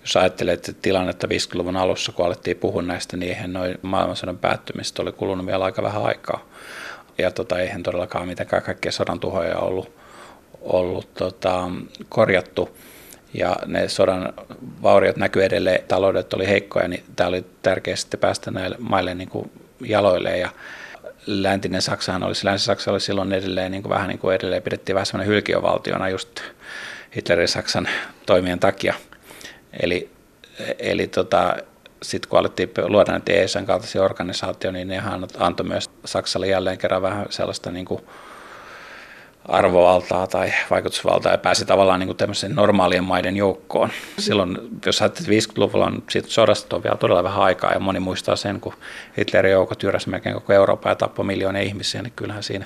Jos 0.02 0.18
ajattelee 0.18 0.54
että 0.54 0.74
tilannetta 0.74 1.28
50-luvun 1.28 1.78
alussa, 1.78 2.12
kun 2.12 2.26
alettiin 2.26 2.58
puhua 2.58 2.82
näistä, 2.82 3.18
niin 3.18 3.30
eihän 3.30 3.54
noin 3.54 3.78
maailmansodan 3.82 4.38
päättymistä 4.38 5.02
oli 5.02 5.12
kulunut 5.12 5.46
vielä 5.46 5.66
aika 5.66 5.84
vähän 5.84 6.04
aikaa. 6.04 6.46
Ja 7.22 7.32
tota, 7.32 7.60
eihän 7.60 7.84
todellakaan 7.84 8.28
mitenkään 8.28 8.64
kaikkia 8.64 8.92
sodan 8.92 9.20
tuhoja 9.20 9.58
ollut, 9.58 9.92
ollut 10.62 11.14
tota, 11.14 11.70
korjattu 12.10 12.78
ja 13.34 13.56
ne 13.66 13.90
sodan 13.90 14.34
vauriot 14.84 15.18
näkyy 15.18 15.44
edelleen, 15.44 15.84
taloudet 15.88 16.34
oli 16.34 16.48
heikkoja, 16.48 16.88
niin 16.88 17.04
tämä 17.16 17.28
oli 17.28 17.46
tärkeää 17.62 17.96
sitten 17.96 18.20
päästä 18.20 18.52
näille 18.52 18.76
maille 18.80 19.16
niin 19.16 19.30
kuin 19.30 19.52
jaloille 19.82 20.38
ja 20.38 20.50
läntinen 21.26 21.82
Saksahan 21.82 22.24
olisi, 22.24 22.46
Länsi-Saksa 22.46 22.92
oli 22.92 23.00
silloin 23.00 23.34
edelleen 23.34 23.72
niin 23.72 23.84
kuin 23.84 23.90
vähän 23.90 24.08
niin 24.08 24.20
kuin 24.20 24.36
edelleen 24.36 24.64
pidettiin 24.64 24.94
vähän 24.94 25.06
semmoinen 25.06 25.34
hylkiövaltiona 25.34 26.10
just 26.10 26.40
Hitlerin 27.16 27.48
Saksan 27.48 27.88
toimien 28.26 28.60
takia. 28.60 28.94
Eli, 29.80 30.10
eli 30.80 31.08
tota, 31.08 31.58
sitten 32.04 32.30
kun 32.30 32.40
alettiin 32.40 32.72
luoda 32.88 33.12
näitä 33.12 33.34
ESN 33.34 33.66
kaltaisia 33.66 34.04
organisaatioita, 34.04 34.78
niin 34.78 34.88
nehän 34.88 35.28
antoi 35.38 35.66
myös 35.66 35.90
Saksalle 36.06 36.48
jälleen 36.48 36.78
kerran 36.78 37.02
vähän 37.02 37.26
sellaista 37.30 37.72
niin 37.72 37.86
kuin 37.86 38.02
arvovaltaa 39.46 40.28
tai 40.28 40.54
vaikutusvaltaa 40.70 41.32
ja 41.32 41.38
pääsi 41.38 41.66
tavallaan 41.66 42.00
niin 42.00 42.16
kuin 42.18 42.56
normaalien 42.56 43.04
maiden 43.04 43.38
joukkoon. 43.38 43.90
Silloin, 44.20 44.58
jos 44.86 45.02
ajattelet 45.02 45.30
50-luvulla, 45.30 45.86
on 45.86 46.04
siitä 46.10 46.30
sodasta 46.30 46.76
on 46.76 46.84
vielä 46.84 46.96
todella 46.96 47.24
vähän 47.24 47.42
aikaa 47.42 47.74
ja 47.74 47.80
moni 47.80 48.00
muistaa 48.00 48.36
sen, 48.36 48.62
kun 48.62 48.74
Hitlerin 49.18 49.52
joukot 49.52 49.84
jyräsi 49.84 50.10
melkein 50.10 50.36
koko 50.36 50.54
Eurooppa 50.54 50.90
ja 50.90 50.96
tappoi 50.96 51.26
miljoonia 51.26 51.62
ihmisiä, 51.62 52.02
niin 52.02 52.14
kyllähän 52.16 52.44
siinä 52.44 52.66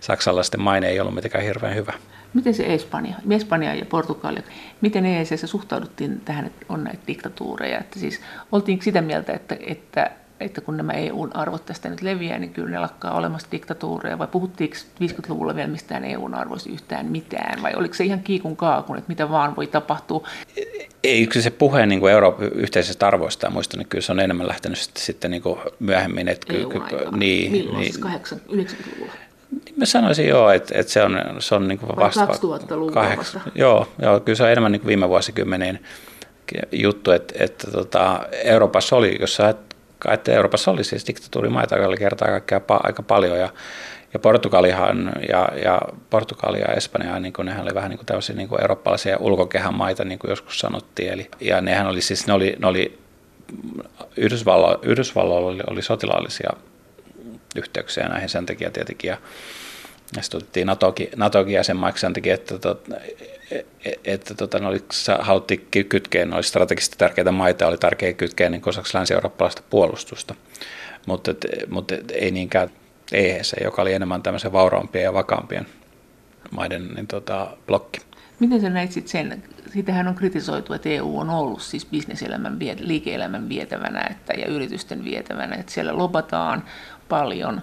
saksalaisten 0.00 0.60
maine 0.60 0.88
ei 0.88 1.00
ollut 1.00 1.14
mitenkään 1.14 1.44
hirveän 1.44 1.74
hyvä. 1.74 1.92
Miten 2.34 2.54
se 2.54 2.74
Espanja, 2.74 3.14
Espanja 3.30 3.74
ja 3.74 3.84
Portugali, 3.84 4.38
miten 4.80 5.06
EEC 5.06 5.46
suhtauduttiin 5.46 6.20
tähän, 6.20 6.46
että 6.46 6.66
on 6.68 6.84
näitä 6.84 7.02
diktatuureja? 7.06 7.78
Että 7.78 8.00
siis 8.00 8.20
oltiinko 8.52 8.84
sitä 8.84 9.00
mieltä, 9.00 9.32
että, 9.32 9.56
että 9.66 10.10
että 10.40 10.60
kun 10.60 10.76
nämä 10.76 10.92
EUn 10.92 11.36
arvot 11.36 11.66
tästä 11.66 11.88
nyt 11.88 12.02
leviää, 12.02 12.38
niin 12.38 12.52
kyllä 12.52 12.70
ne 12.70 12.78
lakkaa 12.78 13.16
olemassa 13.16 13.48
diktatuureja, 13.52 14.18
vai 14.18 14.26
puhuttiinko 14.26 14.76
50-luvulla 14.76 15.54
vielä 15.54 15.68
mistään 15.68 16.04
EUn 16.04 16.34
arvoista 16.34 16.70
yhtään 16.70 17.06
mitään, 17.06 17.62
vai 17.62 17.74
oliko 17.74 17.94
se 17.94 18.04
ihan 18.04 18.20
kiikun 18.20 18.56
kaakun, 18.56 18.98
että 18.98 19.08
mitä 19.08 19.30
vaan 19.30 19.56
voi 19.56 19.66
tapahtua? 19.66 20.28
Ei 21.04 21.22
yksi 21.22 21.42
se 21.42 21.50
puhe 21.50 21.86
niin 21.86 22.00
kuin 22.00 22.12
Euroopan 22.12 22.46
yhteisistä 22.46 23.06
arvoista, 23.06 23.50
muistan, 23.50 23.80
että 23.80 23.90
kyllä 23.90 24.02
se 24.02 24.12
on 24.12 24.20
enemmän 24.20 24.48
lähtenyt 24.48 24.78
sitten, 24.78 25.02
sitten 25.02 25.30
niin 25.30 25.42
kuin 25.42 25.58
myöhemmin. 25.80 26.28
Että 26.28 26.46
ky, 26.46 26.66
ky, 26.66 27.16
niin, 27.16 27.52
Milloin 27.52 27.80
niin, 27.80 27.92
siis 27.92 28.04
90-luvulla? 28.04 29.12
Niin 29.64 29.74
mä 29.76 29.84
sanoisin 29.86 30.28
joo, 30.28 30.50
että, 30.50 30.78
että 30.78 30.92
se 30.92 31.02
on, 31.02 31.20
se 31.38 31.54
on 31.54 31.68
niin 31.68 31.78
kuin 31.78 31.96
vasta... 31.96 32.26
2000-luvulla 32.26 33.16
vasta? 33.16 33.40
Joo, 33.54 33.88
joo, 34.02 34.20
kyllä 34.20 34.36
se 34.36 34.42
on 34.42 34.50
enemmän 34.50 34.72
niin 34.72 34.80
kuin 34.80 34.88
viime 34.88 35.08
vuosikymmeneen 35.08 35.80
juttu, 36.72 37.10
että, 37.10 37.34
että 37.38 37.70
tota, 37.70 38.20
Euroopassa 38.32 38.96
oli, 38.96 39.16
jos 39.20 39.36
sä 39.36 39.54
että 40.12 40.32
Euroopassa 40.32 40.70
oli 40.70 40.84
siis 40.84 41.06
diktatuurimaita 41.06 41.76
oli 41.76 41.96
kertaa 41.96 42.28
kaikkea 42.28 42.60
aika 42.68 43.02
paljon 43.02 43.38
ja, 43.38 43.48
ja 44.14 44.18
Portugalihan 44.20 45.12
ja, 45.28 45.48
ja 45.64 45.82
Portugali 46.10 46.60
ja 46.60 46.66
Espanja, 46.66 47.20
niin 47.20 47.32
kuin, 47.32 47.46
nehän 47.46 47.62
oli 47.62 47.74
vähän 47.74 47.90
niin 47.90 47.98
kuin 47.98 48.06
tämmöisiä 48.06 48.36
niin 48.36 48.48
kuin 48.48 48.60
eurooppalaisia 48.60 49.16
ulkokehän 49.20 49.74
maita, 49.74 50.04
niin 50.04 50.18
kuin 50.18 50.28
joskus 50.28 50.58
sanottiin. 50.58 51.12
Eli, 51.12 51.30
ja 51.40 51.60
nehän 51.60 51.86
oli 51.86 52.00
siis, 52.00 52.26
ne 52.26 52.32
oli, 52.32 52.56
ne 52.58 52.66
oli 52.66 52.98
Yhdysvallo, 54.16 54.78
Yhdysvalloilla 54.82 55.48
oli, 55.48 55.62
oli 55.70 55.82
sotilaallisia 55.82 56.50
yhteyksiä 57.54 58.08
näihin 58.08 58.28
sen 58.28 58.46
takia 58.46 58.70
tietenkin. 58.70 59.08
Ja, 59.08 59.16
ja 60.16 60.22
sitten 60.22 60.38
otettiin 60.38 60.66
NATOkin, 60.66 61.08
NATOkin 61.16 61.54
jäsenmaiksi 61.54 62.00
sen 62.00 62.12
takia, 62.12 62.34
että, 62.34 62.54
että, 62.54 62.84
että 64.04 64.34
tota, 64.34 64.58
ne 64.58 64.66
oli, 64.66 64.84
haluttiin 65.20 65.68
kytkeä, 65.88 66.24
ne 66.24 66.34
oli 66.34 66.42
strategisesti 66.42 66.98
tärkeitä 66.98 67.32
maita, 67.32 67.66
oli 67.66 67.78
tärkeää 67.78 68.12
kytkeä 68.12 68.48
niin 68.48 68.62
osaksi 68.66 68.96
länsi-eurooppalaista 68.96 69.62
puolustusta, 69.70 70.34
mutta, 71.06 71.30
et, 71.30 71.46
mutta 71.68 71.94
et, 71.94 72.10
ei 72.10 72.30
niinkään 72.30 72.70
EEC, 73.12 73.52
joka 73.64 73.82
oli 73.82 73.92
enemmän 73.92 74.22
tämmöisen 74.22 74.52
vauraampien 74.52 75.04
ja 75.04 75.14
vakaampien 75.14 75.66
maiden 76.50 76.88
niin, 76.94 77.06
tota, 77.06 77.56
blokki. 77.66 78.00
Miten 78.40 78.60
sä 78.60 78.70
näit 78.70 78.92
sit 78.92 79.08
sen? 79.08 79.42
Siitähän 79.72 80.08
on 80.08 80.14
kritisoitu, 80.14 80.72
että 80.72 80.88
EU 80.88 81.18
on 81.18 81.30
ollut 81.30 81.62
siis 81.62 81.86
bisneselämän, 81.86 82.58
liike-elämän 82.78 83.48
vietävänä 83.48 84.06
että, 84.10 84.32
ja 84.32 84.46
yritysten 84.46 85.04
vietävänä, 85.04 85.56
että 85.56 85.72
siellä 85.72 85.98
lobataan 85.98 86.64
paljon. 87.18 87.62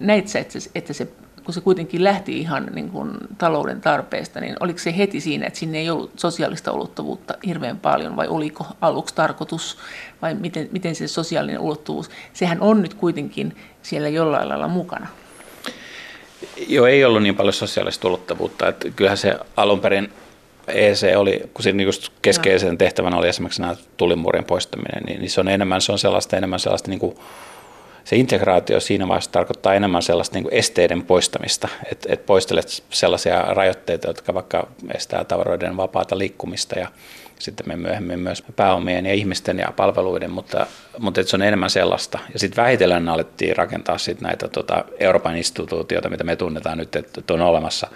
Näit 0.00 0.28
sä, 0.28 0.38
että 0.38 0.60
se, 0.60 0.70
että 0.74 0.92
se 0.92 1.08
kun 1.44 1.54
se 1.54 1.60
kuitenkin 1.60 2.04
lähti 2.04 2.38
ihan 2.38 2.70
niin 2.74 2.90
kuin 2.90 3.10
talouden 3.38 3.80
tarpeesta, 3.80 4.40
niin 4.40 4.56
oliko 4.60 4.78
se 4.78 4.96
heti 4.96 5.20
siinä, 5.20 5.46
että 5.46 5.58
sinne 5.58 5.78
ei 5.78 5.90
ollut 5.90 6.18
sosiaalista 6.18 6.72
ulottuvuutta 6.72 7.34
hirveän 7.46 7.78
paljon, 7.78 8.16
vai 8.16 8.28
oliko 8.28 8.66
aluksi 8.80 9.14
tarkoitus, 9.14 9.78
vai 10.22 10.34
miten, 10.34 10.68
miten 10.72 10.94
se 10.94 11.08
sosiaalinen 11.08 11.60
ulottuvuus, 11.60 12.10
sehän 12.32 12.60
on 12.60 12.82
nyt 12.82 12.94
kuitenkin 12.94 13.56
siellä 13.82 14.08
jollain 14.08 14.48
lailla 14.48 14.68
mukana? 14.68 15.06
Joo, 16.68 16.86
ei 16.86 17.04
ollut 17.04 17.22
niin 17.22 17.36
paljon 17.36 17.52
sosiaalista 17.52 18.08
ulottuvuutta, 18.08 18.68
että 18.68 18.90
kyllähän 18.90 19.18
se 19.18 19.38
alun 19.56 19.80
perin 19.80 20.12
EC 20.68 21.16
oli, 21.16 21.42
kun 21.54 21.62
siinä 21.62 21.82
just 21.82 22.08
keskeisen 22.22 22.78
tehtävänä 22.78 23.16
oli 23.16 23.28
esimerkiksi 23.28 23.60
nämä 23.60 23.76
tulimuurien 23.96 24.44
poistaminen, 24.44 25.02
niin, 25.02 25.20
niin 25.20 25.30
se 25.30 25.40
on 25.40 25.48
enemmän, 25.48 25.80
se 25.80 25.92
on 25.92 25.98
sellaista, 25.98 26.36
enemmän 26.36 26.60
sellaista 26.60 26.90
niin 26.90 27.00
kuin 27.00 27.16
se 28.04 28.16
integraatio 28.16 28.80
siinä 28.80 29.08
vaiheessa 29.08 29.32
tarkoittaa 29.32 29.74
enemmän 29.74 30.02
sellaista 30.02 30.34
niin 30.34 30.44
kuin 30.44 30.54
esteiden 30.54 31.02
poistamista, 31.02 31.68
että 31.92 32.12
et 32.12 32.26
poistelet 32.26 32.84
sellaisia 32.90 33.40
rajoitteita, 33.40 34.08
jotka 34.08 34.34
vaikka 34.34 34.68
estää 34.94 35.24
tavaroiden 35.24 35.76
vapaata 35.76 36.18
liikkumista 36.18 36.78
ja 36.78 36.88
sitten 37.42 37.68
me 37.68 37.76
myöhemmin 37.76 38.18
myös 38.18 38.42
pääomien 38.56 39.06
ja 39.06 39.14
ihmisten 39.14 39.58
ja 39.58 39.72
palveluiden, 39.76 40.30
mutta, 40.30 40.66
mutta 40.98 41.22
se 41.22 41.36
on 41.36 41.42
enemmän 41.42 41.70
sellaista. 41.70 42.18
Ja 42.32 42.38
sitten 42.38 42.64
vähitellen 42.64 43.08
alettiin 43.08 43.56
rakentaa 43.56 43.98
sit 43.98 44.20
näitä 44.20 44.48
tota, 44.48 44.84
Euroopan 45.00 45.36
instituutioita, 45.36 46.10
mitä 46.10 46.24
me 46.24 46.36
tunnetaan 46.36 46.78
nyt, 46.78 46.96
että 46.96 47.34
on 47.34 47.40
olemassa 47.40 47.88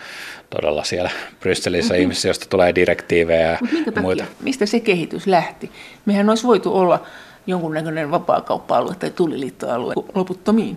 todella 0.50 0.84
siellä 0.84 1.10
Brysselissä 1.40 1.94
mm-hmm. 1.94 2.02
ihmisiä, 2.02 2.28
joista 2.28 2.46
tulee 2.48 2.74
direktiivejä 2.74 3.50
ja 3.50 3.58
minkä 3.72 4.00
muita. 4.00 4.24
Mistä 4.40 4.66
se 4.66 4.80
kehitys 4.80 5.26
lähti? 5.26 5.70
Mehän 6.06 6.28
olisi 6.28 6.46
voitu 6.46 6.76
olla 6.76 7.06
jonkunnäköinen 7.46 8.10
vapaakauppa-alue 8.10 8.94
tai 8.94 9.10
tuliliittoalue 9.10 9.94
loputtomiin. 10.14 10.76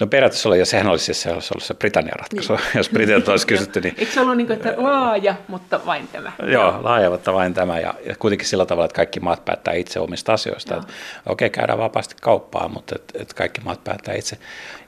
No 0.00 0.06
periaatteessa 0.06 0.48
oli, 0.48 0.58
ja 0.58 0.66
sehän 0.66 0.86
olisi 0.86 1.04
siis 1.04 1.22
se, 1.22 1.32
olisi 1.32 1.54
ollut 1.54 1.64
se 1.64 1.74
Britannian 1.74 2.18
ratkaisu, 2.18 2.52
niin. 2.52 2.64
jos 2.74 2.88
Britannia 2.88 3.30
olisi 3.30 3.46
kysytty. 3.52 3.80
Niin... 3.80 3.94
Eikö 3.98 4.12
se 4.12 4.20
ollut 4.20 4.36
niin 4.36 4.46
kuin, 4.46 4.56
että 4.56 4.74
laaja, 4.76 5.34
mutta 5.48 5.80
vain 5.86 6.08
tämä? 6.08 6.32
Joo, 6.46 6.78
laaja, 6.82 7.10
mutta 7.10 7.32
vain 7.32 7.54
tämä, 7.54 7.80
ja, 7.80 7.94
ja 8.06 8.16
kuitenkin 8.18 8.48
sillä 8.48 8.66
tavalla, 8.66 8.84
että 8.84 8.96
kaikki 8.96 9.20
maat 9.20 9.44
päättää 9.44 9.74
itse 9.74 10.00
omista 10.00 10.32
asioista. 10.32 10.76
Okei, 10.76 10.86
okay, 11.26 11.48
käydään 11.50 11.78
vapaasti 11.78 12.14
kauppaa, 12.20 12.68
mutta 12.68 12.94
et, 12.94 13.12
et 13.14 13.34
kaikki 13.34 13.60
maat 13.60 13.84
päättää 13.84 14.14
itse 14.14 14.38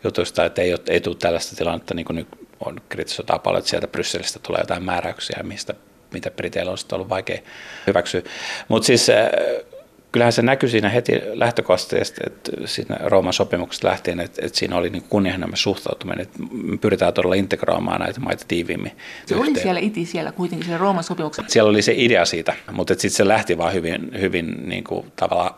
jutuista, 0.05 0.45
että 0.45 0.62
ei, 0.62 0.77
ei 0.89 1.01
tule 1.01 1.16
tällaista 1.18 1.57
tilannetta, 1.57 1.95
niin 1.95 2.07
kuin 2.07 2.16
nyt 2.16 2.29
on 2.61 2.81
kritisoitaan 2.89 3.41
paljon, 3.41 3.59
että 3.59 3.70
sieltä 3.70 3.89
Brysselistä 3.89 4.39
tulee 4.39 4.61
jotain 4.61 4.85
määräyksiä, 4.85 5.41
mistä 5.43 5.75
mitä 6.12 6.31
Briteillä 6.31 6.72
on 6.72 6.79
ollut 6.93 7.09
vaikea 7.09 7.39
hyväksyä. 7.87 8.22
Mutta 8.68 8.87
siis 8.87 9.11
äh, 9.11 9.16
kyllähän 10.15 10.33
se 10.33 10.43
näkyy 10.43 10.69
siinä 10.69 10.89
heti 10.89 11.12
lähtökohtaisesti, 11.33 12.21
että 12.27 12.53
siinä 12.65 12.97
Rooman 13.05 13.33
sopimuksesta 13.33 13.89
lähtien, 13.89 14.21
että, 14.21 14.47
että 14.47 14.59
siinä 14.59 14.77
oli 14.77 14.91
niin 14.91 15.05
kunnianhimoinen 15.09 15.57
suhtautuminen, 15.57 16.23
että 16.23 16.39
me 16.53 16.77
pyritään 16.77 17.12
todella 17.12 17.35
integroimaan 17.35 18.01
näitä 18.01 18.21
maita 18.21 18.45
tiiviimmin. 18.49 18.93
Se 19.27 19.35
yhteen. 19.35 19.51
oli 19.51 19.61
siellä 19.61 19.81
iti 19.81 20.07
siellä 20.07 20.33
kuitenkin 20.33 20.67
siellä 20.67 20.79
Rooman 20.79 21.05
sopimuksessa. 21.05 21.53
Siellä 21.53 21.71
oli 21.71 21.83
se 21.83 21.95
idea 21.97 22.25
siitä, 22.25 22.55
mutta 22.73 22.95
sitten 22.95 23.11
se 23.11 23.29
lähti 23.29 23.59
vaan 23.59 23.73
hyvin, 23.73 24.21
hyvin 24.21 24.69
niin 24.69 24.85
kuin, 24.85 25.12
tavallaan 25.17 25.55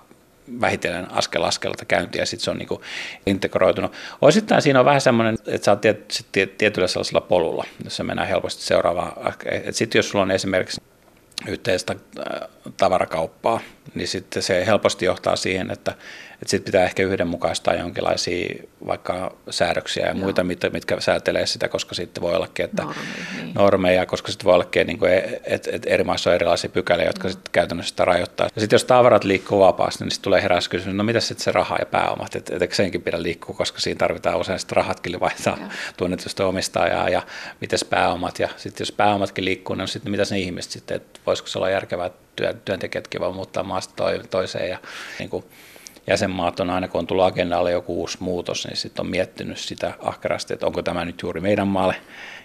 vähitellen 0.61 1.13
askel 1.13 1.43
askelta 1.43 1.85
käyntiä 1.85 2.23
ja 2.23 2.27
sitten 2.27 2.45
se 2.45 2.51
on 2.51 2.59
niin 2.59 2.69
kuin 2.69 2.81
integroitunut. 3.27 3.93
Osittain 4.23 4.63
siinä 4.63 4.79
on 4.79 4.85
vähän 4.85 5.01
semmoinen, 5.01 5.39
että 5.47 5.65
sä 5.65 5.71
oot 5.71 5.81
tiet, 6.33 6.59
tietyllä 6.59 6.89
sellaisella 6.89 7.21
polulla, 7.21 7.65
jossa 7.85 8.05
mennään 8.05 8.29
helposti 8.29 8.63
seuraavaan. 8.63 9.13
Sitten 9.71 9.99
jos 9.99 10.09
sulla 10.09 10.23
on 10.23 10.31
esimerkiksi 10.31 10.81
yhteistä 11.49 11.95
äh, 12.18 12.49
tavarakauppaa, 12.76 13.61
niin 13.95 14.09
sitten 14.09 14.43
se 14.43 14.66
helposti 14.66 15.05
johtaa 15.05 15.37
siihen, 15.37 15.70
että, 15.70 15.91
että 15.91 16.05
sitten 16.47 16.64
pitää 16.64 16.84
ehkä 16.84 17.03
yhdenmukaistaa 17.03 17.74
jonkinlaisia 17.74 18.64
vaikka 18.87 19.37
säädöksiä 19.51 20.07
ja 20.07 20.12
Joo. 20.12 20.18
muita, 20.18 20.45
mitkä, 20.45 20.70
mitkä 20.70 21.01
säätelee 21.01 21.47
sitä, 21.47 21.68
koska 21.68 21.95
sitten 21.95 22.22
voi 22.22 22.34
ollakin, 22.34 22.64
että 22.64 22.82
normeja, 22.82 23.07
niin. 23.37 23.55
normeja 23.55 24.07
koska 24.07 24.32
sitten 24.32 24.45
voi 24.45 24.55
ollakin, 24.55 24.87
niin 24.87 24.99
että 25.45 25.70
et 25.72 25.82
eri 25.87 26.05
maissa 26.05 26.30
on 26.30 26.34
erilaisia 26.34 26.70
pykäliä, 26.70 27.07
jotka 27.07 27.28
sitten 27.28 27.53
käytännössä 27.53 27.91
sitä 27.91 28.05
rajoittaa. 28.05 28.49
Ja 28.55 28.61
sitten 28.61 28.74
jos 28.74 28.84
tavarat 28.84 29.24
liikkuu 29.24 29.61
vapaasti, 29.61 30.05
niin 30.05 30.11
sitten 30.11 30.24
tulee 30.24 30.43
heräs 30.43 30.68
kysymys, 30.68 30.97
no 30.97 31.05
mitä 31.05 31.20
sitten 31.20 31.45
se 31.45 31.53
raha 31.53 31.76
ja 31.78 31.87
pääomat, 31.87 32.37
että 32.37 32.57
et, 32.57 32.62
eikö 32.62 32.74
senkin 32.74 33.03
pidä 33.03 33.22
liikkua, 33.22 33.55
koska 33.55 33.80
siinä 33.80 33.99
tarvitaan 33.99 34.37
usein 34.37 34.59
sitten 34.59 34.76
rahatkin 34.76 35.20
vaihtaa 35.20 35.59
tunnetusta 35.97 36.47
omistajaa 36.47 37.09
ja 37.09 37.22
mitäs 37.61 37.84
pääomat, 37.84 38.39
ja 38.39 38.49
sitten 38.57 38.84
jos 38.84 38.93
pääomatkin 38.93 39.45
liikkuu, 39.45 39.76
niin 39.76 39.89
sitten 39.89 40.11
mitäs 40.11 40.30
ne 40.30 40.39
ihmiset 40.39 40.72
sitten, 40.72 40.97
että 40.97 41.20
voisiko 41.26 41.49
se 41.49 41.59
olla 41.59 41.70
järkevää, 41.70 42.07
että 42.07 42.55
työntekijätkin 42.64 43.20
voi 43.20 43.32
muuttaa 43.32 43.62
maasta 43.62 44.05
toiseen 44.30 44.70
ja 44.70 44.78
niin 45.18 45.30
kuin, 45.30 45.45
jäsenmaat 46.07 46.61
on 46.61 46.71
aina, 46.71 46.89
kun 46.89 46.99
on 46.99 47.07
tullut 47.07 47.25
agendalle 47.25 47.71
joku 47.71 48.01
uusi 48.01 48.19
muutos, 48.21 48.67
niin 48.67 48.77
sitten 48.77 49.05
on 49.05 49.11
miettinyt 49.11 49.59
sitä 49.59 49.95
ahkerasti, 50.03 50.55
että 50.55 50.67
onko 50.67 50.83
tämä 50.83 51.05
nyt 51.05 51.23
juuri 51.23 51.41
meidän 51.41 51.69
maalle 51.69 51.97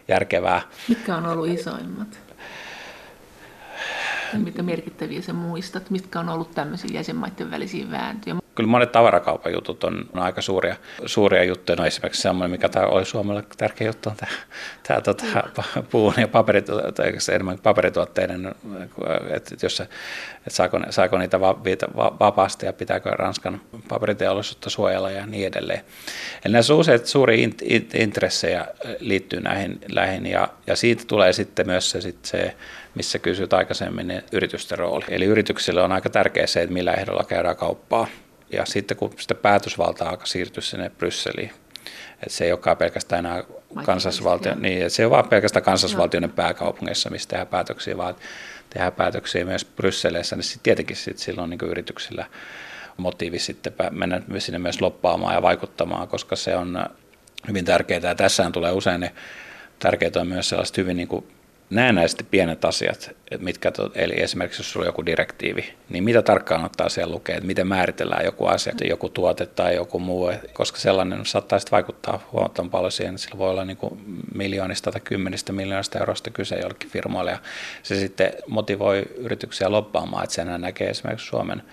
järkevää. 0.07 0.61
Mitkä 0.87 1.15
on 1.15 1.25
ollut 1.25 1.47
isoimmat? 1.47 2.19
Mitä 4.33 4.63
merkittäviä 4.63 5.21
sä 5.21 5.33
muistat? 5.33 5.89
Mitkä 5.89 6.19
on 6.19 6.29
ollut 6.29 6.51
tämmöisiä 6.51 6.89
jäsenmaiden 6.93 7.51
välisiä 7.51 7.91
vääntöjä? 7.91 8.35
Kyllä 8.61 8.71
monet 8.71 8.91
tavarakaupan 8.91 9.53
jutut 9.53 9.83
on, 9.83 10.09
aika 10.13 10.41
suuria, 10.41 10.75
suuria 11.05 11.43
juttuja. 11.43 11.75
No 11.75 11.85
esimerkiksi 11.85 12.21
semmoinen, 12.21 12.51
mikä 12.51 12.69
tämä 12.69 12.85
oli 12.85 13.05
Suomelle 13.05 13.43
tärkeä 13.57 13.87
juttu, 13.87 14.09
on 14.09 14.15
tämä, 14.15 14.31
tämä 14.87 15.01
tota, 15.01 15.25
puun 15.89 16.13
ja 16.17 16.27
paperituotteiden, 16.27 17.19
enemmän 17.31 17.59
paperituotteiden, 17.63 18.55
että, 19.29 19.55
jos 19.63 19.77
se, 19.77 19.83
että 20.37 20.49
saako, 20.49 20.79
saako 20.89 21.17
niitä 21.17 21.39
vapaasti 22.19 22.65
ja 22.65 22.73
pitääkö 22.73 23.09
Ranskan 23.09 23.61
paperiteollisuutta 23.87 24.69
suojella 24.69 25.11
ja 25.11 25.25
niin 25.25 25.47
edelleen. 25.47 25.81
Eli 26.45 26.53
näissä 26.53 26.73
useat 26.73 27.05
suuria 27.05 27.47
intressejä 27.93 28.67
liittyy 28.99 29.41
näihin, 29.41 29.79
näihin 29.93 30.25
ja, 30.25 30.47
ja 30.67 30.75
siitä 30.75 31.03
tulee 31.07 31.33
sitten 31.33 31.67
myös 31.67 31.89
se, 31.89 32.01
sit 32.01 32.25
se 32.25 32.55
missä 32.95 33.19
kysyt 33.19 33.53
aikaisemmin, 33.53 34.07
niin 34.07 34.23
yritysten 34.31 34.77
rooli. 34.77 35.05
Eli 35.09 35.25
yrityksille 35.25 35.81
on 35.81 35.91
aika 35.91 36.09
tärkeää 36.09 36.47
se, 36.47 36.61
että 36.61 36.73
millä 36.73 36.93
ehdolla 36.93 37.23
käydään 37.23 37.55
kauppaa. 37.55 38.07
Ja 38.51 38.65
sitten 38.65 38.97
kun 38.97 39.13
sitä 39.19 39.35
päätösvaltaa 39.35 40.09
alkaa 40.09 40.25
siirtyä 40.25 40.61
sinne 40.61 40.89
Brysseliin, 40.89 41.51
että 42.13 42.29
se 42.29 42.45
ei 42.45 42.51
olekaan 42.51 42.77
pelkästään 42.77 43.25
enää 43.25 43.43
kansallisvaltio, 43.85 44.55
niin, 44.55 44.77
että 44.77 44.89
se 44.89 45.01
ei 45.01 45.05
ole 45.05 45.11
vaan 45.11 45.29
pelkästään 45.29 45.63
kansallisvaltioiden 45.63 46.31
pääkaupungeissa, 46.31 47.09
missä 47.09 47.29
tehdään 47.29 47.47
päätöksiä, 47.47 47.97
vaan 47.97 48.15
tehdään 48.69 48.93
päätöksiä 48.93 49.45
myös 49.45 49.65
Brysselissä, 49.65 50.35
niin 50.35 50.43
sitten 50.43 50.63
tietenkin 50.63 50.95
sit 50.95 51.17
silloin 51.17 51.49
niin 51.49 51.59
yrityksillä 51.63 52.25
motiivi 52.97 53.39
sitten 53.39 53.73
mennä 53.91 54.21
sinne 54.37 54.59
myös 54.59 54.81
loppaamaan 54.81 55.35
ja 55.35 55.41
vaikuttamaan, 55.41 56.07
koska 56.07 56.35
se 56.35 56.55
on 56.55 56.85
hyvin 57.47 57.65
tärkeää. 57.65 58.01
Ja 58.03 58.15
tässähän 58.15 58.51
tulee 58.51 58.71
usein 58.71 59.01
ne 59.01 59.11
tärkeitä 59.79 60.21
on 60.21 60.27
myös 60.27 60.49
sellaiset 60.49 60.77
hyvin 60.77 60.97
niin 60.97 61.07
kuin 61.07 61.27
näennäisesti 61.71 62.23
pienet 62.23 62.65
asiat, 62.65 63.11
mitkä, 63.39 63.71
eli 63.95 64.21
esimerkiksi 64.21 64.59
jos 64.59 64.71
sulla 64.71 64.83
on 64.83 64.87
joku 64.87 65.05
direktiivi, 65.05 65.73
niin 65.89 66.03
mitä 66.03 66.21
tarkkaan 66.21 66.65
ottaa 66.65 66.89
siellä 66.89 67.13
lukee, 67.13 67.35
että 67.35 67.47
miten 67.47 67.67
määritellään 67.67 68.25
joku 68.25 68.45
asia, 68.45 68.73
joku 68.81 69.09
tuote 69.09 69.45
tai 69.45 69.75
joku 69.75 69.99
muu, 69.99 70.31
koska 70.53 70.77
sellainen 70.77 71.25
saattaa 71.25 71.59
sitten 71.59 71.71
vaikuttaa 71.71 72.27
huomattavan 72.31 72.69
paljon 72.69 72.91
siihen, 72.91 73.17
sillä 73.17 73.37
voi 73.37 73.49
olla 73.49 73.65
niin 73.65 73.77
kuin 73.77 74.23
miljoonista 74.35 74.91
tai 74.91 75.01
kymmenistä 75.01 75.53
miljoonista 75.53 75.99
eurosta 75.99 76.29
kyse 76.29 76.55
jollekin 76.55 76.89
firmoille, 76.89 77.31
ja 77.31 77.39
se 77.83 77.95
sitten 77.95 78.33
motivoi 78.47 79.03
yrityksiä 79.17 79.71
loppaamaan, 79.71 80.23
että 80.23 80.35
senhän 80.35 80.61
näkee 80.61 80.89
esimerkiksi 80.89 81.27
Suomen 81.27 81.63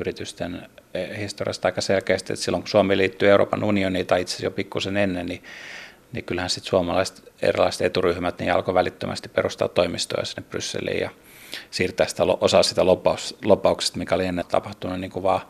yritysten 0.00 0.62
eh, 0.94 1.18
historiasta 1.18 1.68
aika 1.68 1.80
selkeästi, 1.80 2.32
että 2.32 2.44
silloin 2.44 2.62
kun 2.62 2.68
Suomi 2.68 2.96
liittyy 2.96 3.30
Euroopan 3.30 3.64
unioniin 3.64 4.06
tai 4.06 4.20
itse 4.20 4.32
asiassa 4.32 4.46
jo 4.46 4.50
pikkusen 4.50 4.96
ennen, 4.96 5.26
niin 5.26 5.42
niin 6.14 6.24
kyllähän 6.24 6.50
sitten 6.50 6.70
suomalaiset 6.70 7.32
erilaiset 7.42 7.82
eturyhmät 7.82 8.38
niin 8.38 8.52
alkoi 8.52 8.74
välittömästi 8.74 9.28
perustaa 9.28 9.68
toimistoja 9.68 10.24
sinne 10.24 10.42
Brysseliin 10.50 11.00
ja 11.00 11.10
siirtää 11.70 12.06
sitä 12.06 12.22
osaa 12.40 12.62
sitä 12.62 12.82
lopauksesta, 13.44 13.98
mikä 13.98 14.14
oli 14.14 14.26
ennen 14.26 14.44
tapahtunut 14.46 15.00
niin 15.00 15.10
kuin 15.10 15.22
vaan 15.22 15.40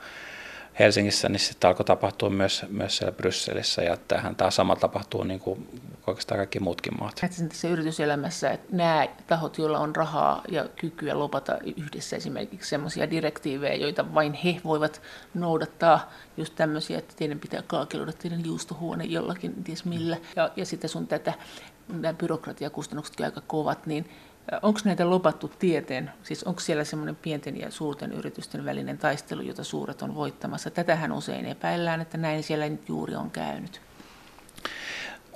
Helsingissä, 0.79 1.29
niin 1.29 1.41
sitten 1.41 1.69
alkoi 1.69 1.85
tapahtua 1.85 2.31
myös, 2.31 2.67
myös 2.69 2.97
siellä 2.97 3.13
Brysselissä 3.13 3.83
ja 3.83 3.97
tähän 4.09 4.37
tämä 4.37 4.51
sama 4.51 4.77
tapahtuu 4.77 5.25
niin 5.25 5.41
kuin 5.41 5.69
oikeastaan 6.07 6.39
kaikki 6.39 6.61
muutkin 6.61 6.93
maat. 7.01 7.21
Tässä 7.49 7.69
yrityselämässä, 7.69 8.51
että 8.51 8.77
nämä 8.77 9.09
tahot, 9.27 9.59
joilla 9.59 9.79
on 9.79 9.97
rahaa 9.97 10.43
ja 10.49 10.69
kykyä 10.81 11.19
lopata 11.19 11.59
yhdessä 11.77 12.17
esimerkiksi 12.17 12.71
sellaisia 12.71 13.11
direktiivejä, 13.11 13.75
joita 13.75 14.15
vain 14.15 14.33
he 14.33 14.61
voivat 14.65 15.03
noudattaa, 15.35 16.13
just 16.37 16.55
tämmöisiä, 16.55 16.99
että 16.99 17.15
teidän 17.17 17.39
pitää 17.39 17.63
kaakeloida 17.67 18.13
teidän 18.13 18.45
juustohuone 18.45 19.05
jollakin, 19.05 19.65
ties 19.65 19.85
millä, 19.85 20.17
ja, 20.37 20.51
ja 20.57 20.67
sitten 20.67 20.91
sun 20.91 21.07
tätä 21.07 21.33
nämä 21.89 22.13
byrokratiakustannuksetkin 22.13 23.27
aika 23.27 23.43
kovat, 23.47 23.87
niin 23.87 24.11
Onko 24.63 24.81
näitä 24.85 25.11
lopattu 25.11 25.53
tieteen, 25.59 26.11
siis 26.23 26.45
onko 26.45 26.61
siellä 26.61 26.85
semmoinen 26.85 27.17
pienten 27.17 27.61
ja 27.61 27.71
suurten 27.71 28.13
yritysten 28.13 28.65
välinen 28.65 28.99
taistelu, 28.99 29.43
jota 29.43 29.65
suuret 29.65 30.03
on 30.03 30.15
voittamassa? 30.15 30.71
Tätähän 30.71 31.13
usein 31.13 31.47
epäillään, 31.47 32.01
että 32.01 32.19
näin 32.19 32.43
siellä 32.43 32.65
juuri 32.89 33.15
on 33.15 33.31
käynyt. 33.31 33.81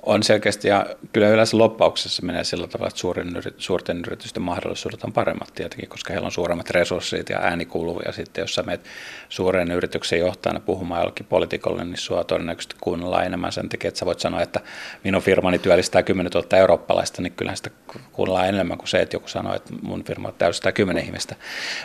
On 0.03 0.23
selkeästi, 0.23 0.67
ja 0.67 0.85
kyllä 1.13 1.29
yleensä 1.29 1.57
loppauksessa 1.57 2.25
menee 2.25 2.43
sillä 2.43 2.67
tavalla, 2.67 2.87
että 2.87 2.99
suurin, 2.99 3.33
suurten 3.57 3.99
yritysten 4.07 4.43
mahdollisuudet 4.43 5.03
on 5.03 5.13
paremmat 5.13 5.53
tietenkin, 5.55 5.89
koska 5.89 6.13
heillä 6.13 6.25
on 6.25 6.31
suuremmat 6.31 6.69
resurssit 6.69 7.29
ja 7.29 7.39
ääni 7.39 7.65
kuuluu, 7.65 8.01
ja 8.05 8.11
sitten 8.11 8.41
jos 8.41 8.55
sä 8.55 8.63
menet 8.63 8.81
suuren 9.29 9.71
yrityksen 9.71 10.19
johtajana 10.19 10.59
puhumaan 10.59 11.01
jollekin 11.01 11.25
poliitikolle, 11.25 11.83
niin 11.83 11.97
sua 11.97 12.23
todennäköisesti 12.23 12.75
kuunnellaan 12.81 13.25
enemmän 13.25 13.51
sen 13.51 13.69
takia, 13.69 13.87
että 13.87 13.99
sä 13.99 14.05
voit 14.05 14.19
sanoa, 14.19 14.41
että 14.41 14.59
minun 15.03 15.21
firmani 15.21 15.59
työllistää 15.59 16.03
10 16.03 16.31
000 16.31 16.57
eurooppalaista, 16.57 17.21
niin 17.21 17.33
kyllähän 17.33 17.57
sitä 17.57 17.69
kuunnellaan 18.11 18.47
enemmän 18.47 18.77
kuin 18.77 18.87
se, 18.87 19.01
että 19.01 19.15
joku 19.15 19.27
sanoo, 19.27 19.55
että 19.55 19.73
mun 19.81 20.03
firma 20.03 20.31
täystää 20.31 20.71
10 20.71 21.03
ihmistä. 21.05 21.35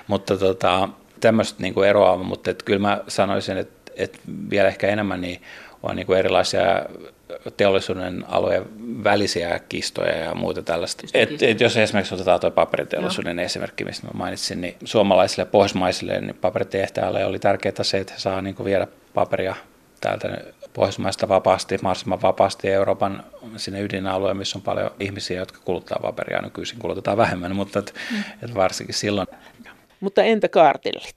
Mutta 0.06 0.36
tota, 0.36 0.88
tämmöistä 1.20 1.62
niin 1.62 1.74
kuin 1.74 1.88
eroa, 1.88 2.16
mutta 2.16 2.50
että 2.50 2.64
kyllä 2.64 2.80
mä 2.80 3.00
sanoisin, 3.08 3.58
että, 3.58 3.92
että 3.96 4.18
vielä 4.50 4.68
ehkä 4.68 4.88
enemmän 4.88 5.20
niin 5.20 5.42
on 5.82 5.96
niin 5.96 6.06
kuin 6.06 6.18
erilaisia 6.18 6.62
teollisuuden 7.56 8.24
alueen 8.28 8.64
välisiä 9.04 9.58
kistoja 9.68 10.16
ja 10.16 10.34
muuta 10.34 10.62
tällaista. 10.62 11.06
Et, 11.14 11.42
et 11.42 11.60
jos 11.60 11.76
esimerkiksi 11.76 12.14
otetaan 12.14 12.40
tuo 12.40 12.50
paperiteollisuuden 12.50 13.36
no. 13.36 13.42
esimerkki, 13.42 13.84
mistä 13.84 14.06
mä 14.06 14.10
mainitsin, 14.14 14.60
niin 14.60 14.76
suomalaisille 14.84 15.42
ja 15.42 15.46
pohjoismaisille 15.46 16.20
niin 16.20 16.34
paperitehtäjälle 16.40 17.24
oli 17.24 17.38
tärkeää 17.38 17.82
se, 17.82 17.98
että 17.98 18.12
he 18.12 18.18
saa 18.18 18.42
niin 18.42 18.64
viedä 18.64 18.86
paperia 19.14 19.54
täältä 20.00 20.28
Pohjoismaista 20.74 21.28
vapaasti, 21.28 21.78
mahdollisimman 21.82 22.22
vapaasti 22.22 22.70
Euroopan 22.70 23.24
sinne 23.56 23.80
ydinalueen, 23.80 24.36
missä 24.36 24.58
on 24.58 24.62
paljon 24.62 24.90
ihmisiä, 25.00 25.38
jotka 25.38 25.58
kuluttaa 25.64 25.98
paperia. 26.02 26.42
Nykyisin 26.42 26.78
kulutetaan 26.78 27.16
vähemmän, 27.16 27.56
mutta 27.56 27.78
et, 27.78 27.94
mm. 28.10 28.18
et 28.42 28.54
varsinkin 28.54 28.94
silloin. 28.94 29.28
Mutta 30.00 30.22
entä 30.22 30.48
kartellit? 30.48 31.16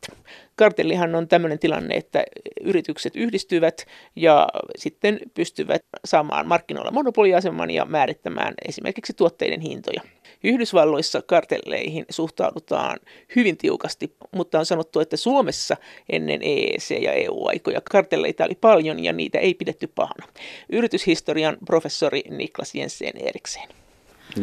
Kartellihan 0.57 1.15
on 1.15 1.27
tämmöinen 1.27 1.59
tilanne, 1.59 1.95
että 1.95 2.23
yritykset 2.61 3.15
yhdistyvät 3.15 3.85
ja 4.15 4.47
sitten 4.77 5.19
pystyvät 5.33 5.81
saamaan 6.05 6.47
markkinoilla 6.47 6.91
monopoliaseman 6.91 7.71
ja 7.71 7.85
määrittämään 7.85 8.53
esimerkiksi 8.67 9.13
tuotteiden 9.13 9.61
hintoja. 9.61 10.01
Yhdysvalloissa 10.43 11.21
kartelleihin 11.21 12.05
suhtaudutaan 12.09 12.99
hyvin 13.35 13.57
tiukasti, 13.57 14.15
mutta 14.35 14.59
on 14.59 14.65
sanottu, 14.65 14.99
että 14.99 15.17
Suomessa 15.17 15.77
ennen 16.09 16.41
EEC- 16.41 17.03
ja 17.03 17.13
EU-aikoja 17.13 17.81
kartelleita 17.91 18.45
oli 18.45 18.55
paljon 18.55 19.03
ja 19.03 19.13
niitä 19.13 19.39
ei 19.39 19.53
pidetty 19.53 19.87
pahana. 19.87 20.27
Yrityshistorian 20.69 21.57
professori 21.65 22.23
Niklas 22.29 22.75
Jensen 22.75 23.17
Erikseen. 23.19 23.69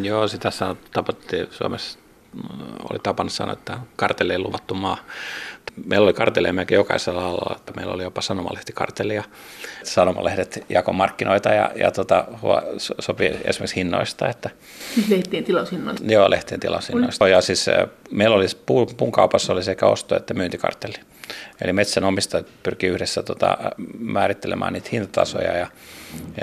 Joo, 0.02 0.28
sitä 0.28 0.52
tapattiin 0.92 1.46
Suomessa 1.50 1.98
oli 2.90 2.98
tapana 3.02 3.30
sanoa, 3.30 3.52
että 3.52 3.78
kartelleen 3.96 4.42
luvattu 4.42 4.74
maa. 4.74 4.96
Meillä 5.86 6.04
oli 6.04 6.12
kartelleja 6.12 6.52
melkein 6.52 6.76
jokaisella 6.76 7.26
alalla, 7.26 7.56
että 7.56 7.72
meillä 7.76 7.92
oli 7.92 8.02
jopa 8.02 8.20
sanomalehtikartellia. 8.20 9.24
Sanomalehdet 9.82 10.64
jako 10.68 10.92
markkinoita 10.92 11.48
ja, 11.48 11.70
ja 11.76 11.90
tota, 11.90 12.24
sopii 12.98 13.36
esimerkiksi 13.44 13.76
hinnoista. 13.76 14.28
Että, 14.28 14.50
lehtien 15.08 15.44
tilaushinnoista? 15.44 16.12
Joo, 16.12 16.30
lehtien 16.30 16.60
tilaushinnoista. 16.60 17.28
Ja 17.28 17.40
siis 17.40 17.66
meillä 18.10 18.36
oli 18.36 18.46
puun 18.96 19.12
kaupassa 19.12 19.52
oli 19.52 19.62
sekä 19.62 19.86
osto- 19.86 20.16
että 20.16 20.34
myyntikartelli. 20.34 20.98
Eli 21.60 21.72
metsänomistajat 21.72 22.46
pyrkii 22.62 22.90
yhdessä 22.90 23.22
tota, 23.22 23.58
määrittelemään 23.98 24.72
niitä 24.72 24.88
hintatasoja 24.92 25.56
ja, 25.56 25.66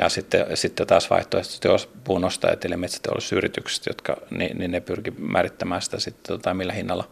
ja 0.01 0.09
sitten, 0.09 0.45
sitten 0.53 0.87
taas 0.87 1.09
vaihtoehtoisesti 1.09 1.67
puun 2.03 2.25
ostajat 2.25 2.65
eli 2.65 2.77
metsäteollisuusyritykset, 2.77 3.85
jotka, 3.85 4.17
niin, 4.29 4.57
niin 4.57 4.71
ne 4.71 4.79
pyrkii 4.79 5.13
määrittämään 5.17 5.81
sitä 5.81 5.99
sitten, 5.99 6.37
tota, 6.37 6.53
millä 6.53 6.73
hinnalla, 6.73 7.07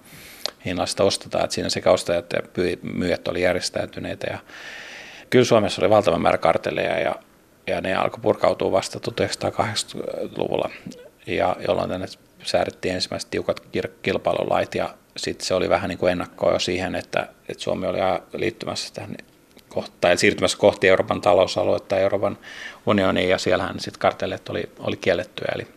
hinnalla 0.65 0.85
sitä 0.85 1.03
ostetaan. 1.03 1.45
Et 1.45 1.51
siinä 1.51 1.69
sekä 1.69 1.91
ostajat 1.91 2.33
ja 2.33 2.41
myyjät 2.81 3.27
oli 3.27 3.41
järjestäytyneitä 3.41 4.27
ja 4.31 4.39
kyllä 5.29 5.45
Suomessa 5.45 5.81
oli 5.81 5.89
valtava 5.89 6.19
määrä 6.19 6.37
kartelleja 6.37 6.99
ja, 6.99 7.15
ja 7.67 7.81
ne 7.81 7.95
alkoi 7.95 8.19
purkautua 8.21 8.71
vasta 8.71 8.99
1980-luvulla, 9.11 10.69
ja 11.27 11.55
jolloin 11.67 11.89
tänne 11.89 12.07
säädettiin 12.43 12.95
ensimmäiset 12.95 13.29
tiukat 13.31 13.63
kilpailulait 14.01 14.75
ja 14.75 14.95
sitten 15.17 15.45
se 15.45 15.53
oli 15.53 15.69
vähän 15.69 15.89
niin 15.89 15.97
kuin 15.97 16.11
ennakkoa 16.11 16.53
jo 16.53 16.59
siihen, 16.59 16.95
että, 16.95 17.27
että 17.49 17.63
Suomi 17.63 17.87
oli 17.87 17.99
liittymässä 18.33 18.93
tähän 18.93 19.15
tai 20.01 20.17
siirtymässä 20.17 20.57
kohti 20.57 20.87
Euroopan 20.87 21.21
talousaluetta 21.21 21.95
ja 21.95 22.01
Euroopan 22.01 22.37
unioniin, 22.85 23.29
ja 23.29 23.37
siellähän 23.37 23.79
sitten 23.79 23.99
kartellit 23.99 24.49
oli, 24.49 24.69
oli 24.79 24.97
kiellettyä, 24.97 25.51
eli 25.55 25.67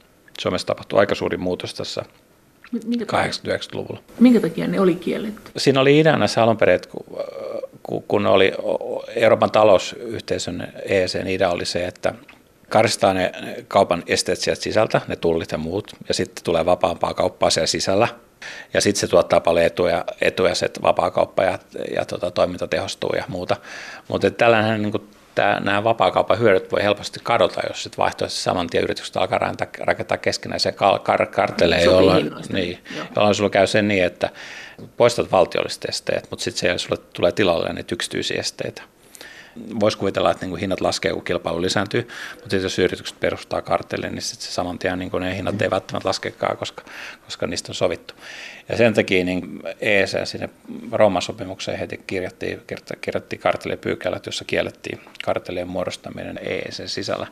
Suomessa 0.40 0.66
tapahtui 0.66 0.98
aika 0.98 1.14
suuri 1.14 1.36
muutos 1.36 1.74
tässä 1.74 2.04
80-90-luvulla. 2.76 4.00
Minkä 4.20 4.40
takia 4.40 4.66
ne 4.66 4.80
oli 4.80 4.94
kielletty? 4.94 5.50
Siinä 5.56 5.80
oli 5.80 5.98
ideana 5.98 6.26
se 6.26 6.40
alun 6.40 6.56
perin, 6.56 6.74
että 6.74 6.88
kun, 7.82 8.02
kun 8.02 8.26
oli 8.26 8.52
Euroopan 9.16 9.50
talousyhteisön 9.50 10.72
EECn 10.84 11.26
idea 11.26 11.50
oli 11.50 11.64
se, 11.64 11.86
että 11.86 12.14
karstaa 12.68 13.14
ne 13.14 13.32
kaupan 13.68 14.02
esteet 14.06 14.38
sieltä 14.38 14.62
sisältä, 14.62 15.00
ne 15.08 15.16
tullit 15.16 15.52
ja 15.52 15.58
muut, 15.58 15.92
ja 16.08 16.14
sitten 16.14 16.44
tulee 16.44 16.66
vapaampaa 16.66 17.14
kauppaa 17.14 17.50
siellä 17.50 17.66
sisällä, 17.66 18.08
ja 18.74 18.80
sitten 18.80 19.00
se 19.00 19.06
tuottaa 19.06 19.40
paljon 19.40 19.66
etuja, 19.66 20.04
etuja 20.20 20.54
se, 20.54 20.66
että 20.66 20.82
vapaakauppa 20.82 21.42
ja, 21.42 21.58
ja 21.96 22.04
tota, 22.04 22.30
toiminta 22.30 22.66
tehostuu 22.66 23.10
ja 23.16 23.24
muuta. 23.28 23.56
Mutta 24.08 24.30
tällainen 24.30 24.82
niin 24.82 25.08
nämä 25.60 25.84
vapaakaupan 25.84 26.38
hyödyt 26.38 26.72
voi 26.72 26.82
helposti 26.82 27.20
kadota, 27.22 27.60
jos 27.68 27.82
sitten 27.82 27.98
vaihtoehtoisesti 27.98 28.44
saman 28.44 28.66
tien 28.66 28.84
yritykset 28.84 29.16
alkaa 29.16 29.38
rakentaa, 29.38 29.66
rakentaa 29.78 30.18
keskinäisiä 30.18 30.72
kar, 30.72 30.98
kar, 30.98 31.26
karteleja, 31.26 31.84
jolloin, 31.84 32.30
niin, 32.52 32.78
jolloin 33.16 33.34
sulla 33.34 33.50
käy 33.50 33.66
se 33.66 33.82
niin, 33.82 34.04
että 34.04 34.30
poistat 34.96 35.32
valtiolliset 35.32 35.84
esteet, 35.84 36.26
mutta 36.30 36.42
sitten 36.42 36.78
sulle 36.78 37.02
tulee 37.12 37.32
tilalle 37.32 37.72
niitä 37.72 37.94
yksityisiä 37.94 38.40
esteitä 38.40 38.82
voisi 39.80 39.98
kuvitella, 39.98 40.30
että 40.30 40.46
niin 40.46 40.56
hinnat 40.56 40.80
laskee, 40.80 41.12
kun 41.12 41.24
kilpailu 41.24 41.62
lisääntyy, 41.62 42.08
mutta 42.40 42.56
jos 42.56 42.78
yritykset 42.78 43.20
perustaa 43.20 43.62
kartellin, 43.62 44.12
niin 44.12 44.22
sitten 44.22 44.46
se 44.46 44.52
saman 44.52 44.78
tien 44.78 44.98
niin 44.98 45.10
ne 45.20 45.36
hinnat 45.36 45.62
ei 45.62 45.70
välttämättä 45.70 46.08
laskekaan, 46.08 46.56
koska, 46.56 46.84
koska 47.24 47.46
niistä 47.46 47.70
on 47.70 47.74
sovittu. 47.74 48.14
Ja 48.68 48.76
sen 48.76 48.94
takia 48.94 49.24
niin 49.24 49.62
EEC 49.80 50.24
sinne 50.24 50.50
Rooman 50.92 51.22
sopimukseen 51.22 51.78
heti 51.78 52.00
kirjattiin, 52.06 52.60
kirjattiin 53.00 53.40
kartellipykälät, 53.40 54.26
jossa 54.26 54.44
kiellettiin 54.44 55.00
kartellien 55.24 55.68
muodostaminen 55.68 56.40
EEC 56.42 56.86
sisällä. 56.86 57.26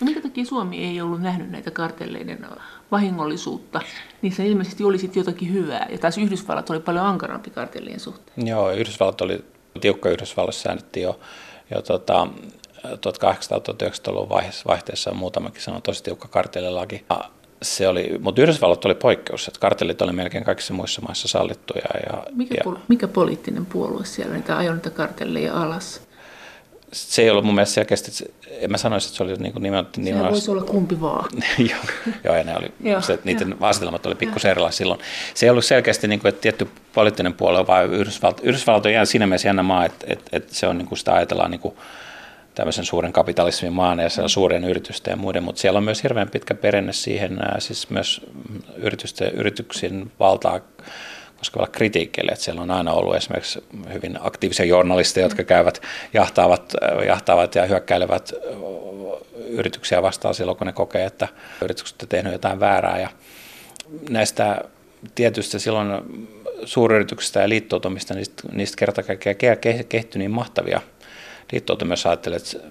No 0.00 0.04
minkä 0.04 0.20
takia 0.20 0.44
Suomi 0.44 0.84
ei 0.84 1.00
ollut 1.00 1.22
nähnyt 1.22 1.50
näitä 1.50 1.70
kartelleiden 1.70 2.46
vahingollisuutta? 2.90 3.80
Niissä 4.22 4.42
ilmeisesti 4.42 4.84
olisi 4.84 5.10
jotakin 5.14 5.52
hyvää, 5.52 5.86
ja 5.90 5.98
taas 5.98 6.18
Yhdysvallat 6.18 6.70
oli 6.70 6.80
paljon 6.80 7.06
ankarampi 7.06 7.50
kartellien 7.50 8.00
suhteen. 8.00 8.46
Joo, 8.46 8.70
Yhdysvallat 8.70 9.20
oli 9.20 9.44
tiukka 9.80 10.08
Yhdysvalloissa 10.08 10.62
säännettiin 10.62 11.04
jo, 11.04 11.20
jo 11.70 11.82
tota, 11.82 12.28
1800-1900-luvun 12.84 14.28
vaihteessa 14.66 15.10
on 15.10 15.16
muutamakin 15.16 15.62
sanoi 15.62 15.80
tosi 15.80 16.04
tiukka 16.04 16.28
kartellilaki. 16.28 17.04
Se 17.62 17.88
oli, 17.88 18.18
mutta 18.20 18.42
Yhdysvallat 18.42 18.84
oli 18.84 18.94
poikkeus, 18.94 19.48
että 19.48 19.60
kartellit 19.60 20.02
oli 20.02 20.12
melkein 20.12 20.44
kaikissa 20.44 20.74
muissa 20.74 21.02
maissa 21.02 21.28
sallittuja. 21.28 21.84
Ja, 22.06 22.22
mikä, 22.34 22.54
ja, 22.54 22.64
pol- 22.64 22.76
mikä 22.88 23.08
poliittinen 23.08 23.66
puolue 23.66 24.04
siellä 24.04 24.34
niitä 24.34 24.56
ajoi 24.56 24.74
niitä 24.74 24.90
kartelleja 24.90 25.62
alas? 25.62 26.00
Se 26.94 27.22
ei 27.22 27.30
ollut 27.30 27.44
mun 27.44 27.54
mielestä 27.54 27.74
selkeästi, 27.74 28.34
en 28.50 28.70
mä 28.70 28.78
sanoisi, 28.78 29.06
että 29.08 29.16
se 29.16 29.22
oli 29.22 29.34
niin 29.34 29.52
kuin 29.52 29.62
nimen, 29.62 29.86
nimen, 29.96 30.14
Sehän 30.14 30.32
voisi 30.32 30.50
olla 30.50 30.62
kumpi 30.62 31.00
vaan. 31.00 31.30
joo, 31.70 31.80
joo, 32.24 32.36
ja 32.36 32.44
ne 32.44 32.56
oli, 32.56 33.02
se, 33.02 33.18
niiden 33.24 33.56
asetelmat 33.60 34.06
oli 34.06 34.14
pikkusen 34.14 34.50
erilaisia 34.50 34.78
silloin. 34.78 35.00
Se 35.34 35.46
ei 35.46 35.50
ollut 35.50 35.64
selkeästi 35.64 36.08
niin 36.08 36.20
kuin, 36.20 36.28
että 36.28 36.40
tietty 36.40 36.68
poliittinen 36.92 37.34
puolue, 37.34 37.66
vaan 37.66 37.92
Yhdysvallat, 37.92 38.40
Yhdysvallat 38.42 38.86
on 38.86 39.06
siinä 39.06 39.26
mielessä 39.26 39.48
jännä 39.48 39.62
maa, 39.62 39.84
että, 39.84 40.06
että, 40.08 40.24
että 40.32 40.54
se 40.54 40.66
on 40.66 40.78
niin 40.78 40.88
kuin 40.88 40.98
sitä 40.98 41.14
ajatellaan 41.14 41.50
niin 41.50 41.60
kuin, 41.60 41.74
tämmöisen 42.54 42.84
suuren 42.84 43.12
kapitalismin 43.12 43.72
maana 43.72 44.02
ja 44.02 44.08
siellä 44.08 44.26
on 44.26 44.30
suurien 44.30 44.64
yritysten 44.64 45.12
ja 45.12 45.16
muiden, 45.16 45.42
mutta 45.42 45.60
siellä 45.60 45.78
on 45.78 45.84
myös 45.84 46.02
hirveän 46.02 46.30
pitkä 46.30 46.54
perinne 46.54 46.92
siihen, 46.92 47.38
siis 47.58 47.90
myös 47.90 48.20
yritysten, 48.76 49.32
yrityksin 49.32 50.12
valtaa 50.20 50.60
koskevalla 51.44 51.72
kritiikille, 51.72 52.32
että 52.32 52.44
siellä 52.44 52.62
on 52.62 52.70
aina 52.70 52.92
ollut 52.92 53.16
esimerkiksi 53.16 53.64
hyvin 53.92 54.18
aktiivisia 54.20 54.66
journalisteja, 54.66 55.26
jotka 55.26 55.44
käyvät, 55.44 55.82
jahtaavat, 56.12 56.74
jahtaavat 57.06 57.54
ja 57.54 57.66
hyökkäilevät 57.66 58.32
yrityksiä 59.48 60.02
vastaan 60.02 60.34
silloin, 60.34 60.58
kun 60.58 60.66
ne 60.66 60.72
kokee, 60.72 61.04
että 61.04 61.28
yritykset 61.62 62.02
ovat 62.02 62.08
tehneet 62.08 62.32
jotain 62.32 62.60
väärää. 62.60 63.00
Ja 63.00 63.08
näistä 64.10 64.64
tietysti 65.14 65.58
silloin 65.58 65.88
suuryrityksistä 66.64 67.40
ja 67.40 67.48
liittoutumista, 67.48 68.14
niistä, 68.14 68.42
niistä 68.52 68.76
kerta 68.78 69.02
kaikkiaan 69.02 69.58
kehittyi 69.88 70.18
niin 70.18 70.30
mahtavia 70.30 70.80
liittoutumia, 71.52 71.92
jos 71.92 72.06
ajattelee, 72.06 72.36
että 72.36 72.68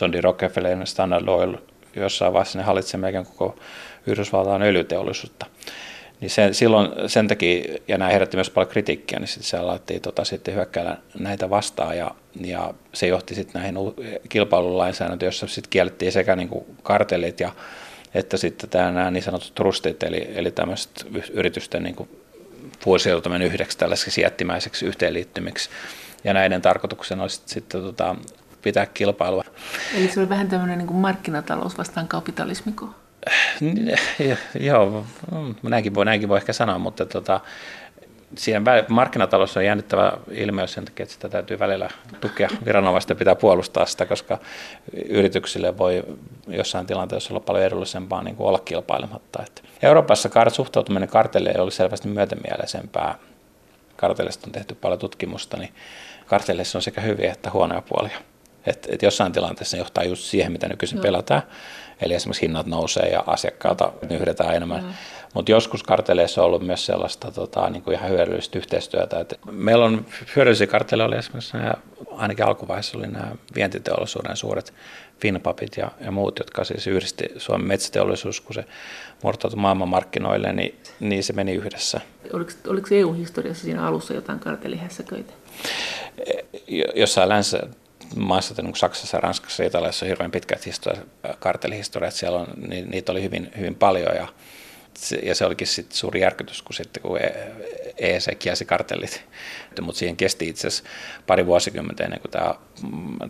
John 0.00 0.12
D. 0.12 0.20
Rockefeller 0.20 0.78
ja 0.78 0.86
Standard 0.86 1.28
Oil 1.28 1.54
jossain 1.96 2.32
vaiheessa 2.32 2.58
ne 2.58 2.64
hallitsevat 2.64 3.00
melkein 3.00 3.26
koko 3.26 3.56
Yhdysvaltain 4.06 4.62
öljyteollisuutta 4.62 5.46
niin 6.20 6.30
sen, 6.30 6.54
silloin 6.54 6.88
sen 7.06 7.28
takia, 7.28 7.78
ja 7.88 7.98
nämä 7.98 8.10
herätti 8.10 8.36
myös 8.36 8.50
paljon 8.50 8.70
kritiikkiä, 8.70 9.18
niin 9.18 9.28
sitten 9.28 9.48
se 9.48 9.56
alettiin 9.56 10.00
tota, 10.00 10.24
sitten 10.24 10.54
hyökkäillä 10.54 10.96
näitä 11.18 11.50
vastaan, 11.50 11.98
ja, 11.98 12.10
ja 12.40 12.74
se 12.92 13.06
johti 13.06 13.34
sitten 13.34 13.62
näihin 13.62 13.76
kilpailulainsäädäntöön, 14.28 15.28
jossa 15.28 15.46
sitten 15.46 15.70
kiellettiin 15.70 16.12
sekä 16.12 16.36
niin 16.36 16.48
kuin 16.48 16.64
kartellit 16.82 17.40
ja 17.40 17.52
että 18.14 18.36
sitten 18.36 18.70
tämä, 18.70 18.90
nämä 18.90 19.10
niin 19.10 19.22
sanotut 19.22 19.54
trustit, 19.54 20.02
eli, 20.02 20.28
eli 20.34 20.50
tämmöiset 20.50 21.06
yritysten 21.32 21.82
niin 21.82 22.08
fuusioituminen 22.84 23.48
yhdeksi 23.48 23.78
tällaiseksi 23.78 24.20
jättimäiseksi 24.20 24.86
yhteenliittymiksi. 24.86 25.70
Ja 26.24 26.34
näiden 26.34 26.62
tarkoituksena 26.62 27.22
olisi 27.22 27.42
sitten 27.46 27.82
tota, 27.82 28.16
pitää 28.62 28.86
kilpailua. 28.86 29.44
Eli 29.94 30.08
se 30.08 30.20
oli 30.20 30.28
vähän 30.28 30.48
tämmöinen 30.48 30.78
niin 30.78 30.86
kuin 30.86 31.00
markkinatalous 31.00 31.78
vastaan 31.78 32.08
kapitalismiko? 32.08 32.94
Joo, 34.60 35.04
näinkin 35.62 35.94
voi, 35.94 36.04
näinkin 36.04 36.28
voi 36.28 36.36
ehkä 36.36 36.52
sanoa, 36.52 36.78
mutta 36.78 37.06
tota, 37.06 37.40
siinä 38.34 38.84
markkinatalous 38.88 39.56
on 39.56 39.64
jännittävä 39.64 40.12
ilmiö 40.30 40.66
sen 40.66 40.84
takia, 40.84 41.02
että 41.02 41.12
sitä 41.12 41.28
täytyy 41.28 41.58
välillä 41.58 41.90
tukea. 42.20 42.48
Viranomaisten 42.64 43.16
pitää 43.16 43.34
puolustaa 43.34 43.86
sitä, 43.86 44.06
koska 44.06 44.38
yrityksille 45.08 45.78
voi 45.78 46.04
jossain 46.48 46.86
tilanteessa 46.86 47.34
olla 47.34 47.40
paljon 47.40 47.64
edullisempaa 47.64 48.22
niin 48.22 48.36
kuin 48.36 48.46
olla 48.46 48.58
kilpailematta. 48.58 49.42
Että 49.46 49.62
Euroopassa 49.82 50.30
suhtautuminen 50.48 51.08
kartelleihin 51.08 51.60
oli 51.60 51.72
selvästi 51.72 52.08
myötämielisempää. 52.08 53.18
Kartellista 53.96 54.46
on 54.46 54.52
tehty 54.52 54.74
paljon 54.74 54.98
tutkimusta, 54.98 55.56
niin 55.56 55.74
kartelleissa 56.26 56.78
on 56.78 56.82
sekä 56.82 57.00
hyviä 57.00 57.32
että 57.32 57.50
huonoja 57.50 57.82
puolia. 57.82 58.18
Et, 58.66 58.88
et 58.90 59.02
jossain 59.02 59.32
tilanteessa 59.32 59.76
johtaa 59.76 60.04
just 60.04 60.22
siihen, 60.22 60.52
mitä 60.52 60.68
nykyisin 60.68 60.96
Joo. 60.96 61.02
pelataan. 61.02 61.42
Eli 62.02 62.14
esimerkiksi 62.14 62.42
hinnat 62.42 62.66
nousee 62.66 63.08
ja 63.08 63.24
asiakkaalta 63.26 63.92
nyhdetään 64.08 64.54
enemmän. 64.54 64.84
Mm. 64.84 64.92
Mutta 65.34 65.52
joskus 65.52 65.82
karteleissa 65.82 66.40
on 66.40 66.46
ollut 66.46 66.66
myös 66.66 66.86
sellaista 66.86 67.30
tota, 67.30 67.70
niin 67.70 67.82
kuin 67.82 67.96
ihan 67.96 68.10
hyödyllistä 68.10 68.58
yhteistyötä. 68.58 69.20
Et 69.20 69.34
meillä 69.50 69.84
on 69.84 70.06
hyödyllisiä 70.36 70.66
karteleja, 70.66 71.06
oli 71.06 71.16
esimerkiksi 71.16 71.56
nämä, 71.56 71.74
ainakin 72.10 72.44
alkuvaiheessa 72.44 72.98
oli 72.98 73.06
nämä 73.06 73.32
vientiteollisuuden 73.54 74.36
suuret 74.36 74.74
Finpapit 75.20 75.76
ja, 75.76 75.90
ja 76.00 76.10
muut, 76.10 76.38
jotka 76.38 76.64
siis 76.64 76.86
yhdisti 76.86 77.24
Suomen 77.36 77.66
metsäteollisuus, 77.66 78.40
kun 78.40 78.54
se 78.54 78.64
murtautui 79.22 79.60
maailmanmarkkinoille, 79.60 80.52
niin, 80.52 80.80
niin 81.00 81.24
se 81.24 81.32
meni 81.32 81.52
yhdessä. 81.52 82.00
Oliko, 82.32 82.50
oliko 82.68 82.88
EU-historiassa 82.90 83.64
siinä 83.64 83.86
alussa 83.86 84.14
jotain 84.14 84.38
kartelihässäköitä? 84.38 85.32
Jossain 86.94 87.28
länsi 87.28 87.56
maissa, 88.16 88.54
niin 88.56 88.64
kuin 88.64 88.76
Saksassa, 88.76 89.20
Ranskassa 89.20 89.62
ja 89.62 89.66
Italiassa 89.66 90.04
on 90.04 90.08
hirveän 90.08 90.30
pitkät 90.30 90.66
historiat, 90.66 91.06
kartelihistoriat, 91.38 92.14
siellä 92.14 92.38
on, 92.38 92.46
niin, 92.68 92.90
niitä 92.90 93.12
oli 93.12 93.22
hyvin, 93.22 93.50
hyvin 93.58 93.74
paljon 93.74 94.16
ja 94.16 94.28
ja 95.22 95.34
se 95.34 95.44
olikin 95.44 95.66
sitten 95.66 95.96
suuri 95.96 96.20
järkytys, 96.20 96.62
kun 96.62 96.74
sitten 96.74 97.02
kun 97.02 97.18
EEC 97.98 98.38
kielsi 98.38 98.64
kartellit. 98.64 99.24
Mutta 99.80 99.98
siihen 99.98 100.16
kesti 100.16 100.48
itse 100.48 100.68
asiassa 100.68 100.84
pari 101.26 101.46
vuosikymmentä 101.46 102.04
ennen 102.04 102.20
kuin 102.20 102.30
tämä, 102.30 102.54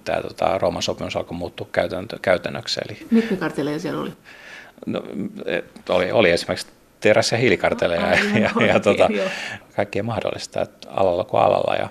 tämä 0.05 0.23
tota, 0.23 0.59
Rooman 0.59 0.83
sopimus 0.83 1.17
alkoi 1.17 1.39
muuttua 1.39 1.69
käytäntö, 1.73 2.19
käytännöksi. 2.23 2.81
Eli, 2.89 3.07
Mitkä 3.11 3.37
kartelleja 3.37 3.79
siellä 3.79 4.01
oli? 4.01 4.13
No, 4.87 5.03
oli, 5.89 6.13
oli 6.13 6.31
esimerkiksi 6.31 6.67
teräs- 7.01 7.33
ja 7.33 7.39
hiilikarteleja 7.39 8.07
ah, 8.07 8.35
ja, 8.35 8.51
ja, 8.61 8.67
ja 8.67 8.81
tota, 8.81 9.09
kaikkea 9.77 10.03
mahdollista 10.03 10.63
että 10.63 10.89
alalla 10.91 11.25
kuin 11.25 11.43
alalla. 11.43 11.75
Ja 11.75 11.89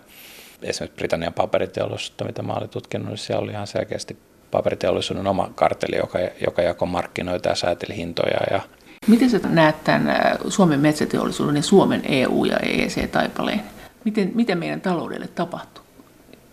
esimerkiksi 0.63 0.97
Britannian 0.97 1.33
paperiteollisuutta, 1.33 2.25
mitä 2.25 2.41
mä 2.41 2.53
olin 2.53 2.69
tutkinut, 2.69 3.07
niin 3.07 3.17
siellä 3.17 3.43
oli 3.43 3.51
ihan 3.51 3.67
selkeästi 3.67 4.17
paperiteollisuuden 4.51 5.27
oma 5.27 5.51
karteli, 5.55 5.97
joka, 5.97 6.19
joka 6.45 6.61
jakoi 6.61 6.87
markkinoita 6.87 7.49
ja 7.49 7.55
sääteli 7.55 7.95
hintoja 7.95 8.39
ja 8.51 8.61
Miten 9.07 9.29
sä 9.29 9.39
näet 9.49 9.83
tämän 9.83 10.37
Suomen 10.47 10.79
metsäteollisuuden 10.79 11.55
ja 11.55 11.61
Suomen 11.61 12.01
EU- 12.09 12.45
ja 12.45 12.57
EEC-taipaleen? 12.57 13.61
Miten, 14.05 14.31
miten 14.35 14.57
meidän 14.57 14.81
taloudelle 14.81 15.27
tapahtuu 15.27 15.83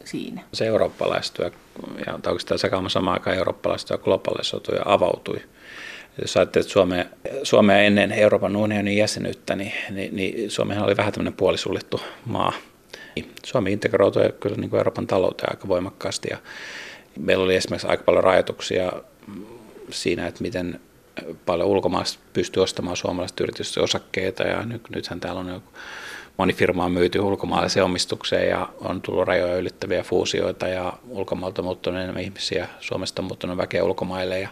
siinä? 0.04 0.42
Se 0.52 0.66
eurooppalaistyö, 0.66 1.50
ja 2.06 2.14
oikeastaan 2.14 2.58
sekä 2.58 2.76
samaan 2.88 3.18
aikaan 3.18 3.36
eurooppalaistyö 3.36 3.98
globalisoitui 3.98 4.76
ja 4.76 4.82
avautui. 4.84 5.40
Jos 6.22 6.36
ajattelet, 6.36 6.64
että 6.64 6.72
Suomea, 6.72 7.04
Suomea 7.42 7.78
ennen 7.78 8.12
Euroopan 8.12 8.56
unionin 8.56 8.96
jäsenyyttä, 8.96 9.56
niin, 9.56 9.72
niin, 9.90 10.16
niin 10.16 10.50
Suomihan 10.50 10.84
oli 10.84 10.96
vähän 10.96 11.12
tämmöinen 11.12 11.32
puolisuljettu 11.32 12.00
maa. 12.24 12.52
Suomi 13.44 13.72
integroitui 13.72 14.34
kyllä 14.40 14.56
niin 14.56 14.70
kuin 14.70 14.78
Euroopan 14.78 15.06
talouteen 15.06 15.52
aika 15.52 15.68
voimakkaasti. 15.68 16.28
Ja 16.30 16.38
meillä 17.18 17.44
oli 17.44 17.56
esimerkiksi 17.56 17.88
aika 17.88 18.02
paljon 18.02 18.24
rajoituksia 18.24 18.92
siinä, 19.90 20.26
että 20.26 20.42
miten 20.42 20.80
paljon 21.46 21.68
ulkomaista 21.68 22.18
pystyy 22.32 22.62
ostamaan 22.62 22.96
suomalaista 22.96 23.42
yritysten 23.44 23.82
osakkeita. 23.82 24.42
Ja 24.42 24.62
nyt, 24.62 24.82
nythän 24.90 25.20
täällä 25.20 25.40
on 25.40 25.48
joku, 25.48 25.70
moni 26.36 26.52
firma 26.52 26.84
on 26.84 26.92
myyty 26.92 27.18
ulkomaalaiseen 27.18 27.84
omistukseen 27.84 28.48
ja 28.48 28.68
on 28.80 29.02
tullut 29.02 29.28
rajoja 29.28 29.56
ylittäviä 29.56 30.02
fuusioita 30.02 30.68
ja 30.68 30.92
ulkomailta 31.08 31.62
muuttunut 31.62 32.00
enemmän 32.00 32.22
ihmisiä, 32.22 32.68
Suomesta 32.80 33.22
on 33.22 33.26
muuttunut 33.26 33.56
väkeä 33.56 33.84
ulkomaille 33.84 34.40
ja 34.40 34.48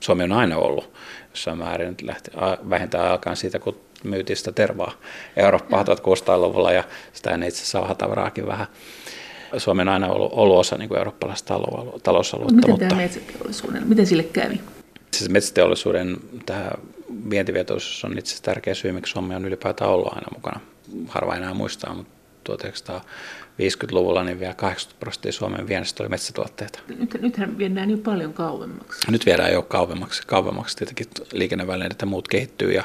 Suomi 0.00 0.24
on 0.24 0.32
aina 0.32 0.56
ollut 0.56 0.92
jossain 1.30 1.58
määrin 1.58 1.96
lähti 2.02 2.30
vähentää 2.70 3.10
alkaen 3.10 3.36
siitä, 3.36 3.58
kun 3.58 3.85
myytiin 4.08 4.36
sitä 4.36 4.52
tervaa 4.52 4.92
Eurooppaan 5.36 5.86
1600-luvulla 5.86 6.72
ja 6.72 6.84
sitä 7.12 7.30
ei 7.30 7.48
itse 7.48 7.62
asiassa 7.62 7.94
tavaraakin 7.94 8.46
vähän. 8.46 8.66
Suomi 9.56 9.82
on 9.82 9.88
aina 9.88 10.08
ollut, 10.08 10.32
ollut 10.32 10.58
osa 10.58 10.76
niin 10.76 10.88
kuin 10.88 10.98
eurooppalaista 10.98 11.54
talousaluetta. 12.02 12.54
Miten 12.54 12.70
mutta... 12.70 12.94
metsäteollisuuden, 12.94 13.88
miten 13.88 14.06
sille 14.06 14.22
kävi? 14.22 14.60
Siis 15.14 15.30
metsäteollisuuden 15.30 16.16
tämä 16.46 16.70
vientivetoisuus 17.30 18.04
on 18.04 18.18
itse 18.18 18.30
asiassa 18.30 18.44
tärkeä 18.44 18.74
syy, 18.74 18.92
miksi 18.92 19.12
Suomi 19.12 19.34
on 19.34 19.44
ylipäätään 19.44 19.90
ollut 19.90 20.12
aina 20.12 20.26
mukana. 20.34 20.60
Harva 21.08 21.36
enää 21.36 21.54
muistaa, 21.54 21.94
mutta 21.94 22.16
1950-luvulla 22.52 24.24
niin 24.24 24.40
vielä 24.40 24.54
80 24.54 25.00
prosenttia 25.00 25.32
Suomen 25.32 25.68
viennistä 25.68 26.02
oli 26.02 26.08
metsätuotteita. 26.08 26.78
Nyt, 26.98 27.16
nythän 27.20 27.58
viedään 27.58 27.90
jo 27.90 27.98
paljon 27.98 28.32
kauemmaksi. 28.32 29.10
Nyt 29.10 29.26
viedään 29.26 29.52
jo 29.52 29.62
kauemmaksi. 29.62 30.22
Kauemmaksi 30.26 30.76
tietenkin 30.76 31.06
liikennevälineet 31.32 32.00
ja 32.00 32.06
muut 32.06 32.28
kehittyy. 32.28 32.72
Ja... 32.72 32.84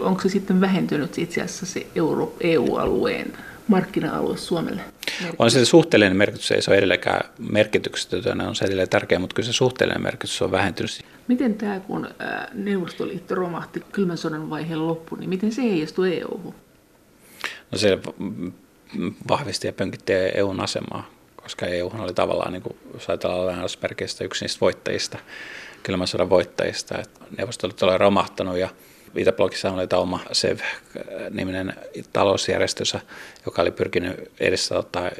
Onko 0.00 0.22
se 0.22 0.28
sitten 0.28 0.60
vähentynyt 0.60 1.18
itse 1.18 1.42
asiassa 1.42 1.66
se 1.66 1.86
Euro, 1.94 2.34
EU-alueen 2.40 3.32
markkina-alue 3.68 4.36
Suomelle? 4.36 4.80
Merkitys? 4.80 5.34
On 5.38 5.50
se 5.50 5.64
suhteellinen 5.64 6.16
merkitys, 6.16 6.50
ei 6.50 6.62
se 6.62 6.70
ole 6.70 6.78
edelleenkään 6.78 7.30
merkityksetön, 7.38 8.40
on 8.40 8.56
se 8.56 8.64
edelleen 8.64 8.88
tärkeä, 8.88 9.18
mutta 9.18 9.34
kyllä 9.34 9.46
se 9.46 9.52
suhteellinen 9.52 10.02
merkitys 10.02 10.42
on 10.42 10.50
vähentynyt. 10.50 11.04
Miten 11.28 11.54
tämä, 11.54 11.80
kun 11.80 12.08
Neuvostoliitto 12.54 13.34
romahti 13.34 13.82
kylmän 13.92 14.18
sodan 14.18 14.50
vaiheen 14.50 14.86
loppu, 14.86 15.16
niin 15.16 15.30
miten 15.30 15.52
se 15.52 15.62
heijastui 15.62 16.18
EU-hun? 16.20 16.54
No 17.72 17.78
se 17.78 17.98
vahvisti 19.28 19.66
ja 19.66 19.72
pönkitti 19.72 20.12
EUn 20.12 20.60
asemaa, 20.60 21.10
koska 21.36 21.66
EU 21.66 21.92
oli 21.98 22.14
tavallaan, 22.14 22.52
niin 22.52 22.62
kuin, 22.62 22.76
jos 22.94 23.08
ajatellaan 23.08 23.46
lainausmerkeistä, 23.46 24.24
yksi 24.24 24.44
niistä 24.44 24.60
voittajista, 24.60 25.18
kylmän 25.82 26.06
sodan 26.06 26.30
voittajista. 26.30 26.98
Että 26.98 27.20
Neuvostoliitto 27.38 27.86
oli 27.86 27.98
romahtanut 27.98 28.58
ja 28.58 28.68
Itäblogissa 29.16 29.72
oli 29.72 29.86
oma 29.96 30.20
SEV-niminen 30.32 31.74
talousjärjestössä, 32.12 33.00
joka 33.46 33.62
oli 33.62 33.70
pyrkinyt 33.70 34.30
ottaa 34.78 35.10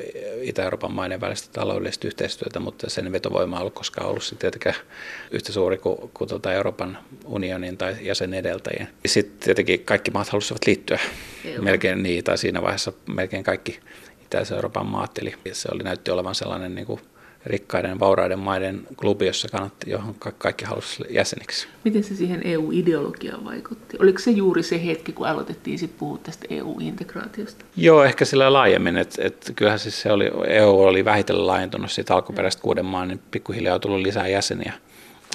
Itä-Euroopan 0.42 0.92
maiden 0.92 1.20
välistä 1.20 1.48
taloudellista 1.52 2.06
yhteistyötä, 2.06 2.60
mutta 2.60 2.90
sen 2.90 3.12
vetovoima 3.12 3.56
ei 3.56 3.60
ollut 3.60 3.74
koskaan 3.74 4.08
ollut 4.08 4.22
sitten 4.22 4.38
tietenkään 4.38 4.86
yhtä 5.30 5.52
suuri 5.52 5.78
kuin, 5.78 6.10
kuin 6.14 6.28
tuota 6.28 6.52
Euroopan 6.52 6.98
unionin 7.24 7.76
tai 7.76 7.96
jäsen 8.00 8.34
edeltäjien. 8.34 8.88
Sitten 9.06 9.38
tietenkin 9.40 9.84
kaikki 9.84 10.10
maat 10.10 10.28
halusivat 10.28 10.66
liittyä, 10.66 10.98
EU. 11.44 11.62
melkein 11.62 12.02
niin, 12.02 12.24
tai 12.24 12.38
siinä 12.38 12.62
vaiheessa 12.62 12.92
melkein 13.06 13.44
kaikki 13.44 13.80
Itä-Euroopan 14.22 14.86
maat, 14.86 15.18
eli 15.18 15.34
se 15.52 15.68
oli, 15.72 15.82
näytti 15.82 16.10
olevan 16.10 16.34
sellainen 16.34 16.74
niin 16.74 16.86
kuin 16.86 17.00
rikkaiden, 17.46 18.00
vauraiden 18.00 18.38
maiden 18.38 18.86
klubi, 18.96 19.26
jossa 19.26 19.48
kannatti, 19.48 19.90
johon 19.90 20.14
kaikki 20.38 20.64
halusivat 20.64 21.10
jäseniksi. 21.10 21.68
Miten 21.84 22.04
se 22.04 22.14
siihen 22.14 22.40
EU-ideologiaan 22.44 23.44
vaikutti? 23.44 23.96
Oliko 24.00 24.18
se 24.18 24.30
juuri 24.30 24.62
se 24.62 24.86
hetki, 24.86 25.12
kun 25.12 25.26
aloitettiin 25.26 25.78
sit 25.78 25.98
puhua 25.98 26.18
tästä 26.18 26.46
EU-integraatiosta? 26.50 27.64
Joo, 27.76 28.04
ehkä 28.04 28.24
sillä 28.24 28.52
laajemmin. 28.52 28.96
Että 28.96 29.22
et 29.24 29.52
kyllähän 29.56 29.78
siis 29.78 30.02
se 30.02 30.12
oli, 30.12 30.30
EU 30.46 30.80
oli 30.80 31.04
vähitellen 31.04 31.46
laajentunut 31.46 31.90
siitä 31.90 32.14
alkuperäisestä 32.14 32.62
kuuden 32.62 32.84
maan, 32.84 33.08
niin 33.08 33.20
pikkuhiljaa 33.30 33.74
on 33.74 33.80
tullut 33.80 34.00
lisää 34.00 34.28
jäseniä. 34.28 34.72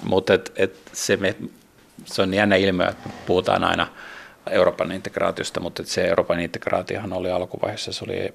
Mutta 0.04 0.34
et, 0.34 0.51
et 0.56 0.76
se, 0.93 1.18
me, 1.18 1.36
se 2.06 2.22
on 2.22 2.34
jännä 2.34 2.56
ilmiö, 2.56 2.88
että 2.88 3.10
puhutaan 3.26 3.64
aina 3.64 3.88
Euroopan 4.49 4.91
integraatiosta, 4.91 5.60
mutta 5.60 5.84
se 5.86 6.08
Euroopan 6.08 6.39
integraatiohan 6.39 7.14
oli 7.14 7.32
alkuvaiheessa, 7.32 7.93
se 7.93 8.06
oli 8.06 8.34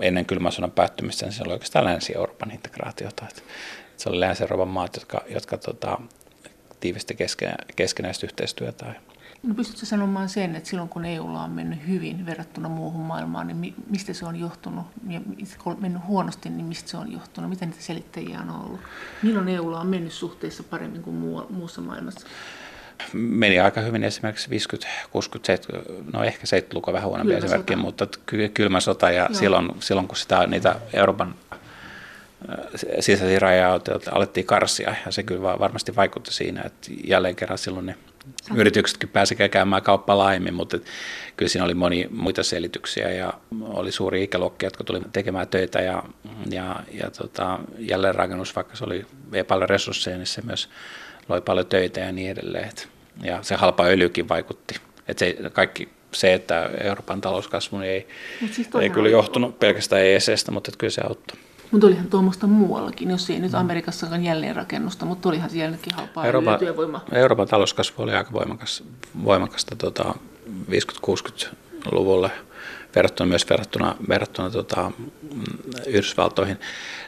ennen 0.00 0.26
kylmän 0.26 0.52
sodan 0.52 0.70
päättymistä, 0.70 1.26
niin 1.26 1.32
se 1.32 1.42
oli 1.42 1.52
oikeastaan 1.52 1.84
Länsi-Euroopan 1.84 2.50
integraatiota. 2.50 3.26
Että 3.28 3.42
se 3.96 4.08
oli 4.08 4.20
Länsi-Euroopan 4.20 4.68
maat, 4.68 4.96
jotka, 4.96 5.20
jotka 5.28 5.56
tota, 5.58 5.98
tiivisti 6.80 7.14
kesken, 7.14 7.54
keskenäistä 7.76 8.26
yhteistyötä. 8.26 8.94
No 9.42 9.54
pystytkö 9.54 9.86
sanomaan 9.86 10.28
sen, 10.28 10.56
että 10.56 10.68
silloin 10.68 10.88
kun 10.88 11.04
EUlla 11.04 11.42
on 11.42 11.50
mennyt 11.50 11.86
hyvin 11.86 12.26
verrattuna 12.26 12.68
muuhun 12.68 13.00
maailmaan, 13.00 13.46
niin 13.46 13.74
mistä 13.90 14.12
se 14.12 14.26
on 14.26 14.36
johtunut? 14.36 14.86
Ja 15.08 15.20
kun 15.62 15.72
on 15.72 15.82
mennyt 15.82 16.02
huonosti, 16.06 16.50
niin 16.50 16.66
mistä 16.66 16.90
se 16.90 16.96
on 16.96 17.12
johtunut? 17.12 17.50
Miten 17.50 17.68
niitä 17.68 17.82
selittäjiä 17.82 18.40
on 18.40 18.50
ollut? 18.50 18.80
Milloin 19.22 19.48
EUlla 19.48 19.80
on 19.80 19.86
mennyt 19.86 20.12
suhteessa 20.12 20.62
paremmin 20.62 21.02
kuin 21.02 21.16
muussa 21.50 21.80
maailmassa? 21.80 22.26
Meni 23.12 23.60
aika 23.60 23.80
hyvin 23.80 24.04
esimerkiksi 24.04 24.50
50, 24.50 24.88
60, 25.10 25.46
70, 25.46 26.18
no 26.18 26.24
ehkä 26.24 26.44
70-luku 26.46 26.92
vähän 26.92 27.08
huonompi 27.08 27.34
kylmä 27.34 27.46
esimerkki, 27.46 27.72
sota. 27.72 27.82
mutta 27.82 28.06
kylmä 28.54 28.80
sota 28.80 29.10
ja 29.10 29.28
silloin, 29.32 29.68
silloin 29.80 30.08
kun 30.08 30.16
sitä, 30.16 30.46
niitä 30.46 30.76
Euroopan 30.92 31.34
äh, 31.52 31.58
sisäisiä 33.00 33.38
rajoja 33.38 33.80
alettiin 34.10 34.46
karsia 34.46 34.94
ja 35.06 35.12
se 35.12 35.22
kyllä 35.22 35.58
varmasti 35.58 35.96
vaikutti 35.96 36.34
siinä, 36.34 36.62
että 36.64 36.90
jälleen 37.04 37.36
kerran 37.36 37.58
silloin 37.58 37.86
ne 37.86 37.96
yrityksetkin 38.54 39.08
pääsivät 39.08 39.50
käymään 39.50 39.82
kauppaa 39.82 40.18
laajemmin, 40.18 40.54
mutta 40.54 40.78
kyllä 41.36 41.48
siinä 41.48 41.64
oli 41.64 41.74
moni 41.74 42.08
muita 42.10 42.42
selityksiä 42.42 43.10
ja 43.10 43.32
oli 43.60 43.92
suuri 43.92 44.22
ikäluokki, 44.22 44.66
jotka 44.66 44.84
tuli 44.84 45.00
tekemään 45.12 45.48
töitä 45.48 45.80
ja, 45.80 46.02
ja, 46.50 46.80
ja 46.92 47.10
tota, 47.10 47.58
jälleenrakennus, 47.78 48.56
vaikka 48.56 48.76
se 48.76 48.84
oli 48.84 49.06
ei 49.32 49.44
paljon 49.44 49.68
resursseja, 49.68 50.16
niin 50.16 50.26
se 50.26 50.42
myös 50.42 50.68
loi 51.28 51.40
paljon 51.40 51.66
töitä 51.66 52.00
ja 52.00 52.12
niin 52.12 52.30
edelleen. 52.30 52.70
Ja 53.22 53.42
se 53.42 53.54
halpa 53.54 53.84
öljykin 53.84 54.28
vaikutti. 54.28 54.74
Että 55.08 55.24
se, 55.24 55.36
kaikki 55.52 55.88
se, 56.12 56.34
että 56.34 56.70
Euroopan 56.80 57.20
talouskasvu 57.20 57.78
ei, 57.78 58.08
siis 58.52 58.68
ei 58.80 58.90
kyllä 58.90 59.08
johtunut 59.08 59.58
pelkästään 59.58 60.02
EECstä, 60.02 60.52
mutta 60.52 60.70
että 60.70 60.78
kyllä 60.78 60.90
se 60.90 61.00
auttoi. 61.00 61.38
Mutta 61.70 61.86
olihan 61.86 62.06
tuommoista 62.06 62.46
muuallakin, 62.46 63.10
jos 63.10 63.30
ei 63.30 63.38
nyt 63.38 63.52
mm. 63.52 63.58
Amerikassakaan 63.58 64.24
jälleenrakennusta, 64.24 65.06
mutta 65.06 65.28
olihan 65.28 65.50
sielläkin 65.50 65.94
halpaa 65.94 66.26
Euroopan, 66.26 66.58
työvoimaa. 66.58 67.04
Euroopan 67.12 67.48
talouskasvu 67.48 68.02
oli 68.02 68.12
aika 68.14 68.32
voimakas, 68.32 68.84
voimakasta 69.24 69.76
tota, 69.76 70.14
50-60 70.70 71.56
luvulle 71.92 72.30
verrattuna 72.96 73.28
myös 73.28 73.50
verrattuna, 73.50 73.96
verrattuna 74.08 74.50
tota, 74.50 74.92
Yhdysvaltoihin. 75.86 76.56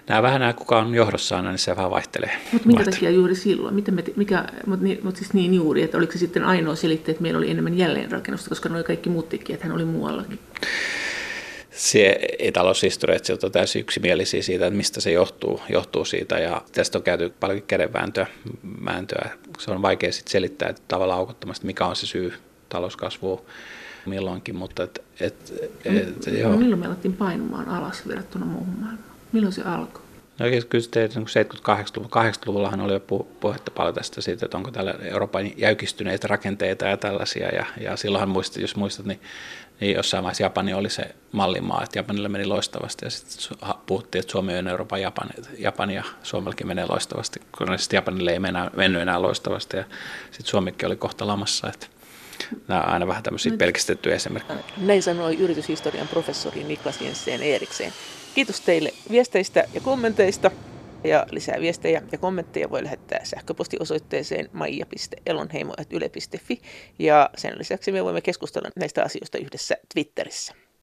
Nämä 0.08 0.22
vähän 0.22 0.40
nämä, 0.40 0.52
kuka 0.52 0.78
on 0.78 0.94
johdossa 0.94 1.36
aina, 1.36 1.50
niin 1.50 1.58
se 1.58 1.76
vähän 1.76 1.90
vaihtelee. 1.90 2.30
Mutta 2.52 2.66
minkä 2.66 2.78
vaihtelee. 2.78 2.96
takia 2.96 3.10
juuri 3.10 3.34
silloin? 3.34 3.74
Miten 3.74 3.94
me, 3.94 4.04
mikä, 4.16 4.44
mutta 4.66 4.84
niin, 4.84 5.00
mut 5.02 5.16
siis 5.16 5.32
niin 5.32 5.54
juuri, 5.54 5.82
että 5.82 5.98
oliko 5.98 6.12
se 6.12 6.18
sitten 6.18 6.44
ainoa 6.44 6.74
selitteet, 6.74 7.08
että 7.08 7.22
meillä 7.22 7.38
oli 7.38 7.50
enemmän 7.50 7.78
jälleenrakennusta, 7.78 8.48
koska 8.48 8.68
nuo 8.68 8.84
kaikki 8.84 9.10
muut 9.10 9.28
tekijät 9.28 9.62
hän 9.62 9.72
oli 9.72 9.84
muuallakin? 9.84 10.38
se 11.70 12.18
taloushistoriat 12.52 13.44
on 13.44 13.52
täysin 13.52 13.80
yksimielisiä 13.80 14.42
siitä, 14.42 14.66
että 14.66 14.76
mistä 14.76 15.00
se 15.00 15.12
johtuu, 15.12 15.60
johtuu 15.68 16.04
siitä. 16.04 16.38
Ja 16.38 16.62
tästä 16.72 16.98
on 16.98 17.04
käyty 17.04 17.32
paljon 17.40 17.62
kädenvääntöä. 17.62 18.26
Määntöä. 18.80 19.30
Se 19.58 19.70
on 19.70 19.82
vaikea 19.82 20.12
sitten 20.12 20.32
selittää 20.32 20.68
että 20.68 20.82
tavallaan 20.88 21.18
aukottomasti, 21.18 21.66
mikä 21.66 21.86
on 21.86 21.96
se 21.96 22.06
syy 22.06 22.32
talouskasvuun 22.68 23.40
milloinkin. 24.08 24.56
Mutta 24.56 24.82
et, 24.82 25.02
et, 25.20 25.54
et, 25.84 26.26
no, 26.26 26.32
joo. 26.32 26.50
No, 26.50 26.56
milloin 26.56 26.80
me 26.80 26.86
alettiin 26.86 27.16
painumaan 27.16 27.68
alas 27.68 28.08
verrattuna 28.08 28.44
muuhun 28.44 28.74
maailmaan? 28.80 29.08
Milloin 29.32 29.52
se 29.52 29.62
alkoi? 29.62 30.02
No 30.38 30.46
kyllä 30.68 30.82
sitten 30.82 31.10
78-luvulla, 31.10 32.30
80-luvullahan 32.30 32.80
oli 32.80 32.92
jo 32.92 33.00
puhetta 33.40 33.70
paljon 33.70 33.94
tästä 33.94 34.20
siitä, 34.20 34.46
että 34.46 34.56
onko 34.56 34.70
täällä 34.70 34.94
Euroopan 35.02 35.58
jäykistyneitä 35.58 36.28
rakenteita 36.28 36.84
ja 36.84 36.96
tällaisia. 36.96 37.48
Ja, 37.48 37.66
ja 37.80 37.96
silloinhan 37.96 38.28
muistat, 38.28 38.62
jos 38.62 38.76
muistat, 38.76 39.06
niin 39.06 39.20
niin 39.80 39.96
jossain 39.96 40.24
vaiheessa 40.24 40.42
Japani 40.42 40.74
oli 40.74 40.90
se 40.90 41.14
mallimaa, 41.32 41.82
että 41.82 41.98
Japanille 41.98 42.28
meni 42.28 42.46
loistavasti 42.46 43.06
ja 43.06 43.10
sitten 43.10 43.58
puhuttiin, 43.86 44.20
että 44.20 44.32
Suomi 44.32 44.58
on 44.58 44.68
Euroopan 44.68 45.00
Japani, 45.00 45.30
Japani 45.58 45.94
ja 45.94 46.04
Suomellekin 46.22 46.66
menee 46.66 46.86
loistavasti, 46.88 47.40
kun 47.58 47.78
sitten 47.78 47.96
Japanille 47.96 48.32
ei 48.32 48.38
mennä, 48.38 48.70
mennyt 48.76 49.02
enää 49.02 49.22
loistavasti 49.22 49.76
ja 49.76 49.84
sitten 50.30 50.46
Suomikin 50.46 50.86
oli 50.86 50.96
kohta 50.96 51.26
lamassa, 51.26 51.68
että 51.68 51.86
nämä 52.68 52.82
on 52.82 52.88
aina 52.88 53.06
vähän 53.06 53.22
tämmöisiä 53.22 53.52
pelkistettyjä 53.58 54.16
esimerkkejä. 54.16 54.58
Näin 54.76 55.02
sanoi 55.02 55.36
yrityshistorian 55.36 56.08
professori 56.08 56.64
Niklas 56.64 57.00
Jensen 57.00 57.42
Erikseen. 57.42 57.92
Kiitos 58.34 58.60
teille 58.60 58.92
viesteistä 59.10 59.64
ja 59.74 59.80
kommenteista. 59.80 60.50
Ja 61.04 61.26
lisää 61.30 61.60
viestejä 61.60 62.02
ja 62.12 62.18
kommentteja 62.18 62.70
voi 62.70 62.84
lähettää 62.84 63.24
sähköpostiosoitteeseen 63.24 64.48
maija.elonheimo.yle.fi. 64.52 66.60
Ja 66.98 67.30
sen 67.36 67.58
lisäksi 67.58 67.92
me 67.92 68.04
voimme 68.04 68.20
keskustella 68.20 68.68
näistä 68.76 69.02
asioista 69.02 69.38
yhdessä 69.38 69.76
Twitterissä. 69.94 70.54